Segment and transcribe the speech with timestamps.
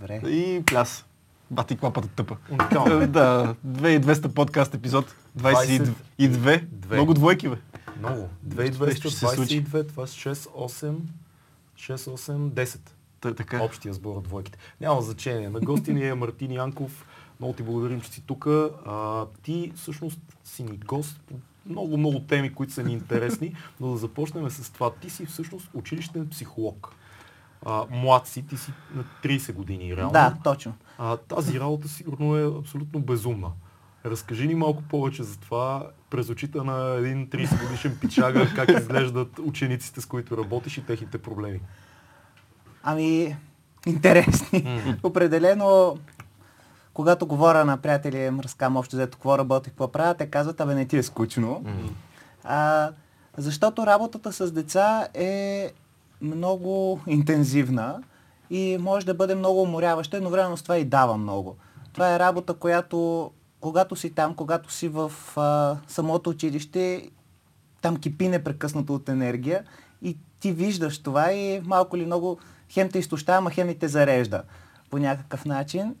[0.00, 0.30] Добре.
[0.30, 1.04] И пляс.
[1.50, 2.36] Бати клапата тъпа.
[2.50, 3.00] Уникално.
[3.00, 5.14] Е, да, 2200 подкаст епизод.
[5.38, 6.64] 22.
[6.72, 6.96] Две.
[6.96, 7.56] Много двойки, бе.
[7.98, 8.28] Много.
[8.56, 9.64] Нещо ще се случи.
[9.64, 10.96] 2222, това са 6, 8,
[11.76, 12.78] 6, 8, 10.
[13.20, 13.62] Та, така.
[13.62, 14.58] Общия сбор от двойките.
[14.80, 15.48] Няма значение.
[15.48, 17.06] На гости ни е Мартин Янков.
[17.40, 18.48] Много ти благодарим, че си тук.
[19.42, 21.34] Ти всъщност си ни гост по
[21.66, 24.90] много, много теми, които са ни интересни, но да започнем с това.
[24.90, 26.94] Ти си всъщност училищен психолог.
[27.70, 30.12] А, млад си, ти си на 30 години, реално.
[30.12, 30.74] Да, точно.
[30.98, 33.50] А, тази работа сигурно е абсолютно безумна.
[34.06, 39.38] Разкажи ни малко повече за това през очите на един 30 годишен пичага, как изглеждат
[39.38, 41.60] учениците, с които работиш и техните проблеми.
[42.82, 43.36] Ами,
[43.86, 44.82] интересни.
[45.02, 45.98] Определено,
[46.94, 50.74] когато говоря на приятели, им разкам общо взето какво работих, какво правя, те казват, абе
[50.74, 51.64] не ти е скучно.
[52.44, 52.90] А,
[53.36, 55.72] защото работата с деца е
[56.20, 58.02] много интензивна
[58.50, 61.56] и може да бъде много уморяваща, едновременно с това и дава много.
[61.92, 67.10] Това е работа, която когато си там, когато си в а, самото училище,
[67.80, 69.64] там кипи непрекъснато от енергия
[70.02, 72.38] и ти виждаш това и малко ли много
[72.70, 74.42] хем те изтощава, ама хем и те зарежда
[74.90, 75.94] по някакъв начин.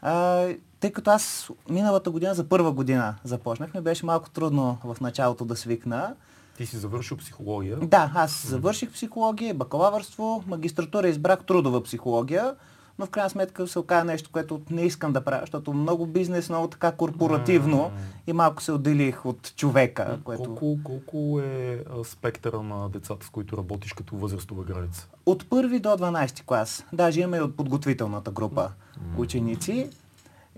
[0.00, 0.46] А,
[0.80, 5.44] тъй като аз миналата година за първа година започнах, ми беше малко трудно в началото
[5.44, 6.14] да свикна.
[6.58, 7.76] Ти си завършил психология.
[7.76, 12.54] Да, аз завърших психология, бакалавърство, магистратура избрах трудова психология,
[12.98, 16.48] но в крайна сметка се оказа нещо, което не искам да правя, защото много бизнес,
[16.48, 17.90] много така корпоративно
[18.26, 20.54] и малко се отделих от човека, което...
[20.54, 25.08] Колко, колко е спектъра на децата, с които работиш като възрастова граница?
[25.26, 26.84] От първи до 12 клас.
[26.92, 28.70] Даже имаме и от подготвителната група
[29.18, 29.90] ученици.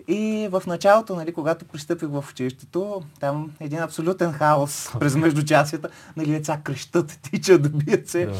[0.08, 5.88] И в началото, нали, когато пристъпих в училището, там един абсолютен хаос през междучасията.
[6.16, 8.26] Нали, деца крещат, тичат, да бият се.
[8.26, 8.32] Да.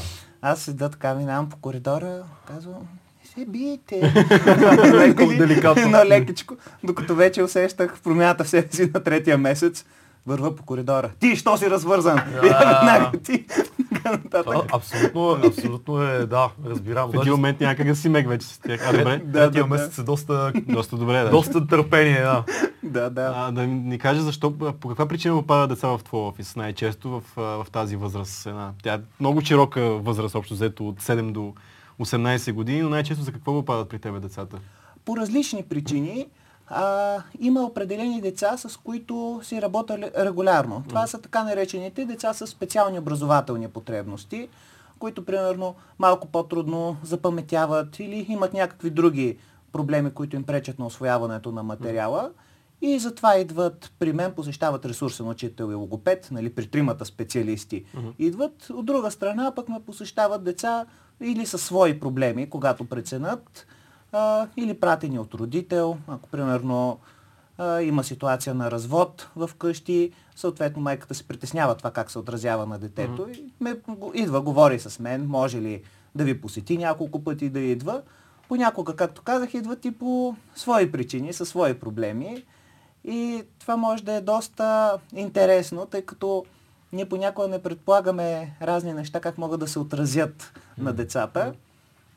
[0.43, 2.89] Аз седа така, минавам по коридора, казвам,
[3.35, 4.01] се биете.
[5.17, 5.83] Много деликатно.
[5.83, 9.85] Едно лекичко, докато вече усещах промяната в себе си на третия месец.
[10.27, 11.11] Върва по коридора.
[11.21, 12.21] Ти, що си развързан?
[12.43, 13.47] Веднага ти.
[14.73, 17.11] Абсолютно, абсолютно е, да, разбирам.
[17.11, 18.89] В един момент някак да си мег вече с тях.
[18.89, 19.23] А, добре.
[19.25, 21.31] Да, Третия месец е доста, Доста добре, да.
[21.31, 22.45] доста търпение, да.
[22.83, 23.33] Да, да.
[23.37, 27.23] А, да ни каже защо, по каква причина попадат деца в твоя офис най-често в,
[27.37, 28.47] в тази възраст?
[28.47, 31.55] Една, тя е много широка възраст, общо взето от 7 до
[32.01, 34.59] 18 години, но най-често за какво попадат при тебе децата?
[35.05, 36.27] по различни причини
[36.71, 40.85] а, има определени деца, с които си работя регулярно.
[40.89, 44.49] Това са така наречените деца с специални образователни потребности,
[44.99, 49.39] които примерно малко по-трудно запаметяват или имат някакви други
[49.73, 52.31] проблеми, които им пречат на освояването на материала.
[52.83, 57.85] И затова идват при мен, посещават ресурсен учител и логопед, нали, при тримата специалисти.
[58.19, 60.87] Идват, от друга страна пък ме посещават деца
[61.21, 63.67] или със свои проблеми, когато преценят,
[64.13, 66.99] а, или пратени от родител, ако примерно
[67.59, 72.67] а, има ситуация на развод в къщи, съответно майката се притеснява това как се отразява
[72.67, 73.77] на детето и ме,
[74.15, 75.83] идва, говори с мен, може ли
[76.15, 78.03] да ви посети няколко пъти да идва.
[78.49, 82.45] Понякога, както казах, идват и по свои причини, със свои проблеми.
[83.05, 86.45] И това може да е доста интересно, тъй като
[86.93, 91.53] ние понякога не предполагаме разни неща, как могат да се отразят на децата.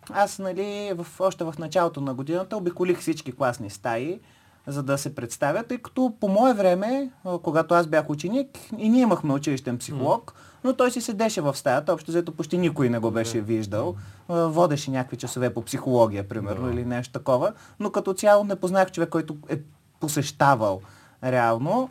[0.10, 4.20] Аз, нали, в, още в началото на годината обиколих всички класни стаи,
[4.68, 7.10] за да се представя, тъй като по мое време,
[7.44, 8.48] когато аз бях ученик,
[8.78, 10.34] и ние имахме училищен психолог,
[10.64, 13.96] но той си седеше в стаята, общо взето почти никой не го беше виждал.
[14.30, 19.10] Водеше някакви часове по психология, примерно, или нещо такова, но като цяло не познах човек,
[19.10, 19.60] който е
[20.00, 20.82] посещавал
[21.24, 21.90] реално.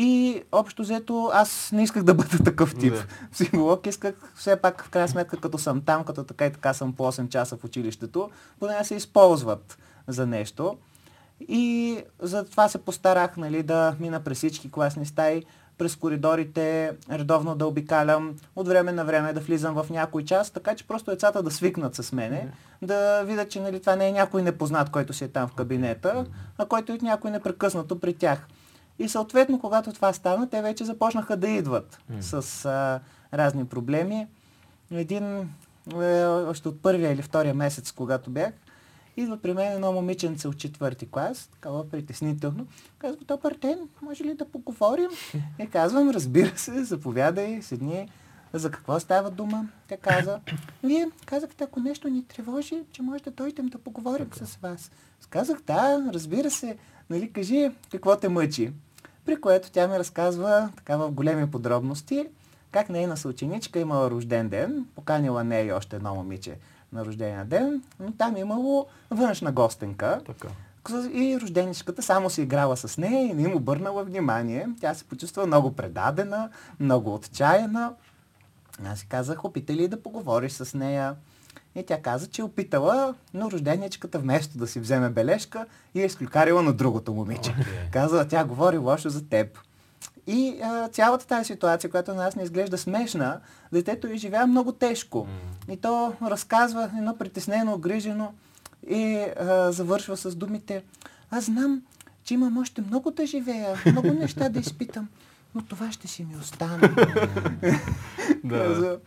[0.00, 3.06] И общо взето аз не исках да бъда такъв тип Да.
[3.32, 3.86] психолог.
[3.86, 7.02] Исках все пак, в крайна сметка, като съм там, като така и така съм по
[7.02, 9.78] 8 часа в училището, поне да се използват
[10.08, 10.76] за нещо.
[11.48, 15.44] И за това се постарах нали, да мина през всички класни стаи,
[15.78, 20.74] през коридорите, редовно да обикалям, от време на време да влизам в някой час, така
[20.74, 22.48] че просто децата да свикнат с мене,
[22.82, 26.26] да видят, че нали, това не е някой непознат, който си е там в кабинета,
[26.58, 28.46] а който е някой непрекъснато при тях.
[28.98, 33.00] И съответно, когато това стана, те вече започнаха да идват с а,
[33.34, 34.26] разни проблеми.
[34.90, 35.48] Един,
[35.94, 38.52] е, още от първия или втория месец, когато бях,
[39.16, 42.66] идва при мен едно момиченце от четвърти клас, такава притеснително.
[42.98, 45.10] Казва, добър ден, може ли да поговорим?
[45.58, 48.08] И казвам, разбира се, заповядай, седни.
[48.52, 49.68] За какво става дума?
[49.88, 50.40] Тя каза,
[50.84, 54.90] вие казахте, ако нещо ни тревожи, че може да дойдем да поговорим с вас.
[55.20, 56.76] Аз Казах, да, разбира се,
[57.10, 58.72] нали, кажи какво те мъчи.
[59.28, 62.26] При което тя ми разказва така в големи подробности
[62.70, 66.58] как нейна съученичка имала рожден ден, поканила нея и още едно момиче
[66.92, 70.20] на рождения ден, но там имало външна гостенка.
[70.26, 70.48] Така.
[71.12, 74.68] И рожденичката само си играла с нея и не им обърнала внимание.
[74.80, 77.92] Тя се почувства много предадена, много отчаяна.
[78.86, 81.14] Аз си казах, опитай ли да поговориш с нея.
[81.74, 86.04] И тя каза, че е опитала, но рожденичката вместо да си вземе бележка и е
[86.04, 87.50] изклюкарила на другото момиче.
[87.50, 87.90] Okay.
[87.90, 89.58] Казала, тя говори лошо за теб.
[90.26, 93.40] И а, цялата тази ситуация, която на нас не изглежда смешна,
[93.72, 95.26] детето изживява много тежко.
[95.66, 95.72] Mm.
[95.72, 98.32] И то разказва едно притеснено, огрижено
[98.88, 100.82] и а, завършва с думите
[101.30, 101.82] Аз знам,
[102.24, 105.08] че имам още много да живея, много неща да изпитам,
[105.54, 106.88] но това ще си ми остане.
[108.44, 108.98] да.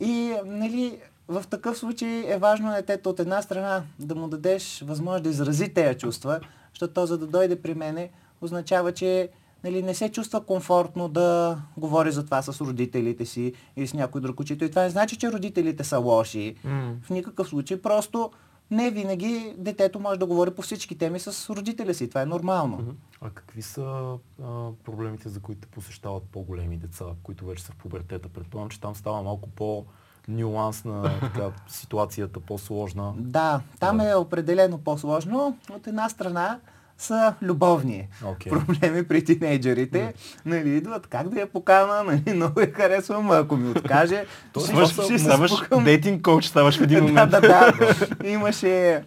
[0.00, 5.24] И, нали, в такъв случай е важно детето от една страна да му дадеш възможност
[5.24, 6.40] да изрази тези чувства,
[6.70, 9.28] защото то за да дойде при мене означава, че
[9.64, 14.20] нали, не се чувства комфортно да говори за това с родителите си или с някой
[14.20, 14.66] друг учител.
[14.66, 16.56] И това не значи, че родителите са лоши.
[16.66, 17.02] Mm.
[17.02, 17.82] В никакъв случай.
[17.82, 18.30] Просто
[18.70, 22.08] не винаги детето може да говори по всички теми с родителя си.
[22.08, 22.94] Това е нормално.
[23.20, 28.28] А какви са а, проблемите, за които посещават по-големи деца, които вече са в пубертета?
[28.28, 29.84] Предполагам, че там става малко по-
[30.28, 33.12] нюансна така, ситуацията, по-сложна.
[33.16, 34.10] Да, там да.
[34.10, 35.56] е определено по-сложно.
[35.70, 36.58] От една страна
[36.98, 38.48] са любовни okay.
[38.48, 39.98] проблеми при тинейджерите.
[39.98, 40.40] Mm.
[40.44, 44.24] Нали, идват как да я покана, нали, много я харесвам, ако ми откаже.
[44.52, 45.52] То ставаш, ще ставаш
[45.84, 47.30] дейтинг коуч, ставаш в един момент.
[47.30, 47.72] да, да,
[48.20, 48.28] да.
[48.28, 49.02] Имаше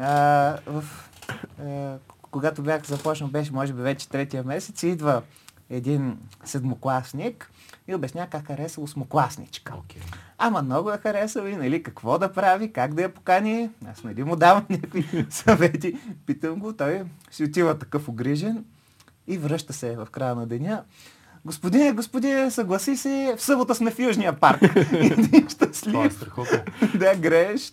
[0.00, 0.10] а,
[0.66, 0.84] в,
[1.60, 1.94] а,
[2.30, 5.22] когато бях започнал, беше може би вече третия месец, идва
[5.70, 7.50] един седмокласник
[7.88, 9.72] и обясня как харесал осмокласничка.
[9.72, 10.00] Okay.
[10.38, 13.70] Ама много я харесал и нали, какво да прави, как да я покани.
[13.90, 15.98] Аз нали му давам някакви съвети.
[16.26, 18.64] Питам го, той си отива такъв огрижен
[19.26, 20.82] и връща се в края на деня.
[21.44, 24.62] Господине, господине, съгласи се, в събота сме в Южния парк.
[24.92, 26.20] Един щастлив.
[26.20, 27.72] Това е да, греш.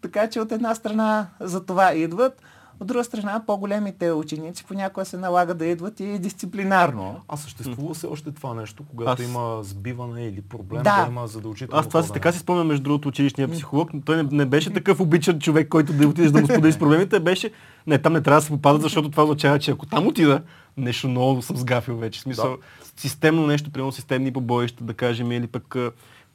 [0.00, 2.42] Така че от една страна за това идват,
[2.80, 7.20] от друга страна, по-големите ученици понякога се налага да идват и дисциплинарно.
[7.28, 9.28] А съществува се още това нещо, когато Аз...
[9.28, 12.82] има сбиване или проблем, да, да има задължително Аз това си така си спомням между
[12.82, 13.90] другото училищния психолог.
[14.04, 17.20] Той не, не беше такъв обичан човек, който да отидеш да му сподели с проблемите.
[17.20, 17.50] Беше,
[17.86, 20.42] не, там не трябва да се попадат, защото това означава, че ако там отида,
[20.76, 22.20] нещо много съм сгафил вече.
[22.20, 22.56] В смисъл, да.
[22.96, 25.76] системно нещо, примерно системни побоища, да кажем, или пък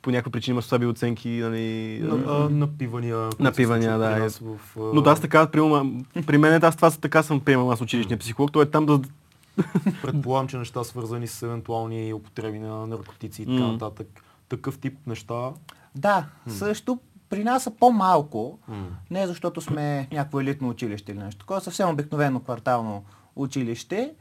[0.06, 1.30] по някаква причина има слаби оценки.
[1.30, 3.30] Нали, на, напивания.
[3.40, 4.26] Напивания, да.
[4.26, 4.30] Е.
[4.30, 4.60] В,
[4.94, 5.60] Но да, аз така, при,
[6.26, 8.52] при мен аз това така съм приемал аз училищния психолог.
[8.52, 9.02] Той е там да...
[10.02, 14.24] Предполагам, че неща свързани с евентуални употреби на наркотици и така нататък.
[14.50, 15.52] Такъв тип неща.
[15.96, 17.00] Да, също
[17.30, 18.60] при нас са по-малко,
[19.12, 23.04] не защото сме някакво елитно училище или нещо такова, съвсем обикновено квартално
[23.36, 24.14] училище.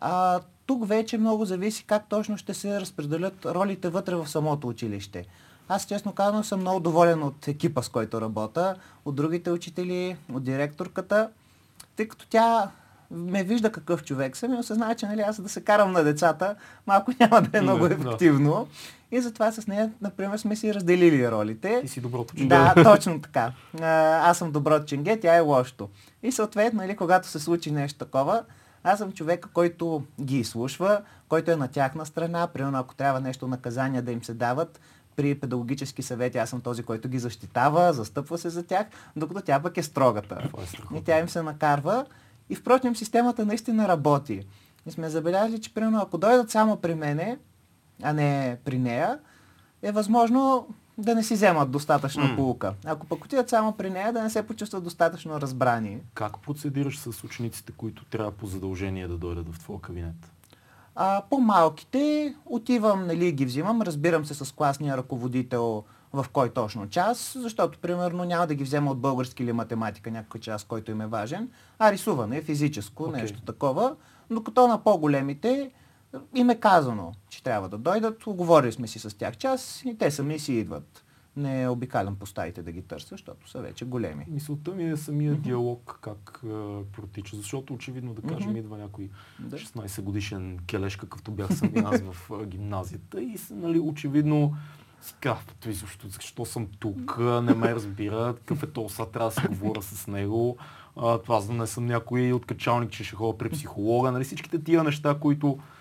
[0.00, 5.26] А, тук вече много зависи как точно ще се разпределят ролите вътре в самото училище.
[5.68, 10.44] Аз честно казвам съм много доволен от екипа, с който работя, от другите учители, от
[10.44, 11.28] директорката,
[11.96, 12.70] тъй като тя
[13.10, 16.54] ме вижда какъв човек съм и осъзнава, че нали, аз да се карам на децата,
[16.86, 18.68] малко няма да е много ефективно.
[19.10, 21.80] И затова с нея, например, сме си разделили ролите.
[21.82, 22.48] Ти си доброто ченге.
[22.48, 23.52] Да, точно така.
[24.22, 25.88] Аз съм доброто ченге, тя е лошото.
[26.22, 28.42] И съответно, нали, когато се случи нещо такова,
[28.86, 32.46] аз съм човека, който ги изслушва, който е на тяхна страна.
[32.46, 34.80] Примерно, ако трябва нещо наказания да им се дават,
[35.16, 38.86] при педагогически съвети аз съм този, който ги защитава, застъпва се за тях,
[39.16, 40.50] докато тя пък е строгата.
[40.94, 42.06] Е и тя им се накарва.
[42.50, 44.46] И впрочем, системата наистина работи.
[44.86, 47.38] И сме забелязали, че примерно, ако дойдат само при мене,
[48.02, 49.18] а не при нея,
[49.82, 52.36] е възможно да не си вземат достатъчно mm.
[52.36, 52.74] полука.
[52.84, 55.98] Ако пък отидат само при нея, да не се почувстват достатъчно разбрани.
[56.14, 60.32] Как процедираш с учениците, които трябва по задължение да дойдат в твоя кабинет?
[60.94, 67.36] А, по-малките отивам, нали, ги взимам, разбирам се с класния ръководител в кой точно час,
[67.40, 71.06] защото, примерно, няма да ги взема от български или математика някой час, който им е
[71.06, 71.48] важен,
[71.78, 73.12] а рисуване, физическо, okay.
[73.12, 73.96] нещо такова.
[74.30, 75.70] Докато на по-големите,
[76.34, 80.10] им е казано, че трябва да дойдат, оговорили сме си с тях час и те
[80.10, 81.02] сами си идват.
[81.36, 84.24] Не обикалям по стаите да ги търся, защото са вече големи.
[84.28, 85.40] Мисълта ми е самия mm-hmm.
[85.40, 86.48] диалог как е,
[86.92, 88.58] протича, защото очевидно да кажем mm-hmm.
[88.58, 89.10] идва някой
[89.42, 94.54] 16 годишен келеш, какъвто бях съм аз в е, гимназията и нали, очевидно
[95.00, 99.40] си казва, защо, защо съм тук, не ме разбира, какъв е то са, трябва да
[99.40, 100.56] се говоря с него.
[100.96, 104.12] А, това за да не съм някой откачалник, че ще ходя при психолога.
[104.12, 105.75] Нали, всичките тия неща, които е,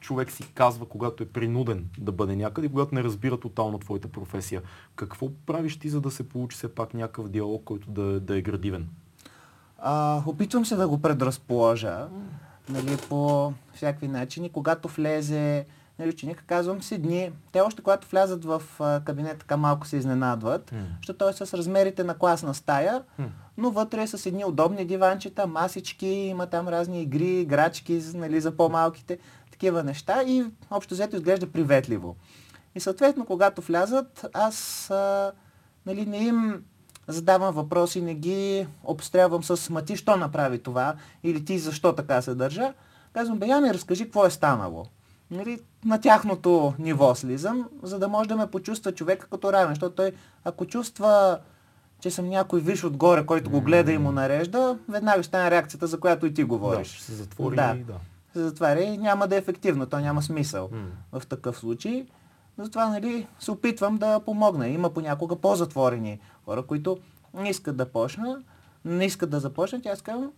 [0.00, 4.62] човек си казва, когато е принуден да бъде някъде, когато не разбира тотално твоята професия.
[4.96, 8.42] Какво правиш ти, за да се получи все пак някакъв диалог, който да, да е
[8.42, 8.88] градивен?
[9.78, 12.08] А, опитвам се да го предразположа
[12.68, 14.48] нали, по всякакви начини.
[14.48, 15.66] Когато влезе
[16.00, 17.32] Нали, ученика казвам седни.
[17.52, 18.62] Те още когато влязат в
[19.04, 20.78] кабинет, така малко се изненадват, М.
[20.96, 23.28] защото той е с размерите на класна стая, М.
[23.56, 28.56] но вътре е с едни удобни диванчета, масички, има там разни игри, играчки нали, за
[28.56, 29.18] по-малките,
[29.50, 32.16] такива неща и общо взето изглежда приветливо.
[32.74, 35.32] И съответно, когато влязат, аз а,
[35.86, 36.64] нали, не им
[37.08, 42.22] задавам въпроси, не ги обстрелвам с ма ти що направи това или ти защо така
[42.22, 42.72] се държа.
[43.12, 44.86] Казвам, бе, я ми разкажи какво е станало.
[45.30, 49.68] Нали, на тяхното ниво слизам, за да може да ме почувства човека като равен.
[49.68, 50.12] Защото той,
[50.44, 51.38] ако чувства,
[52.00, 55.86] че съм някой виш отгоре, който го гледа и му нарежда, веднага ще стане реакцията,
[55.86, 56.88] за която и ти Да, говориш.
[56.88, 57.76] ще се затвори Да.
[57.86, 57.94] да.
[58.32, 60.78] се затваря и няма да е ефективно, то няма смисъл М.
[61.14, 62.06] в такъв случай.
[62.58, 64.68] Затова нали, се опитвам да помогна.
[64.68, 66.98] Има понякога по-затворени хора, които
[67.34, 68.42] не искат да почна,
[68.84, 69.86] не искат да започнат.
[69.86, 70.32] Аз казвам,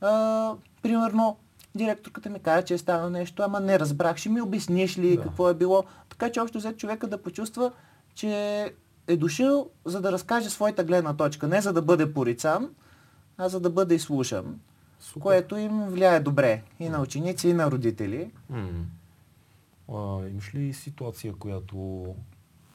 [0.00, 1.36] а, примерно,
[1.74, 5.22] директорката ми каза, че е станало нещо, ама не разбрах, ще ми обясниш ли Да.
[5.22, 5.84] какво е било.
[6.08, 7.72] Така че общо взето човека да почувства,
[8.14, 8.64] че
[9.06, 11.48] е дошъл за да разкаже своята гледна точка.
[11.48, 12.70] Не за да бъде порицан,
[13.38, 14.60] а за да бъде изслушан.
[15.00, 15.20] Супер.
[15.22, 18.30] Което им влияе добре и на ученици, и на родители.
[19.92, 22.06] А, имаш ли ситуация, която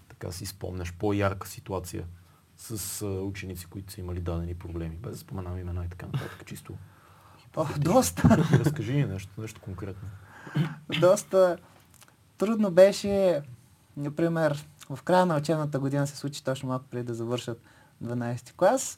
[0.10, 2.06] така си спомняш, по-ярка ситуация
[2.58, 6.44] с а, ученици, които са имали дадени проблеми, без да споменавам имена и така нататък,
[6.46, 6.74] чисто.
[7.57, 10.09] Ох, доста, Разкажи ни нещо, нещо конкретно.
[11.01, 11.57] доста
[12.37, 13.41] трудно беше,
[13.97, 17.61] например, в края на учебната година се случи точно малко преди да завършат
[18.03, 18.97] 12 клас.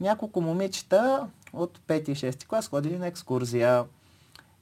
[0.00, 3.84] Няколко момичета от 5 и 6 клас ходили на екскурзия.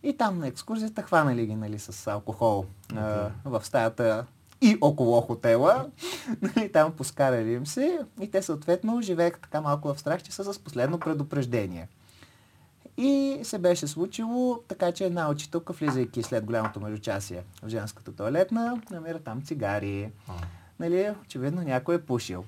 [0.03, 4.27] И там на екскурзията хванали ги нали, с алкохол а, в стаята
[4.61, 5.87] и около хотела.
[6.43, 10.53] Нали, там поскарали им се и те съответно живееха така малко в страх, че са
[10.53, 11.89] с последно предупреждение.
[12.97, 18.83] И се беше случило така, че една учителка, влизайки след голямото междучасие в женската туалетна,
[18.91, 20.11] намира там цигари.
[20.29, 20.33] А,
[20.81, 22.45] Нали, очевидно някой е пушил.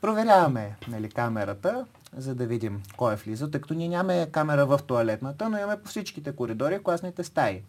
[0.00, 1.86] Проверяваме нали, камерата,
[2.16, 5.82] за да видим кой е влизал, тъй като ние нямаме камера в туалетната, но имаме
[5.82, 7.62] по всичките коридори, класните стаи.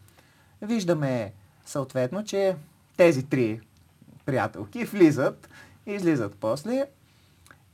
[0.61, 1.33] Виждаме
[1.65, 2.55] съответно, че
[2.97, 3.61] тези три
[4.25, 5.49] приятелки влизат
[5.85, 6.85] и излизат после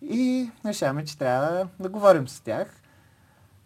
[0.02, 2.81] и решаваме, че трябва да говорим с тях.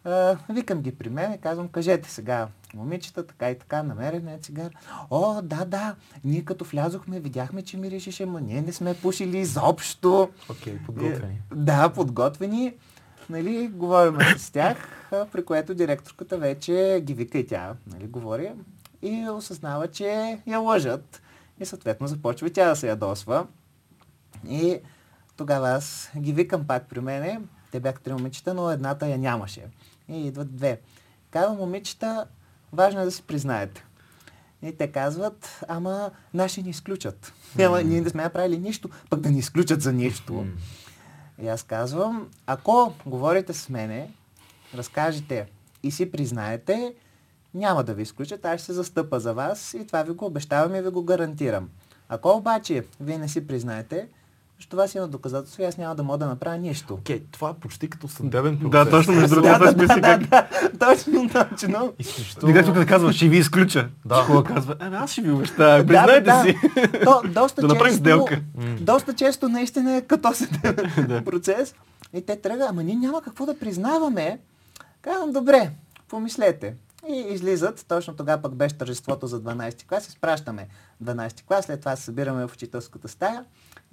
[0.05, 4.37] А, викам ги при мен и казвам, кажете сега, момичета, така и така, намерена е
[4.37, 4.69] цигара.
[5.09, 10.29] О, да, да, ние като влязохме, видяхме, че миришеше, но ние не сме пушили изобщо.
[10.49, 11.33] Окей, подготвени.
[11.33, 12.73] Е, Да, подготвени.
[13.29, 14.77] Нали, говорим с тях,
[15.31, 18.51] при което директорката вече ги вика и тя, нали, говори
[19.01, 21.21] и осъзнава, че я лъжат.
[21.59, 23.47] И съответно започва тя да се ядосва.
[24.49, 24.79] И
[25.37, 27.39] тогава аз ги викам пак при мене.
[27.71, 29.63] Те бяха три момичета, но едната я нямаше.
[30.09, 30.79] И идват две.
[31.31, 32.25] Казвам, момичета,
[32.73, 33.85] важно е да си признаете.
[34.61, 37.33] И те казват, ама наши ни изключат.
[37.59, 40.45] Ама ние не сме направили нищо, пък да ни изключат за нищо.
[41.41, 44.11] И аз казвам, ако говорите с мене,
[44.75, 45.47] разкажете
[45.83, 46.95] и си признаете,
[47.53, 50.75] няма да ви изключат, аз ще се застъпа за вас и това ви го обещавам
[50.75, 51.69] и ви го гарантирам.
[52.09, 54.07] Ако обаче вие не си признаете,
[54.57, 56.93] защото това си има доказателство и аз няма да мога да направя нищо.
[56.93, 58.71] Окей, това е почти като съдебен процес.
[58.71, 60.29] Да, точно между другото, Да, да, да, как...
[60.29, 60.47] да,
[60.79, 61.93] точно, точно.
[61.99, 62.53] Изключително...
[62.53, 63.89] Директорът да казва, ще ви изключа.
[64.05, 64.15] Да.
[64.15, 66.55] Хубаво казва, ами аз ще ви обещая, признайте да, си.
[67.03, 68.41] То, доста Да направим сделка.
[68.81, 71.75] Доста често наистина е като съдебен процес.
[72.13, 74.39] И те тръгват, ама ние няма какво да признаваме.
[75.01, 75.71] Казвам, добре,
[76.09, 76.75] помислете.
[77.09, 80.67] И излизат, точно тогава пък беше тържеството за 12 клас, изпращаме
[81.03, 83.45] 12 клас, след това се събираме в учителската стая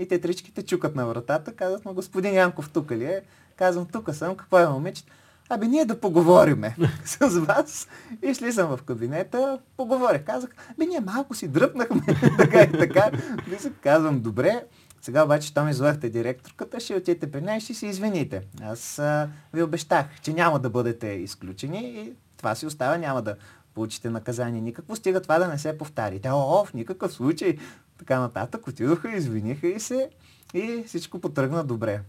[0.03, 3.23] и те тричките чукат на вратата, казват, ма господин Янков тук ли е?
[3.57, 5.13] Казвам, тук съм, какво е момичето?
[5.49, 7.89] Абе, ние да поговориме с вас.
[8.23, 10.25] И слизам в кабинета, поговорих.
[10.25, 12.03] Казах, бе, ние малко си дръпнахме,
[12.39, 13.11] така и така.
[13.47, 14.65] Влизам, казвам, добре.
[15.03, 18.43] Сега обаче, що ми излъхте директорката, ще отидете при нея и ще се извините.
[18.63, 23.37] Аз а, ви обещах, че няма да бъдете изключени и това си остава, няма да
[23.75, 26.21] получите наказание никакво, стига това да не се повтари.
[26.21, 27.59] Те, о, в никакъв случай.
[28.03, 30.09] Така нататък отидоха, извиниха и се
[30.55, 32.01] и всичко потръгна добре.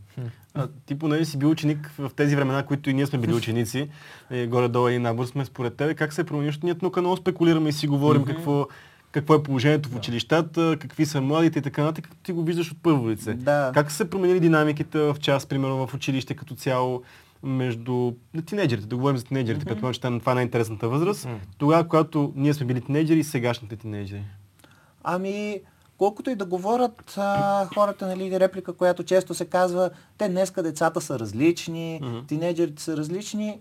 [0.53, 3.89] А, ти поне си бил ученик в тези времена, които и ние сме били ученици,
[4.31, 5.95] и горе-долу и набор сме според тебе.
[5.95, 6.51] Как се е променил?
[6.63, 8.67] Ние тук много спекулираме и си говорим какво,
[9.11, 12.71] какво е положението в училищата, какви са младите и така нататък, като ти го виждаш
[12.71, 13.33] от първо лице.
[13.33, 13.71] Да.
[13.73, 17.03] Как са се променили динамиките в час, примерно в училище като цяло,
[17.43, 19.93] между на тинейджерите, да говорим за тинейджерите, като mm-hmm.
[19.93, 21.35] че това е най-интересната възраст, Мгм.
[21.57, 24.23] тогава, когато ние сме били тинейджери и сегашните тинейджери.
[25.03, 25.61] Ами,
[26.03, 31.01] колкото и да говорят а, хората, нали, реплика, която често се казва, те днеска децата
[31.01, 32.17] са различни, Мгм.
[32.27, 33.59] тинейджерите са различни,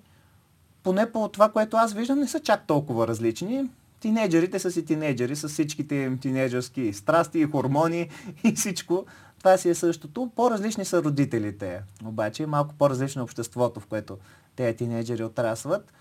[0.83, 3.71] поне по това, което аз виждам, не са чак толкова различни.
[4.01, 8.09] тинейджерите са си тинейджери с всичките им тинейджерски страсти и хормони
[8.45, 9.05] и всичко.
[9.39, 10.31] Това си е същото.
[10.37, 11.83] По-различни са родителите.
[12.05, 14.19] Обаче малко по-различно е обществото, в което
[14.57, 15.93] тези тинейджери отрасват.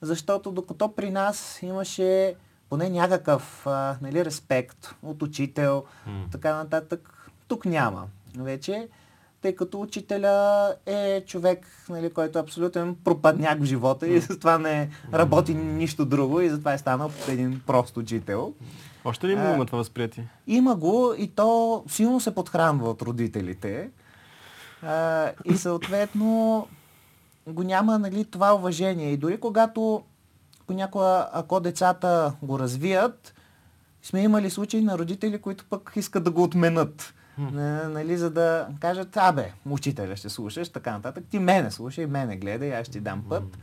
[0.00, 2.34] Защото докато при нас имаше
[2.70, 6.32] поне някакъв а, нали, респект от учител, mm.
[6.32, 8.06] така нататък, тук няма.
[8.36, 8.88] Вече
[9.42, 14.90] тъй като учителя е човек, нали, който е абсолютен пропадняк в живота и затова не
[15.14, 18.54] работи нищо друго и затова е станал един прост учител.
[19.04, 20.28] Още ли има това възприятие?
[20.46, 23.90] Има го и то силно се подхранва от родителите.
[24.82, 26.66] А, и съответно
[27.46, 29.12] го няма нали, това уважение.
[29.12, 30.02] И дори когато
[30.68, 33.34] понякога, ако децата го развият,
[34.02, 39.16] сме имали случаи на родители, които пък искат да го отменят нали, за да кажат,
[39.16, 41.24] абе, учителя ще слушаш, така нататък.
[41.30, 43.58] Ти мене слушай, мене гледай, аз ще ти дам път.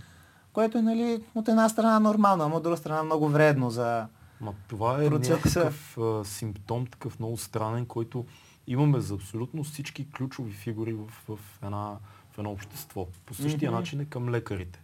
[0.53, 4.07] Което е, нали, от една страна нормално, а от друга страна много вредно за
[4.41, 5.33] Ма това е процеса.
[5.33, 8.25] някакъв а, симптом, такъв много странен, който
[8.67, 11.97] имаме за абсолютно всички ключови фигури в, в, една,
[12.31, 13.07] в едно общество.
[13.25, 13.75] По същия mm-hmm.
[13.75, 14.81] начин е към лекарите.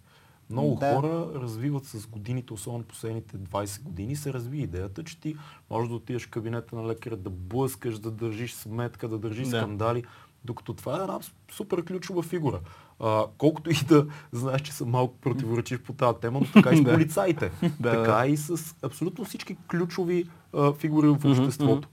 [0.51, 0.95] Много да.
[0.95, 5.35] хора развиват с годините, особено последните 20 години, се разви идеята, че ти
[5.69, 9.57] можеш да отидеш в кабинета на лекаря, да блъскаш, да държиш сметка, да държиш да.
[9.57, 10.03] скандали,
[10.45, 11.19] докато това е една
[11.51, 12.59] супер ключова фигура.
[12.99, 16.77] А, колкото и да знаеш, че съм малко противоречив по тази тема, но така и
[16.77, 17.51] с полицаите.
[17.83, 21.87] така и с абсолютно всички ключови а, фигури в обществото.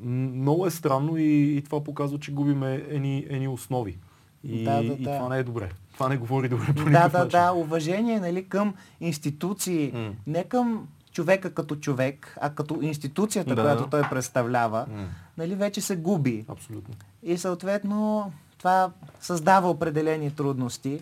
[0.00, 3.98] Много е странно и, и това показва, че губиме едни, едни основи.
[4.44, 5.16] И, да, да, и да.
[5.16, 5.70] това не е добре.
[5.94, 7.52] Това не говори добре по Да, да, да.
[7.52, 10.12] Уважение нали, към институции, mm.
[10.26, 13.62] не към човека като човек, а като институцията, да.
[13.62, 15.06] която той представлява, mm.
[15.38, 16.44] нали, вече се губи.
[16.48, 16.94] Абсолютно.
[17.22, 21.00] И съответно това създава определени трудности.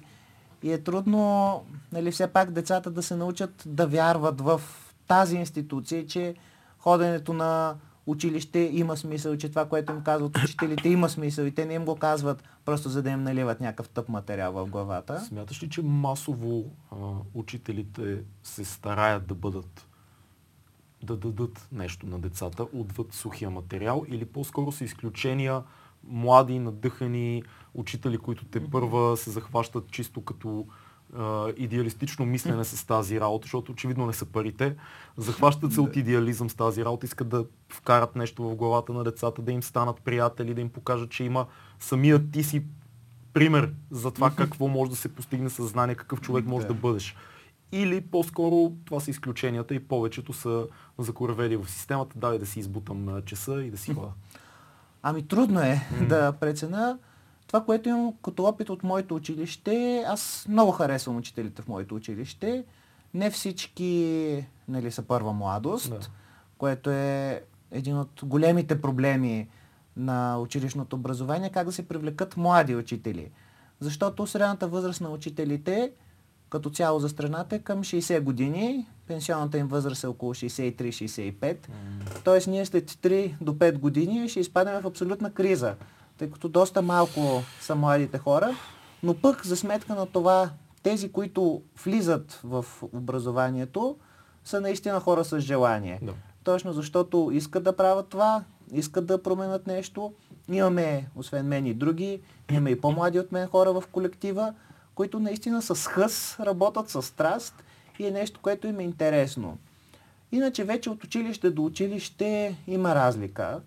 [0.62, 4.60] И е трудно, нали, все пак децата да се научат да вярват в
[5.08, 6.34] тази институция, че
[6.78, 7.74] ходенето на
[8.06, 11.84] училище има смисъл, че това, което им казват учителите има смисъл и те не им
[11.84, 15.20] го казват просто за да им наливат някакъв тъп материал в главата.
[15.20, 16.96] Смяташ ли, че масово а,
[17.34, 19.88] учителите се стараят да бъдат
[21.04, 25.62] да дадат нещо на децата отвъд сухия материал или по-скоро са изключения
[26.04, 27.42] млади, надъхани
[27.74, 30.66] учители, които те първа се захващат чисто като
[31.56, 34.76] идеалистично мислене с тази работа, защото очевидно не са парите.
[35.16, 39.42] Захващат се от идеализъм с тази работа, искат да вкарат нещо в главата на децата,
[39.42, 41.46] да им станат приятели, да им покажат, че има
[41.80, 42.62] самият ти си
[43.32, 47.16] пример за това какво може да се постигне със знание, какъв човек може да бъдеш.
[47.72, 50.66] Или по-скоро това са изключенията и повечето са
[50.98, 54.12] закоравели в системата, дай да си избутам часа и да си ходя.
[55.02, 56.98] Ами трудно е да прецена.
[57.52, 62.64] Това, което имам като опит от моето училище, аз много харесвам учителите в моето училище.
[63.14, 66.00] Не всички нали, са първа младост, да.
[66.58, 69.48] което е един от големите проблеми
[69.96, 73.30] на училищното образование, как да се привлекат млади учители.
[73.80, 75.92] Защото средната възраст на учителите
[76.50, 78.86] като цяло за страната е към 60 години.
[79.06, 81.34] Пенсионната им възраст е около 63-65.
[81.40, 81.58] Mm.
[82.24, 85.74] Тоест ние след 3 до 5 години ще изпадаме в абсолютна криза
[86.22, 88.56] тъй като доста малко са младите хора,
[89.02, 90.50] но пък за сметка на това
[90.82, 93.96] тези, които влизат в образованието,
[94.44, 95.98] са наистина хора с желание.
[96.02, 96.12] Да.
[96.44, 100.12] Точно защото искат да правят това, искат да променят нещо.
[100.48, 104.54] Имаме, освен мен и други, имаме и по-млади от мен хора в колектива,
[104.94, 107.54] които наистина с хъс работят с страст
[107.98, 109.58] и е нещо, което им е интересно.
[110.32, 113.60] Иначе вече от училище до училище има разлика.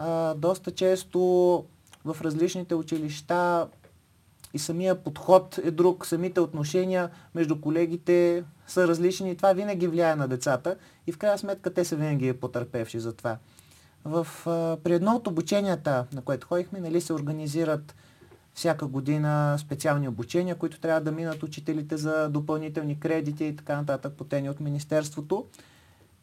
[0.00, 1.64] А, доста често
[2.14, 3.68] в различните училища
[4.54, 10.16] и самия подход е друг, самите отношения между колегите са различни и това винаги влияе
[10.16, 13.38] на децата и в крайна сметка те са винаги потърпевши за това.
[14.04, 17.94] В, а, при едно от обученията, на което ходихме, нали, се организират
[18.54, 24.12] всяка година специални обучения, които трябва да минат учителите за допълнителни кредити и така нататък,
[24.12, 25.46] потени от Министерството.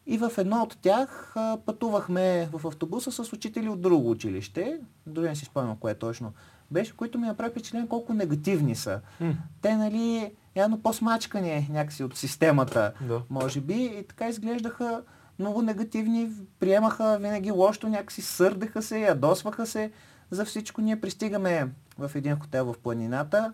[0.06, 1.34] И в едно от тях
[1.66, 6.32] пътувахме в автобуса с учители от друго училище, дори не си спомням кое точно
[6.70, 9.00] беше, които ми направи впечатление колко негативни са.
[9.22, 9.34] Mm.
[9.62, 13.22] Те, нали, явно по-смачкани някакси от системата, да.
[13.30, 15.02] може би, и така изглеждаха
[15.38, 19.90] много негативни, приемаха винаги лошо, някакси сърдеха се, ядосваха се
[20.30, 20.80] за всичко.
[20.80, 23.52] Ние пристигаме в един хотел в планината,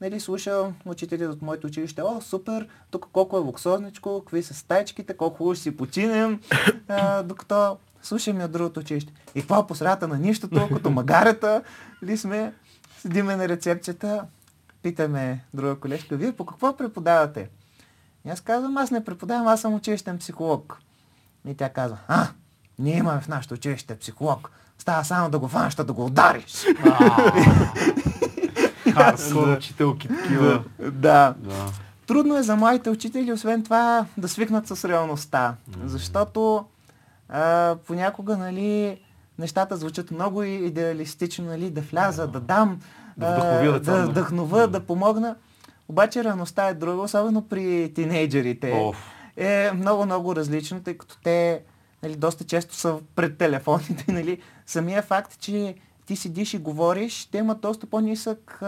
[0.00, 5.16] нали, слушам учителите от моето училище, о, супер, тук колко е луксозничко, какви са стайчките,
[5.16, 6.40] колко хубаво ще си починем,
[6.88, 9.12] а, докато слушаме от другото училище.
[9.34, 11.62] И какво по средата на нищото, като магарата,
[12.02, 12.52] ли сме,
[12.98, 14.24] седиме на рецепцията,
[14.82, 17.48] питаме друга колежка, вие по какво преподавате?
[18.24, 20.78] И аз казвам, аз не преподавам, аз съм училищен психолог.
[21.48, 22.28] И тя казва, а,
[22.78, 24.50] ние имаме в нашото училище психолог.
[24.78, 26.64] Става само да го фанеш, да го удариш.
[28.94, 30.64] Хардкор учителки такива.
[30.78, 31.34] да.
[31.38, 31.66] Да.
[32.06, 35.54] Трудно е за младите учители, освен това, да свикнат с реалността.
[35.84, 36.64] Защото
[37.28, 39.00] а, понякога, нали,
[39.38, 42.80] нещата звучат много идеалистично, нали, да вляза, да дам,
[43.16, 45.36] Да вдъхновя да вдъхнува, да помогна.
[45.88, 48.92] Обаче реалността е друга, особено при тинейджерите.
[49.36, 51.62] Е много-много различно, тъй като те
[52.02, 54.04] нали, доста често са пред телефоните.
[54.12, 54.40] Нали.
[54.66, 55.74] Самия факт, че
[56.06, 58.62] ти седиш и говориш, те имат доста по-нисък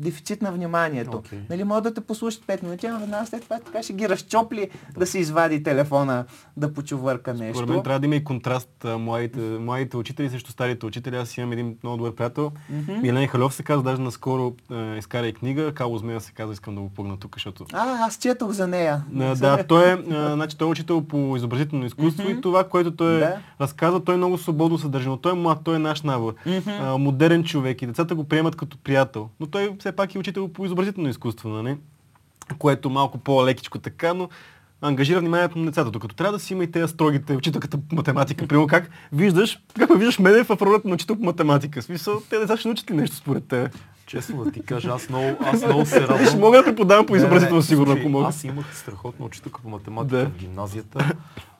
[0.00, 1.16] дефицит на вниманието.
[1.16, 1.38] Окей.
[1.50, 4.70] Нали, могат да те послушат 5 минути, ама веднага след това така ще ги разчопли
[4.98, 6.24] да се извади телефона,
[6.56, 7.58] да почувърка нещо.
[7.58, 11.16] Според мен трябва да има и контраст младите, младите учители срещу старите учители.
[11.16, 12.52] Аз имам един много добър приятел.
[12.70, 12.92] Мгм.
[13.00, 15.72] Милен Халев се казва, даже наскоро е, изкара и книга.
[15.74, 17.64] Кало Змея се казва, искам да го пъгна тук, защото...
[17.72, 19.02] А, аз четох за нея.
[19.20, 22.38] А, да, той е, а, значи, той е учител по изобразително изкуство Мгм.
[22.38, 23.36] и това, което той Да.
[23.60, 25.16] разказва, той е много свободно съдържано.
[25.16, 26.34] Той е млад, той е наш набор.
[26.46, 26.70] Мгм.
[26.70, 29.28] А, модерен човек и децата го приемат като приятел.
[29.40, 31.76] Но той все пак е учител по изобразително изкуство, нали?
[32.58, 34.28] Което малко по-лекичко така, но
[34.82, 38.46] ангажира вниманието на децата, докато трябва да си има и тези строгите учителката по математика.
[38.46, 41.80] Примерно как виждаш, как ме виждаш мене в ролята на учител по математика.
[41.80, 43.70] В смисъл, те деца ще научат ли нещо според те?
[44.06, 46.26] Честно да ти кажа, аз много, аз много се радвам.
[46.26, 48.26] Ще мога да преподавам по изобразително сигурно, ако мога.
[48.26, 50.26] Аз имах страхотна учителка по математика Да.
[50.26, 51.12] в гимназията,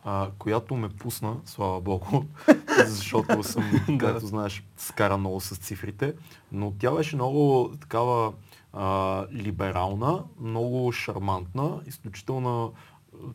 [0.04, 2.22] а, която ме пусна, слава богу,
[2.86, 3.64] защото съм,
[3.98, 6.14] както знаеш, скара много с цифрите,
[6.52, 8.32] но тя беше много такава
[8.72, 12.72] а, либерална, много шармантна, изключително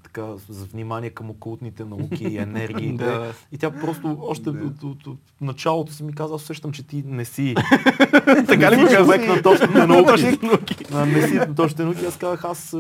[0.04, 3.06] така, за внимание към окултните науки и енергиите.
[3.06, 3.34] Да.
[3.52, 7.04] И тя просто още от, от, от, началото си ми каза, аз усещам, че ти
[7.08, 7.56] не си
[8.48, 8.95] Така ли каза?
[8.95, 10.86] човек на точните науки.
[11.06, 12.76] Не си точните науки, аз казах, аз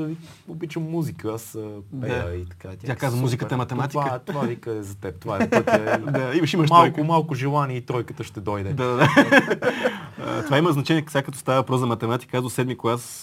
[0.47, 1.57] обичам музика, аз
[2.01, 2.35] пея Да.
[2.35, 2.69] и така.
[2.85, 3.21] Тя каза, супер.
[3.23, 4.03] музиката е математика.
[4.05, 5.99] Това, това вика е за теб, това е пътя.
[6.11, 8.73] Да, имаш, имаш малко, малко желание и тройката ще дойде.
[8.73, 10.43] Да, да, да.
[10.43, 13.21] Това има значение, сега като става въпрос за математика, аз до седми клас,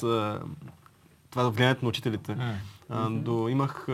[1.31, 2.37] това е влиянието на учителите.
[2.93, 3.89] А, до, имах,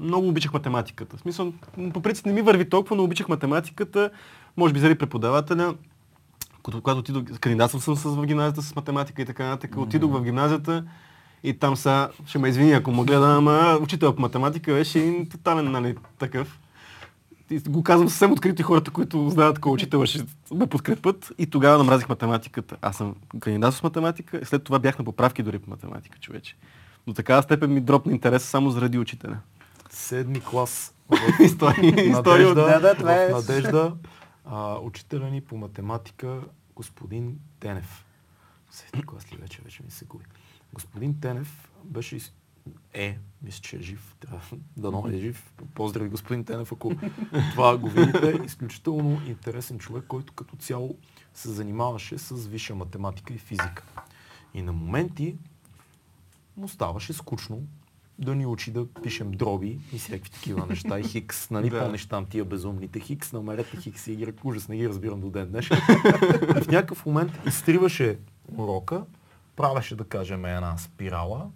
[0.00, 1.16] много обичах математиката.
[1.16, 1.52] В смисъл,
[1.92, 4.10] по принцип не ми върви толкова, но обичах математиката,
[4.56, 5.74] може би заради преподавателя.
[6.62, 10.84] Когато отидох, кандидатствал съм с, в гимназията с математика и така нататък, отидох в гимназията
[11.42, 15.28] и там са, ще ме извини, ако му гледа, ама учител по математика беше един
[15.28, 16.60] тотален, нали, такъв.
[17.50, 21.32] И го казвам съвсем открито и хората, които знаят кой учител ще ме подкрепят.
[21.38, 22.76] И тогава намразих математиката.
[22.82, 26.56] Аз съм кандидат с математика след това бях на поправки дори по математика, човече.
[27.06, 29.38] До такава степен ми дропна интерес само заради учителя.
[29.90, 30.94] Седми клас
[31.40, 32.54] История, история от...
[32.54, 33.96] Да, да, това в е- Надежда,
[34.44, 36.40] а, учителя ни по математика,
[36.76, 38.04] господин Тенев.
[38.70, 40.24] Седми клас ли вече, вече ми се губи.
[40.72, 42.32] Господин Тенев беше из-
[42.94, 44.16] е, мисля, че е жив.
[44.76, 45.52] Дано е жив.
[45.74, 46.92] Поздрави господин Тенев, ако
[47.52, 48.40] това го видите.
[48.44, 50.96] Изключително интересен човек, който като цяло
[51.34, 53.82] се занимаваше с висша математика и физика.
[54.54, 55.36] И на моменти
[56.56, 57.62] му ставаше скучно
[58.18, 60.98] да ни учи да пишем дроби и всякакви такива неща.
[60.98, 61.80] И Хикс, нали, Да.
[61.80, 65.48] помниш там тия безумните Хикс, намерете Хикс и Y, ужас, не ги разбирам до ден
[65.48, 65.76] днешен.
[66.62, 68.18] В някакъв момент изтриваше
[68.56, 69.04] урока,
[69.56, 71.50] правеше да кажем една спирала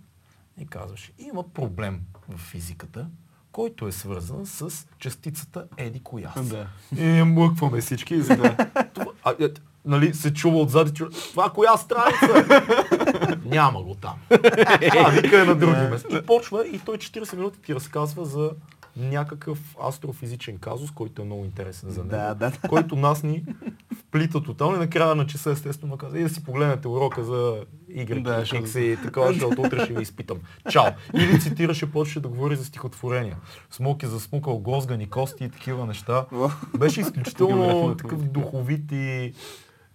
[0.60, 3.08] и казваше, има проблем в физиката,
[3.52, 6.32] който е свързан с частицата Еди коя.
[6.32, 6.48] си».
[6.48, 6.68] Да.
[7.02, 8.16] И млъкваме всички.
[8.18, 8.56] Да.
[8.94, 9.48] Това, а, е,
[9.88, 12.44] нали, се чува отзад и чува, това коя страница?
[13.44, 14.14] Няма го там.
[14.30, 16.18] А, вика е на други места.
[16.18, 18.50] И почва и той 40 минути ти разказва за
[18.98, 22.10] някакъв астрофизичен казус, който е много интересен за него.
[22.10, 22.68] Да, да, да.
[22.68, 23.44] Който нас ни
[23.98, 28.22] вплита тотално и накрая на часа естествено каза, и да си погледнете урока за Y,
[28.22, 30.38] Да, X и така, защото утре ще ви изпитам.
[30.70, 30.84] Чао!
[31.14, 33.36] Или цитираше, почваше да говори за стихотворения.
[33.70, 36.24] Смоки за смукал гозгани кости и такива неща.
[36.78, 39.32] Беше изключително такъв духовит и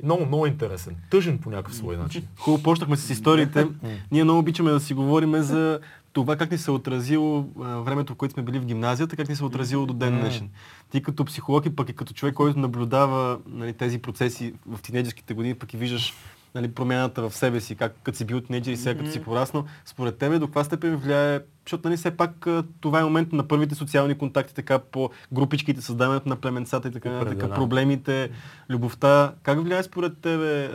[0.04, 0.96] много, много интересен.
[1.10, 2.28] Тъжен по някакъв свой начин.
[2.38, 3.68] Хубаво, почнахме с историите.
[4.12, 5.80] Ние много обичаме да си говорим за
[6.14, 9.30] това как ни се е отразило а, времето, в което сме били в гимназията, как
[9.30, 10.50] ни се е отразило до ден днешен.
[10.92, 15.34] Ти като психолог и пък и като човек, който наблюдава нали, тези процеси в тинейджерските
[15.34, 16.14] години, пък и виждаш
[16.56, 19.66] нали, промяната в себе си, как като си бил тинейджер и сега като си пораснал,
[19.86, 22.48] според тебе до каква степен влияе, защото нали, все пак
[22.82, 27.18] това е момент на първите социални контакти, така по групичките, създаването на племенцата и така,
[27.18, 27.56] Определено.
[27.56, 28.32] проблемите,
[28.70, 29.34] любовта.
[29.44, 30.70] Как влияе според тебе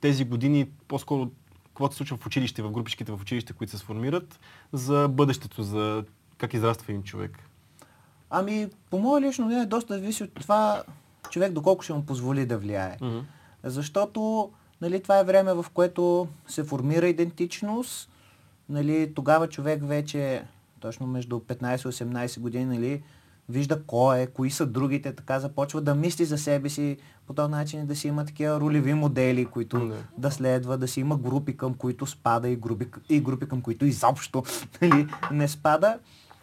[0.00, 1.30] тези години, по-скоро
[1.66, 4.40] какво се случва в училище, в групичките в училище, които се сформират,
[4.72, 6.04] за бъдещето, за
[6.38, 7.38] как израства един човек?
[8.30, 10.82] Ами, по мое лично мнение, доста зависи от това
[11.30, 12.96] човек доколко ще му позволи да влияе.
[13.00, 13.18] Мгм.
[13.64, 14.50] Защото
[14.80, 18.10] нали, това е време, в което се формира идентичност,
[18.68, 20.42] нали, тогава човек вече,
[20.80, 23.02] точно между 15-18 години, нали,
[23.48, 27.50] вижда кой е, кои са другите, така започва да мисли за себе си по този
[27.50, 29.96] начин да си има такива ролеви модели, които Не.
[30.18, 33.84] да следва, да си има групи към които спада и групи, и групи към които
[33.84, 34.42] изобщо
[34.82, 35.98] нали, не спада.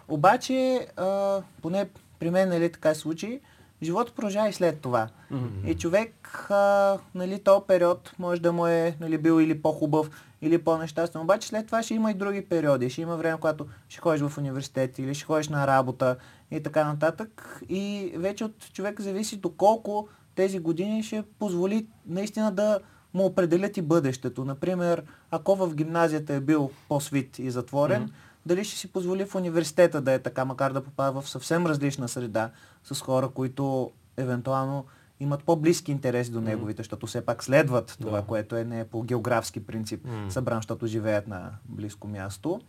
[0.07, 3.39] Обаче, а, поне при мен нали, така се случи,
[3.85, 5.07] живота продължава и след това.
[5.31, 5.67] Мгм.
[5.67, 10.09] И човек, а, нали, този период може да му е нали, бил или по-хубав,
[10.41, 11.21] или по-нещастен.
[11.21, 12.89] Обаче след това ще има и други периоди.
[12.89, 16.15] Ще има време, когато ще ходиш в университет или ще ходиш на работа
[16.51, 17.59] и така нататък.
[17.69, 22.79] И вече от човека зависи доколко тези години ще позволи наистина да
[23.13, 24.45] му определят и бъдещето.
[24.45, 28.11] Например, ако в гимназията е бил по-свит и затворен, Мгм.
[28.45, 32.07] Дали ще си позволи в университета да е така, макар да попада в съвсем различна
[32.07, 32.51] среда
[32.83, 34.85] с хора, които евентуално
[35.19, 38.25] имат по-близки интереси до неговите, защото все пак следват това, Да.
[38.25, 40.31] което е не по географски принцип М.
[40.31, 42.61] събран, защото живеят на близко място.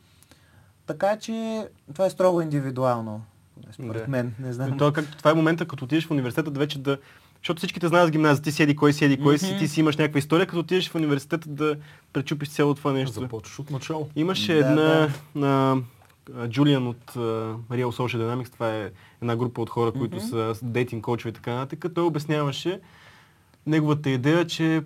[0.87, 3.23] Така че това е строго индивидуално,
[3.73, 4.09] според Да.
[4.11, 4.35] мен.
[4.39, 4.79] Не знам.
[4.79, 6.99] То, как, това е момента, като отидеш в университета, да вече да...
[7.47, 9.59] Защото всичките знаят с гимназия, ти седи кой седи, кой си, Мгм.
[9.59, 11.77] ти си имаш някаква история, като отидеш в университета да
[12.13, 13.21] пречупиш цяло това нещо.
[13.21, 14.09] Започваш от начало.
[14.17, 15.11] Имаше Да, една да.
[15.35, 15.83] на
[16.49, 18.91] Джулиан от uh, Real Social Dynamics, това е
[19.23, 20.27] една група от хора, които Мгм.
[20.27, 21.95] са дейтинг коучове и така нататък.
[21.95, 22.81] Той обясняваше
[23.67, 24.83] неговата идея, че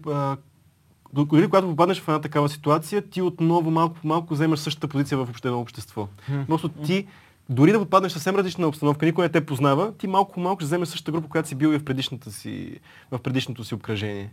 [1.13, 5.19] дори когато попаднеш в една такава ситуация, ти отново малко по малко вземаш същата позиция
[5.19, 6.09] в общено общество.
[6.47, 7.07] Просто ти,
[7.51, 10.67] дори да попаднеш съвсем различна обстановка, никой не те познава, ти малко по малко ще
[10.67, 14.31] вземеш същата група, която си бил и в, предишната си, в предишното си обкръжение.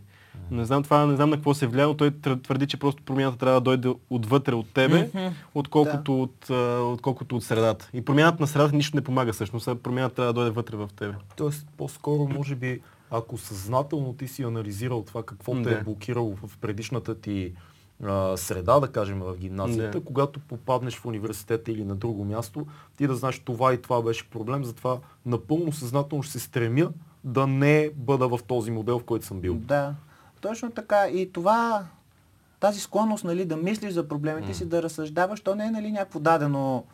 [0.50, 3.02] Не знам това, не знам на какво се влияе, но той твър- твърди, че просто
[3.02, 5.10] промяната трябва да дойде отвътре от тебе,
[5.54, 7.90] отколкото, от, а, отколкото от средата.
[7.92, 10.88] И промяната на средата нищо не помага всъщност, а промяната трябва да дойде вътре в
[10.96, 11.14] тебе.
[11.36, 15.82] Тоест, по-скоро, може би, ако съзнателно ти си анализирал това какво те е Да.
[15.84, 17.52] блокирало в предишната ти
[18.04, 20.04] а, среда, да кажем, в гимназията, Да.
[20.04, 24.30] когато попаднеш в университета или на друго място, ти да знаеш това и това беше
[24.30, 26.90] проблем, затова напълно съзнателно ще се стремя
[27.24, 29.54] да не бъда в този модел, в който съм бил.
[29.54, 29.94] Да,
[30.40, 31.08] точно така.
[31.08, 31.86] И това,
[32.60, 36.20] тази склонност нали, да мислиш за проблемите си, да разсъждаваш, то не е нали, някакво
[36.20, 36.84] дадено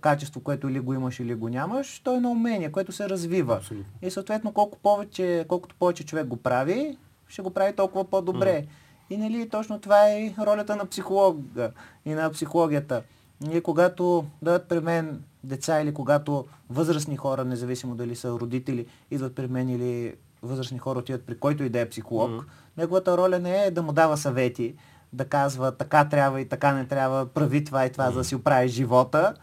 [0.00, 3.56] качество, което или го имаш, или го нямаш, то е на умение, което се развива.
[3.56, 3.92] Абсолютно.
[4.02, 6.96] И съответно, колко повече, колкото повече човек го прави,
[7.28, 8.66] ще го прави толкова по-добре.
[9.12, 11.70] И нали, точно това е ролята на психолога
[12.04, 13.02] и на психологията.
[13.40, 19.34] Ние когато дадат при мен деца или когато възрастни хора, независимо дали са родители, идват
[19.34, 22.40] при мен или възрастни хора отиват при който и да е психолог, Мгм.
[22.78, 24.74] неговата роля не е да му дава съвети,
[25.12, 28.34] да казва така трябва и така не трябва, прави това и това, за да си
[28.34, 29.34] оправиш живота,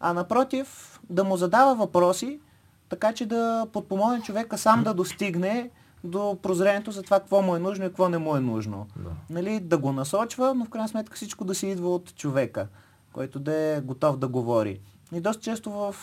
[0.00, 2.40] а напротив да му задава въпроси,
[2.88, 5.70] така че да подпомогне човека сам да достигне
[6.04, 8.86] до прозрението за това какво му е нужно и какво не му е нужно.
[8.96, 9.10] Да.
[9.30, 12.68] Нали, да го насочва, но в крайна сметка всичко да се идва от човека,
[13.12, 14.80] който да е готов да говори.
[15.12, 15.96] И доста често в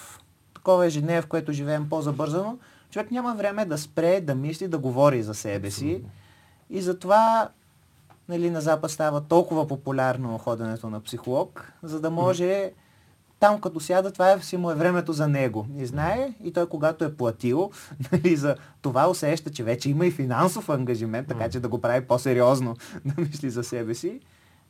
[0.54, 2.58] такова ежедневие, в което живеем по-забързано,
[2.90, 6.04] човек няма време да спре, да мисли, да говори за себе си.
[6.70, 7.50] И затова
[8.30, 12.72] нали, на Запад става толкова популярно ходенето на психолог, за да може
[13.40, 15.68] там като сяда, това е, си му е времето за него.
[15.78, 17.72] И знае, и той когато е платил,
[18.12, 22.08] нали, за това усеща, че вече има и финансов ангажимент, така че да го прави
[22.08, 24.20] по-сериозно, да мисли за себе си.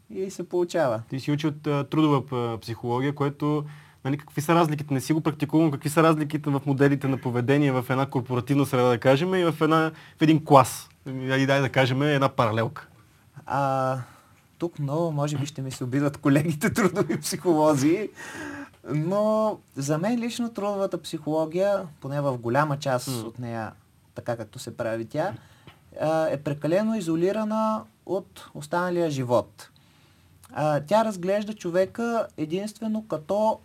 [0.10, 1.02] И се получава.
[1.10, 3.66] Ти си учи от трудова психология, което
[4.06, 7.72] нали, какви са разликите, не си го практикувам, какви са разликите в моделите на поведение
[7.72, 10.90] в една корпоративна среда, да кажем, и в, една, в един клас.
[11.08, 12.88] И дай да кажем една паралелка.
[13.46, 13.98] А,
[14.58, 18.10] тук много, може би ще ми се обидат колегите трудови психолози,
[18.90, 23.72] но за мен лично трудовата психология, поне в голяма част от нея,
[24.16, 25.34] така както се прави тя,
[26.30, 29.70] е прекалено изолирана от останалия живот.
[30.88, 33.60] Тя разглежда човека единствено като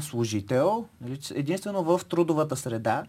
[0.00, 3.04] служител, нали, единствено в трудовата среда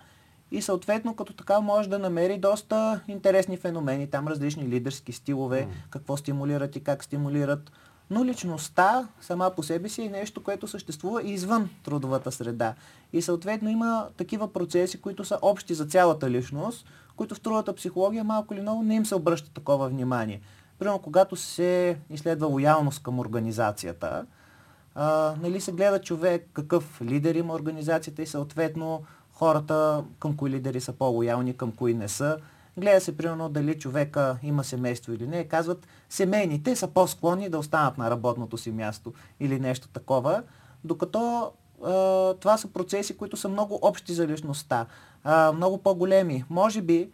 [0.52, 6.18] и съответно като така може да намери доста интересни феномени, там различни лидерски стилове, какво
[6.18, 7.72] стимулират и как стимулират.
[8.10, 12.74] Но личността сама по себе си е нещо, което съществува извън трудовата среда.
[13.14, 18.24] И съответно има такива процеси, които са общи за цялата личност, които в трудовата психология
[18.24, 20.42] малко или много не им се обръща такова внимание.
[20.80, 24.26] Примерно, когато се изследва лоялност към организацията,
[24.96, 29.04] а, нали се гледа човек какъв лидер има организацията и съответно
[29.36, 32.38] хората към кои лидери са по-лоялни, към кои не са.
[32.78, 35.43] Гледа се примерно дали човека има семейство или не.
[35.43, 40.43] Казват, семейните са по-склонни да останат на работното си място или нещо такова.
[40.84, 41.52] Докато
[41.84, 44.86] а, това са процеси, които са много общи за личността,
[45.24, 46.43] а, много по-големи.
[46.50, 47.10] Може би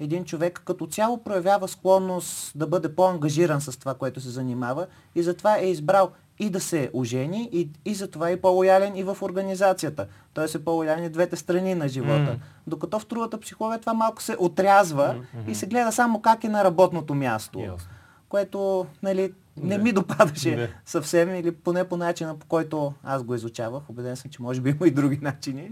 [0.00, 5.22] един човек като цяло проявява склонност да бъде по-ангажиран с това, което се занимава и
[5.22, 10.06] затова е избрал и да се ожени и, и затова е по-лоялен и в организацията.
[10.34, 12.36] Той е по-лоялен и двете страни на живота.
[12.36, 12.38] Mm.
[12.66, 15.50] Докато в трудовата психология това малко се отрязва mm-hmm.
[15.50, 17.58] и се гледа само как е на работното място.
[17.58, 17.82] Yes.
[18.28, 20.68] Което нали, не, не ми допадаше не.
[20.84, 23.90] съвсем или поне по начина по който аз го изучавах.
[23.90, 25.70] Обеден съм, че може би има и други начини.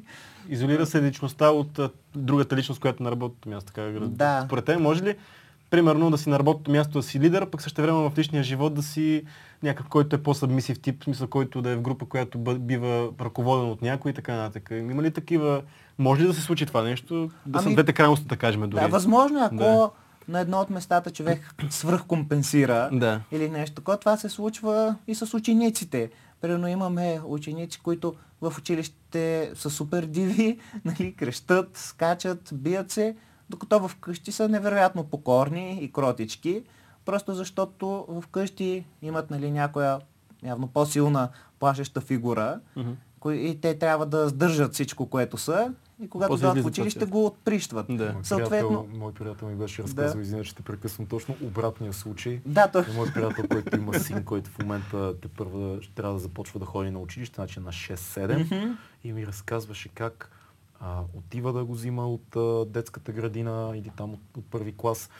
[0.48, 1.80] Изолира се личността от
[2.16, 3.72] другата личност, която е на работното място.
[3.72, 4.42] Така, да.
[4.46, 5.16] Според те, може ли
[5.70, 8.74] примерно да си на работното място да си лидер, пък също време в личния живот
[8.74, 9.24] да си
[9.62, 13.70] някакъв, който е по-събмисив тип, в смисъл, който да е в група, която бива ръководен
[13.70, 14.68] от някой и така нататък.
[14.70, 15.62] Има ли такива,
[15.98, 17.30] може ли да се случи това нещо?
[17.46, 18.80] Да ами, са двете крайности, да кажем дори.
[18.80, 19.90] Да, възможно, е, ако да.
[20.28, 23.20] на едно от местата човек свръхкомпенсира да.
[23.32, 26.10] или нещо такова, това се случва и с учениците.
[26.40, 33.16] Примерно имаме ученици, които в училище са супер диви, нали, крещат, скачат, бият се,
[33.50, 36.62] докато вкъщи са невероятно покорни и кротички,
[37.04, 40.00] просто защото вкъщи имат нали, някоя
[40.42, 43.32] явно по-силна плашеща фигура mm-hmm.
[43.32, 47.86] и те трябва да сдържат всичко, което са и когато дойдат в училище го отприщват.
[47.88, 48.12] Да.
[48.12, 48.68] Мой, Съответно...
[48.68, 50.22] приятел, мой приятел ми беше разказал, да.
[50.22, 52.40] извиня, че те прекъсвам точно обратния случай.
[52.46, 52.84] Да, то...
[52.94, 56.66] Мой приятел, който има син, който в момента те първа ще трябва да започва да
[56.66, 58.76] ходи на училище, значи на 6-7 mm-hmm.
[59.04, 60.30] и ми разказваше как
[60.80, 65.10] а, отива да го взима от а, детската градина или там от, от първи клас.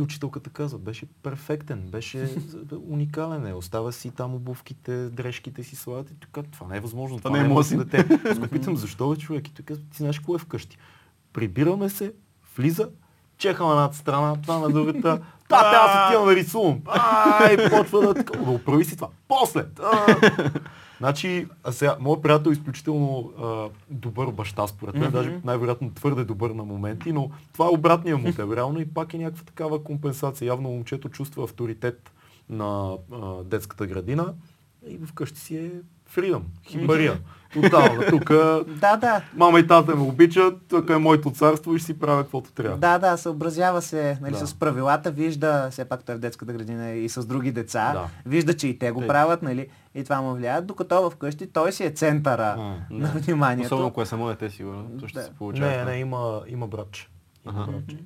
[0.00, 2.28] И учителката казва, беше перфектен, беше
[2.88, 7.18] уникален е, остава си там обувките, дрежките си слагат и тук, това не е възможно,
[7.18, 8.18] това, това не е моят дете.
[8.30, 9.48] Аз го питам, защо е човек?
[9.48, 10.78] И той казва, ти знаеш какво е вкъщи.
[11.32, 12.12] Прибираме се,
[12.56, 12.88] влиза,
[13.38, 15.20] чеха на едната страна, това на другата.
[15.48, 16.80] Та, аз отивам да рисувам.
[16.86, 18.14] Ай, почва.
[18.14, 19.08] Да оправи си това.
[19.28, 19.64] После!
[21.00, 25.12] Значи, а сега, моят приятел е изключително а, добър баща, според мен, mm-hmm.
[25.12, 28.52] даже най-вероятно твърде добър на моменти, но това е обратния модел.
[28.56, 30.46] Реално и пак е някаква такава компенсация.
[30.46, 32.12] Явно момчето чувства авторитет
[32.50, 34.34] на а, детската градина
[34.88, 35.70] и вкъщи си е
[36.06, 37.20] фридъм, химбария.
[37.52, 38.02] Тотално.
[38.10, 38.28] Тук
[38.80, 39.22] да, да.
[39.36, 42.76] мама и тата ме обичат, тук е моето царство и ще си правя каквото трябва.
[42.76, 44.46] Да, да, съобразява се нали, да.
[44.46, 48.30] с правилата, вижда, все пак той е в детската градина и с други деца, да.
[48.30, 51.84] вижда, че и те го правят, нали, и това му влияе, докато вкъщи той си
[51.84, 53.18] е центъра а, на да.
[53.18, 53.66] вниманието.
[53.66, 55.24] Особено ако е само дете, сигурно, то ще да.
[55.24, 55.70] се получава.
[55.70, 57.08] Не, не, има, има братче.
[57.46, 57.72] Има ага.
[57.72, 57.96] братче.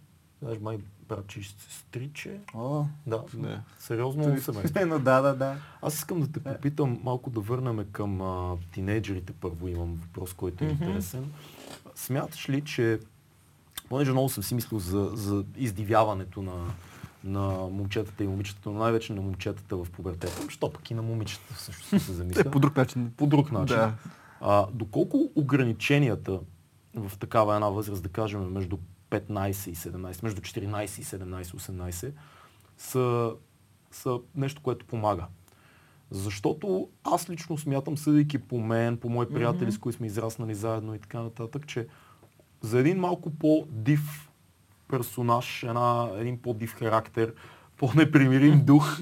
[0.43, 2.41] Даже май братче и сестриче.
[2.55, 3.61] О, да, не.
[3.79, 4.87] сериозно семейство.
[4.87, 5.57] Но да, да, да.
[5.83, 9.69] Аз искам да те попитам малко да върнем към а, тинейджерите първо.
[9.69, 10.73] Имам въпрос, който е mm-hmm.
[10.73, 11.33] интересен.
[11.95, 13.01] Смяташ ли, че
[13.89, 16.53] понеже много съм си мислил за, за издивяването на,
[17.25, 20.51] на момчетата и момичетата, но най-вече на момчетата в пубертета.
[20.51, 22.51] Що пък и на момичетата също се замисля.
[22.51, 23.13] По друг начин.
[23.17, 23.77] По друг начин.
[23.77, 23.95] Да.
[24.41, 26.41] А, доколко ограниченията
[26.95, 28.79] в такава една възраст, да кажем, между
[29.11, 32.13] 15 и 17, между 14 и 17, 18,
[32.79, 33.33] са,
[33.91, 35.27] са нещо, което помага.
[36.11, 39.75] Защото аз лично смятам, съдейки по мен, по мои приятели, mm-hmm.
[39.75, 41.87] с които сме израснали заедно и така нататък, че
[42.61, 44.31] за един малко по-див
[44.89, 47.33] персонаж, една, един по-див характер,
[47.77, 48.99] по-непримирим дух,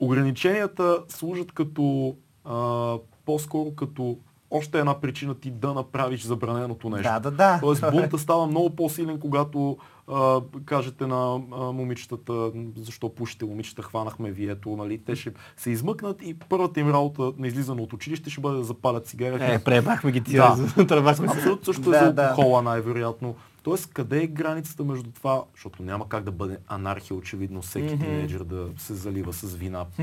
[0.00, 4.18] ограниченията служат като а, по-скоро като
[4.50, 7.12] още една причина ти да направиш забраненото нещо.
[7.12, 7.58] Да, да, да.
[7.60, 9.76] Тоест бунта става много по-силен, когато
[10.08, 14.98] а, кажете на а, момичетата, защо пушите момичета, хванахме вието, нали?
[14.98, 18.64] Те ще се измъкнат и първата им работа на излизане от училище ще бъде да
[18.64, 19.54] запалят цигари.
[19.54, 20.42] Е, пребахме ги тия.
[20.76, 21.06] Да.
[21.08, 23.34] Абсолютно също да, е за алкохола най-вероятно.
[23.64, 28.00] Тоест, къде е границата между това, защото няма как да бъде анархия, очевидно, всеки mm-hmm.
[28.00, 29.86] тинейджър да се залива с вина.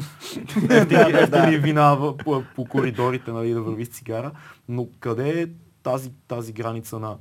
[0.79, 4.31] Ефтини вина по, по коридорите, нали, да върви с цигара.
[4.69, 5.47] Но къде е
[5.83, 7.17] тази, тази граница на,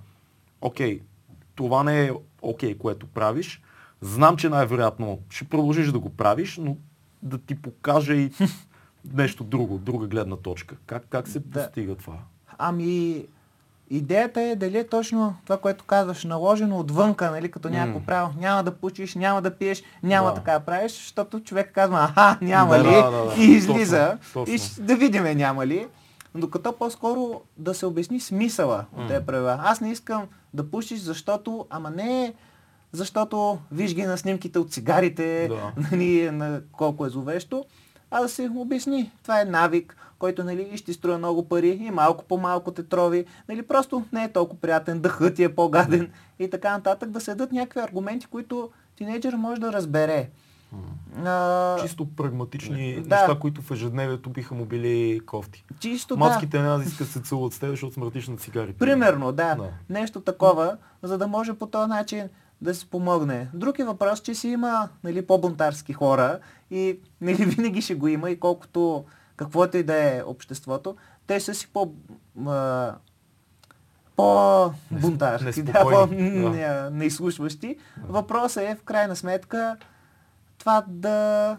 [0.60, 1.00] окей,
[1.54, 3.62] това не е окей, което правиш,
[4.00, 6.76] знам, че най-вероятно ще продължиш да го правиш, но
[7.22, 8.30] да ти покажа и
[9.12, 10.76] нещо друго, друга гледна точка.
[10.86, 11.64] Как, как се да.
[11.64, 12.18] постига това?
[12.58, 13.24] Ами,
[13.90, 18.04] Идеята е дали е точно това, което казваш, наложено отвънка, нали, като някакво mm.
[18.04, 18.32] право.
[18.38, 20.34] Няма да пучиш, няма да пиеш, няма да.
[20.34, 23.42] така да правиш, защото човек казва, аха, няма да, ли, да, да, да.
[23.42, 24.18] и излиза.
[24.32, 24.82] Точно, точно.
[24.82, 25.86] И да видиме няма ли.
[26.34, 29.02] Докато по-скоро да се обясни смисъла mm.
[29.02, 29.60] от тези правила.
[29.62, 30.22] Аз не искам
[30.54, 32.34] да пушиш, защото, ама не
[32.92, 35.72] защото виж ги на снимките от цигарите, да.
[35.90, 37.64] нали, на колко е зловещо,
[38.10, 39.10] а да се обясни.
[39.22, 43.24] Това е навик, който нали, ще струва много пари и малко по-малко те трови.
[43.48, 47.10] Нали, просто не е толкова приятен, дъхът ти е по-гаден и така нататък.
[47.10, 50.28] Да седат някакви аргументи, които тинейджър може да разбере.
[51.24, 51.76] А...
[51.80, 53.16] Чисто прагматични да.
[53.16, 55.64] неща, които в ежедневието биха му били кофти.
[55.80, 56.78] Чисто Мацките да.
[56.78, 58.72] да искат се целуват с теб, защото смъртиш на цигари.
[58.72, 59.54] Примерно, да.
[59.54, 59.68] да.
[59.90, 62.28] Нещо такова, за да може по този начин
[62.62, 63.48] да се помогне.
[63.54, 66.38] Друг е въпрос, че си има нали, по-бунтарски хора
[66.70, 69.04] и нали, винаги ще го има и колкото
[69.36, 70.96] каквото и да е обществото,
[71.26, 71.92] те са си по...
[72.46, 72.94] А,
[74.16, 77.76] по-бунтарски, да, по-неизслушващи.
[78.08, 79.76] Въпросът е в крайна сметка
[80.58, 81.56] това да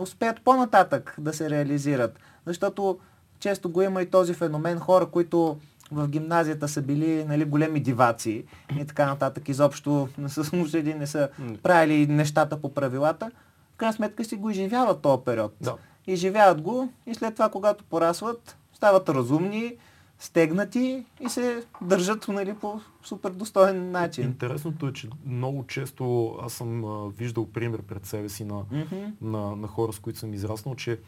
[0.00, 2.18] успеят по-нататък да се реализират.
[2.46, 2.98] Защото
[3.38, 5.58] често го има и този феномен хора, които
[5.92, 8.44] в гимназията са били нали, големи диваци
[8.80, 9.48] и така нататък.
[9.48, 11.28] Изобщо не са слушали, не са
[11.62, 13.30] правили нещата по правилата.
[13.74, 15.54] В крайна сметка си го изживяват този период.
[15.60, 15.74] Да.
[16.06, 19.76] Изживяват го и след това, когато порасват, стават разумни,
[20.18, 24.24] стегнати и се държат нали, по супер достоен начин.
[24.24, 28.96] Интересното е, че много често аз съм а, виждал пример пред себе си на, Мгм.
[29.20, 31.00] на, на хора, с които съм израснал, че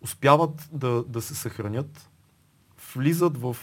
[0.00, 2.10] успяват да, да се съхранят,
[2.94, 3.56] влизат в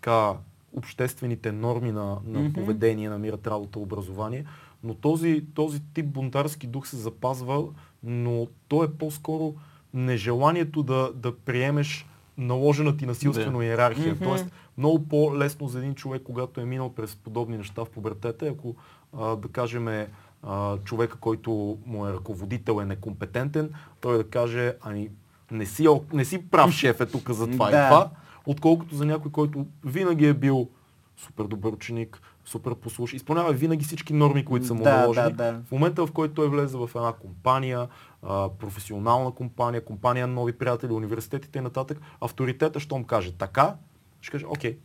[0.00, 0.32] така
[0.76, 2.52] обществените норми на, на Мгм.
[2.52, 4.44] поведение, намират работа, образование,
[4.84, 7.64] но този, този тип бунтарски дух се запазва,
[8.02, 9.54] но то е по-скоро
[9.94, 12.06] нежеланието да, да приемеш
[12.38, 13.64] наложена ти насилствено Да.
[13.64, 14.14] иерархия.
[14.14, 14.24] Мгм.
[14.24, 14.46] Тоест,
[14.78, 18.74] много по-лесно за един човек, когато е минал през подобни неща в пубертета, ако,
[19.18, 20.08] а, да кажем, е,
[20.42, 23.70] а, човека, който му е ръководител е некомпетентен,
[24.00, 25.10] той да каже, ами
[25.50, 28.10] не си, не си прав шеф е тук за това и това,
[28.46, 30.68] отколкото за някой, който винаги е бил
[31.16, 35.32] супер добър ученик, супер послуш, изпълнява винаги всички норми, които са му Да, наложени.
[35.32, 35.60] да, да.
[35.66, 37.88] В момента, в който той влезе в една компания,
[38.22, 43.74] а, професионална компания, компания на нови приятели, университетите и нататък, авторитета, щом каже така,
[44.20, 44.78] ще каже, окей,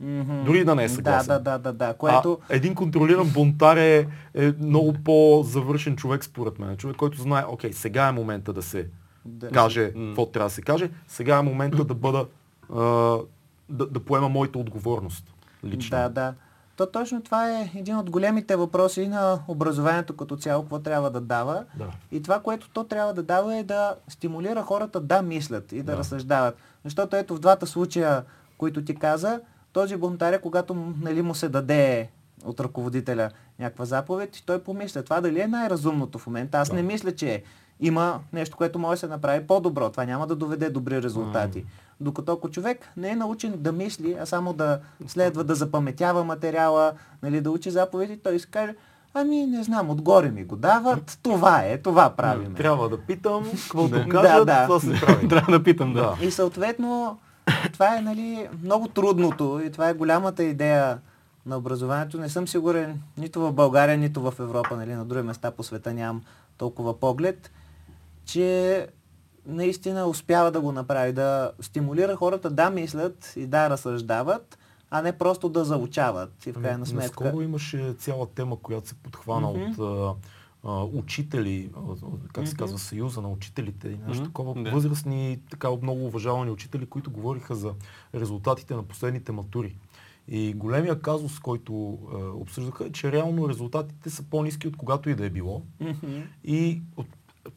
[0.00, 0.44] Мгм.
[0.44, 1.26] дори да не е съгласен.
[1.28, 1.94] Да, да, да, да, да.
[1.94, 2.38] Което...
[2.50, 6.76] А един контролиран бунтар е, е много по-завършен човек според мен.
[6.76, 8.88] Човек, който знае, окей, сега е момента да се
[9.24, 9.48] Да.
[9.50, 12.26] каже какво трябва да се каже, сега е момента да бъда,
[12.70, 15.24] да, да поема моята отговорност.
[15.64, 15.98] Лично.
[15.98, 16.34] Да, да.
[16.76, 21.20] То точно това е един от големите въпроси на образованието като цяло, какво трябва да
[21.20, 21.64] дава.
[21.78, 21.90] Да.
[22.12, 25.82] И това, което то трябва да дава е да стимулира хората да мислят и да,
[25.82, 25.96] Да.
[25.96, 26.56] разсъждават.
[26.84, 28.24] Защото ето в двата случая,
[28.58, 29.40] които ти каза,
[29.72, 32.10] този бунтаря, когато нали, му се даде
[32.44, 36.58] от ръководителя някаква заповед, той помисля, това дали е най-разумното в момента.
[36.58, 36.74] Аз Да.
[36.74, 37.42] не мисля, че
[37.80, 39.90] има нещо, което може да се направи по-добро.
[39.90, 41.64] Това няма да доведе добри резултати.
[42.00, 46.92] Докато ако човек не е научен да мисли, а само да следва да запаметява материала,
[47.22, 48.74] нали, да учи заповеди, той си каже,
[49.14, 52.54] ами не знам, отгоре ми го дават, това е, това правим.
[52.54, 54.08] Трябва да питам, каквото Да.
[54.08, 54.66] кажат, Да, да.
[54.66, 55.28] това се прави.
[55.28, 56.00] Трябва да питам, да.
[56.00, 56.26] Да.
[56.26, 57.18] И съответно,
[57.72, 60.98] това е нали, много трудното и това е голямата идея
[61.46, 62.18] на образованието.
[62.20, 65.94] Не съм сигурен нито в България, нито в Европа, нали, на други места по света
[65.94, 66.22] нямам
[66.58, 67.50] толкова поглед,
[68.24, 68.86] че
[69.46, 74.58] наистина успява да го направи, да стимулира хората да мислят и да разсъждават,
[74.90, 76.46] а не просто да заучават.
[76.46, 77.24] И в крайна сметка.
[77.24, 79.62] Наскоро имаше цяла тема, която се подхвана Мгм.
[79.62, 80.14] от а,
[80.68, 81.70] а, учители,
[82.32, 84.24] как се казва, Съюза на учителите и нещо Мгм.
[84.24, 84.70] такова.
[84.70, 87.72] Възрастни, така много уважавани учители, които говориха за
[88.14, 89.76] резултатите на последните матури.
[90.28, 95.14] И големия казус, който а, обсъждаха, е, че реално резултатите са по-низки от когато и
[95.14, 95.62] да е било.
[96.44, 97.06] И от,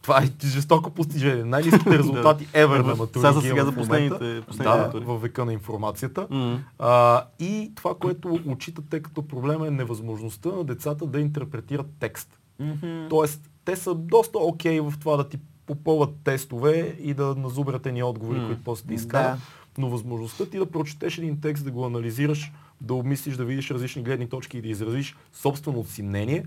[0.01, 1.43] това е жестоко постижение.
[1.43, 3.21] Най-низките резултати ever на матури.
[3.21, 6.27] Сега за сега за последните, последните Да, във века на информацията.
[6.29, 6.59] М.
[6.79, 12.39] А, и това, което отчитате като проблем е невъзможността на децата да интерпретират текст.
[12.59, 13.07] Мгм.
[13.09, 18.03] Тоест, те са доста окей в това да ти попълват тестове и да назубрят ни
[18.03, 18.47] отговори, М.
[18.47, 19.37] които после ти изкарат.
[19.37, 19.64] Да.
[19.77, 22.51] Но възможността ти да прочетеш един текст, да го анализираш,
[22.81, 26.45] да обмислиш, да видиш различни гледни точки и да изразиш собственото си мнение,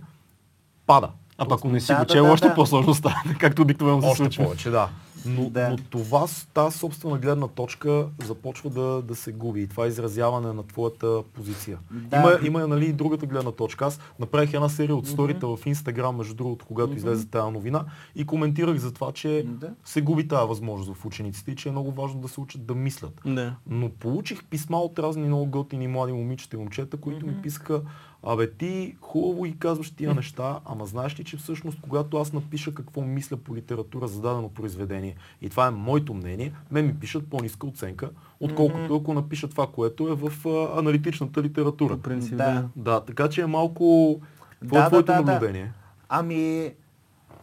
[0.86, 1.10] пада.
[1.38, 2.54] А пък ако не си Да, го чел, да, още да.
[2.54, 4.44] по-сложно става, както обикновено се случва.
[4.44, 4.88] повече, да.
[5.26, 5.68] Но, Да.
[5.68, 6.24] но това,
[6.54, 9.62] тази собствена гледна точка започва да, да се губи.
[9.62, 11.78] И това е изразяване на твоята позиция.
[11.90, 12.16] Да.
[12.16, 13.86] Има, има нали, и другата гледна точка.
[13.86, 17.84] Аз направих една серия от сторита в Инстаграм, между другото, когато излезе тази новина
[18.14, 19.70] и коментирах за това, че Да.
[19.84, 22.74] се губи тази възможност в учениците и че е много важно да се учат да
[22.74, 23.20] мислят.
[23.26, 23.54] Да.
[23.66, 27.80] Но получих писма от разни много готини млади момичета и момчета, които ми писаха,
[28.22, 32.74] абе ти хубаво ги казваш тия неща, ама знаеш ли, че всъщност когато аз напиша
[32.74, 37.30] какво мисля по литература за дадено произведение и това е моето мнение, мен ми пишат
[37.30, 38.10] по-ниска оценка,
[38.40, 41.96] отколкото ако напиша това, което е в а, аналитичната литература.
[41.96, 42.64] По принцип, Да.
[42.76, 43.00] да.
[43.00, 44.16] Така че е малко...
[44.60, 45.32] Какво Да, е да, твоето да, да.
[45.32, 45.72] наблюдение?
[46.08, 46.72] Ами,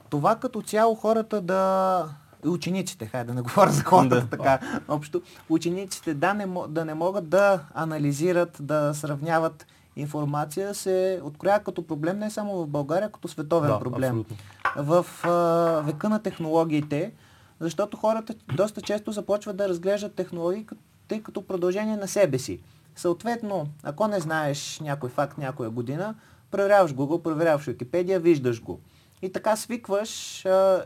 [0.09, 2.05] това като цяло хората да...
[2.45, 4.27] и Учениците, хайде да не говоря за хората Да.
[4.27, 5.21] така общо.
[5.49, 12.19] Учениците да не, да не могат да анализират, да сравняват информация се откроява като проблем
[12.19, 14.09] не само в България, като световен да, проблем.
[14.09, 14.37] абсолютно.
[14.75, 17.13] В а, века на технологиите,
[17.59, 20.67] защото хората доста често започват да разглеждат технологии,
[21.07, 22.59] тъй като продължение на себе си.
[22.95, 26.15] Съответно, ако не знаеш някой факт някоя година,
[26.51, 28.79] проверяваш Google, проверяваш Wikipedia, виждаш го.
[29.21, 30.83] И така свикваш, а,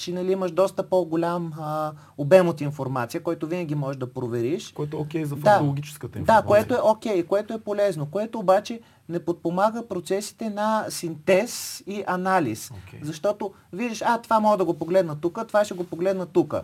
[0.00, 4.72] че нали, имаш доста по-голям а, обем от информация, който винаги можеш да провериш.
[4.72, 5.40] Което е окей за Да.
[5.40, 6.42] фактологическата информация.
[6.42, 12.04] Да, което е окей, което е полезно, което обаче не подпомага процесите на синтез и
[12.06, 12.70] анализ.
[12.70, 13.00] Окей.
[13.02, 16.54] Защото виждаш, а, това мога да го погледна тук, това ще го погледна тук.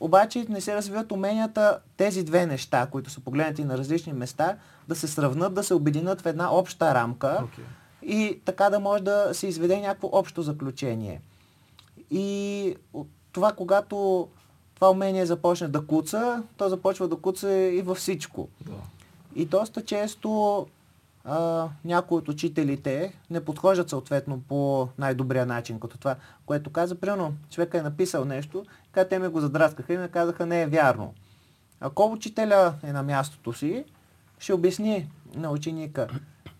[0.00, 4.56] Обаче не се развиват уменията тези две неща, които са погледнати на различни места,
[4.88, 7.64] да се сравнат, да се обединят в една обща рамка Окей.
[8.02, 11.20] и така да може да се изведе някакво общо заключение.
[12.10, 12.76] И
[13.32, 14.28] това, когато
[14.74, 18.48] това умение започне да куца, то започва да куца и във всичко.
[18.60, 18.72] Да.
[19.34, 20.66] И доста често
[21.24, 26.94] а, някои от учителите не подхождат съответно по най-добрия начин, като това, което каза.
[26.94, 30.66] Примерно, човека е написал нещо, така те ме го задраскаха и ме казаха не е
[30.66, 31.14] вярно.
[31.80, 33.84] Ако учителя е на мястото си,
[34.38, 36.08] ще обясни на ученика.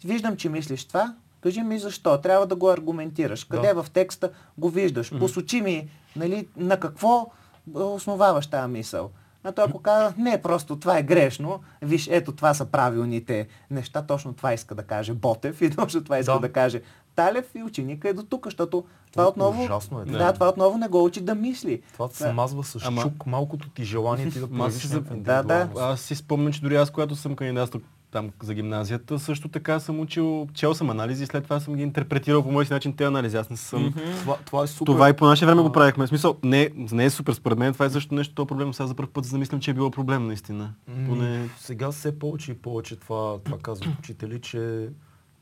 [0.05, 2.19] Виждам, че мислиш това, кажи ми защо.
[2.19, 3.45] Трябва да го аргументираш.
[3.45, 5.19] Къде в текста го виждаш?
[5.19, 7.31] Посочи ми нали, на какво
[7.75, 9.11] основаваш тази мисъл.
[9.45, 14.03] А той ако казва, не, просто това е грешно, виж, ето това са правилните неща,
[14.03, 16.39] точно това иска да каже Ботев и точно това иска Да.
[16.39, 16.83] да, каже
[17.17, 20.33] Талев и ученика е до тук, защото това отново, Ужасно е, да, да.
[20.33, 21.83] това отново не го учи да мисли.
[21.93, 25.69] Това се мазва с Ама- чук малкото ти желание ти да проявиш Да, да.
[25.77, 30.01] Аз си спомням, че дори аз, когато съм кандидатствал там за гимназията, също така съм
[30.01, 33.07] учил, чел съм анализи и след това съм ги интерпретирал по мой си начин тези
[33.07, 33.37] анализи.
[33.37, 33.93] Аз не съм...
[34.21, 34.93] Това, това е супер.
[34.93, 36.07] Това и по наше време го правихме.
[36.07, 38.75] В смисъл, не, не е супер според мен, това е също нещо, това проблем.
[38.75, 40.75] Сега за първ път замислям, че е било проблем наистина.
[40.89, 41.49] М, Поне...
[41.59, 44.89] Сега все повече и повече това, това казват учители, че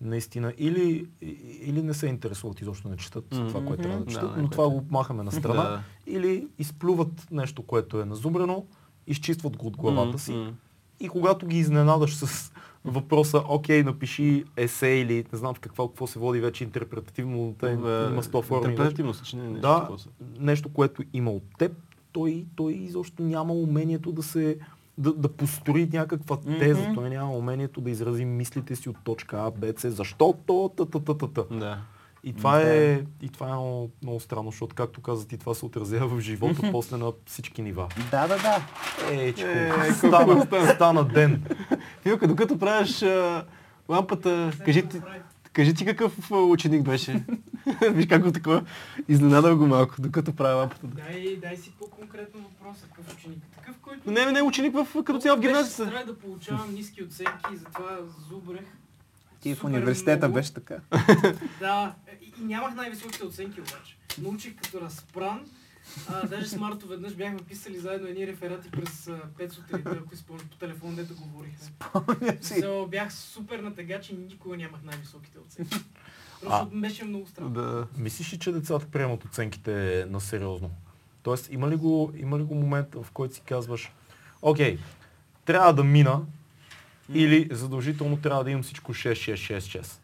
[0.00, 1.06] наистина или,
[1.62, 4.48] или не се интересуват изобщо не четат това, което трябва да Да, четат, не, но
[4.48, 4.68] това е.
[4.68, 5.82] го махаме на страна, Да.
[6.06, 8.64] или изплюват нещо, което е назубрено,
[9.06, 10.52] изчистват го от главата си м.
[11.00, 12.52] И когато ги изненадаш с
[12.84, 17.66] въпроса, окей, напиши есе или не знам в какво, какво се води вече интерпретативно, те
[17.66, 18.70] Бе, има 100 форми.
[18.70, 19.50] Интерпретативно съчинение.
[19.50, 19.88] нещо Да,
[20.38, 21.72] нещо, което има от теб,
[22.12, 24.58] той, той изобщо няма умението да се
[24.98, 26.82] да, да построи някаква теза.
[26.82, 26.94] Мгм.
[26.94, 31.00] Той няма умението да изрази мислите си от точка А, Б, С, защото, та, та,
[31.00, 31.56] та, та, та.
[31.56, 31.78] Да.
[32.24, 32.74] И това Да.
[32.76, 36.20] е, и това е много, много странно, защото, както каза ти, това се отразява в
[36.20, 37.88] живота после на всички нива.
[38.10, 38.62] Да, да, да.
[39.12, 41.44] Ечко, Е, стана, стана ден.
[42.02, 43.44] Филка, докато правиш а,
[43.88, 45.00] лампата, кажи ти,
[45.52, 47.24] кажи ти какъв ученик беше.
[47.90, 48.64] Виж как го такова.
[49.08, 50.86] Изненадал го малко, докато правя лампата.
[50.86, 53.38] Дай, дай си по-конкретно въпрос, какъв ученик.
[53.56, 54.10] Такъв, който...
[54.10, 55.90] Не, не, ученик в, като цяло в гимназията.
[55.92, 57.98] Трябва да получавам ниски оценки затова
[58.28, 58.66] зубрех.
[59.48, 60.34] Ти в университета много.
[60.34, 60.80] беше така.
[61.60, 63.96] Да, и, и нямах най-високите оценки обаче.
[64.22, 65.46] Научих като разпран.
[66.08, 70.16] А, даже с Марто веднъж бяхме писали заедно едни реферати през а, 5 сутринта, ако
[70.16, 71.68] си спомняш по телефон, дето говорихме.
[71.92, 72.54] Помня си.
[72.54, 75.78] So, бях супер натегач и никога нямах най-високите оценки.
[76.42, 77.50] Просто беше много странно.
[77.50, 77.86] Да.
[77.98, 80.70] Мислиш ли, че децата приемат оценките на сериозно?
[81.22, 83.92] Тоест, има ли го, има ли го момент, в който си казваш,
[84.42, 84.78] окей,
[85.44, 86.20] трябва да мина
[87.14, 89.98] или задължително трябва да имам всичко 6-6-6-6?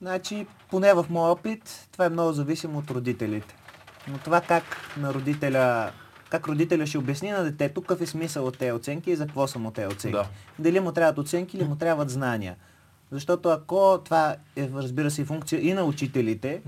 [0.00, 3.56] Значи, поне в моя опит, това е много зависимо от родителите.
[4.08, 4.64] Но това как
[4.96, 5.92] на родителя,
[6.30, 9.46] как родителя ще обясни на детето какъв е смисъл от тези оценки и за какво
[9.46, 10.16] са му тези оценки.
[10.16, 10.28] Да.
[10.58, 12.56] Дали му трябват оценки или му трябват знания.
[13.10, 16.62] Защото ако това е, разбира се, и функция и на учителите,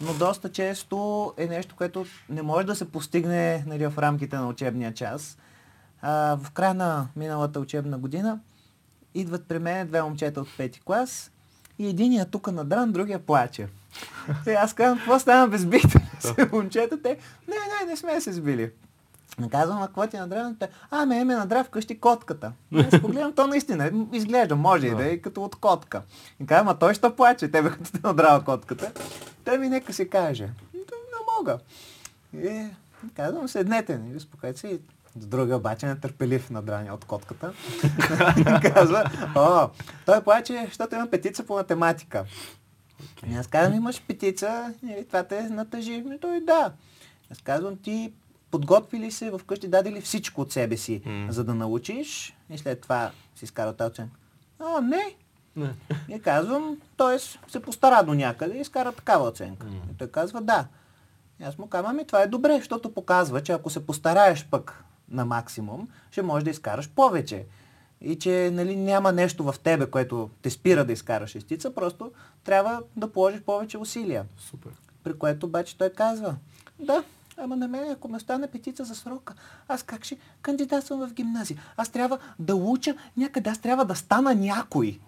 [0.00, 4.48] но доста често е нещо, което не може да се постигне нали, в рамките на
[4.48, 5.38] учебния час.
[6.02, 8.40] А, в края на миналата учебна година
[9.14, 11.30] идват при мен две момчета от пети клас
[11.78, 13.68] и единия тук надран, другия плаче.
[14.46, 17.02] И аз казвам, какво стана безбите се момчета?
[17.02, 18.70] Те, не, не, не сме се сбили.
[19.38, 20.56] Не казвам, а какво ти надран?
[20.56, 22.52] Те, а, ме, ме надра вкъщи котката.
[22.74, 26.02] Аз погледам, то наистина изглежда, може и да е като от котка.
[26.40, 28.92] И казвам, а той ще плаче, тебе като те надрава котката.
[29.44, 30.48] Той ми нека се каже.
[30.74, 30.80] Не
[31.38, 31.58] мога.
[32.34, 32.66] И
[33.16, 34.78] казвам, седнете, нали, успокойте се.
[35.16, 37.52] И Другия обаче нетърпелив надрания от котката.
[38.38, 38.44] И
[38.74, 39.04] казва,
[39.36, 39.68] о,
[40.06, 42.24] той плаче, защото има петица по математика.
[43.30, 46.02] И аз казвам, имаш петица, нали, това те натъжи.
[46.02, 46.72] Ми той да.
[47.32, 48.12] Аз казвам, ти
[48.50, 51.32] подготви ли се вкъщи, даде ли всичко от себе си, М.
[51.32, 54.16] за да научиш и след това си изкара тази оценка.
[54.58, 55.14] А, не.
[55.56, 55.74] Не.
[56.08, 57.18] И казвам, т.е.
[57.50, 59.66] се постара до някъде и изкара такава оценка.
[59.66, 59.72] М.
[59.92, 60.66] И той казва, да.
[61.40, 64.84] И аз му казвам, ами това е добре, защото показва, че ако се постараеш пък
[65.08, 67.46] на максимум, ще можеш да изкараш повече.
[68.00, 72.12] И че нали, няма нещо в тебе, което те спира да изкараш шестица, просто
[72.44, 74.26] трябва да положиш повече усилия.
[74.38, 74.72] Супер.
[75.04, 76.36] При което обаче той казва,
[76.78, 77.04] да,
[77.36, 79.34] Ама на мен, ако ме остане петица за срока,
[79.68, 81.58] аз как ще кандидатствам в гимназия?
[81.76, 85.00] Аз трябва да уча някъде, аз трябва да стана някой.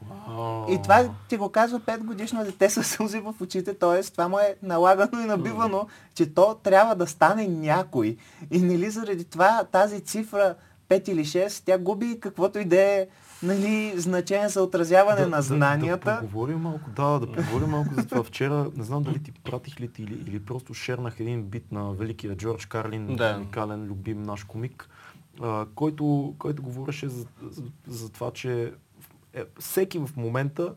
[0.68, 4.03] И това ти го казва 5 годишно дете с сълзи в очите, т.е.
[4.03, 8.16] това му е налагано и набивано, че то трябва да стане някой.
[8.51, 10.55] И нали заради това тази цифра
[10.89, 13.07] 5 или 6, тя губи каквото и да е
[13.43, 16.05] нали, значение за отразяване да, на знанията.
[16.05, 18.22] Да, да поговорим малко, да, да поговорим малко за това.
[18.22, 21.93] Вчера, не знам дали ти пратих ли ти или, или просто шернах един бит на
[21.93, 23.37] великия Джордж Карлин, Да.
[23.37, 24.89] уникален, любим наш комик,
[25.43, 28.72] а, който, който говореше за, за, за това, че
[29.34, 30.74] е, всеки в момента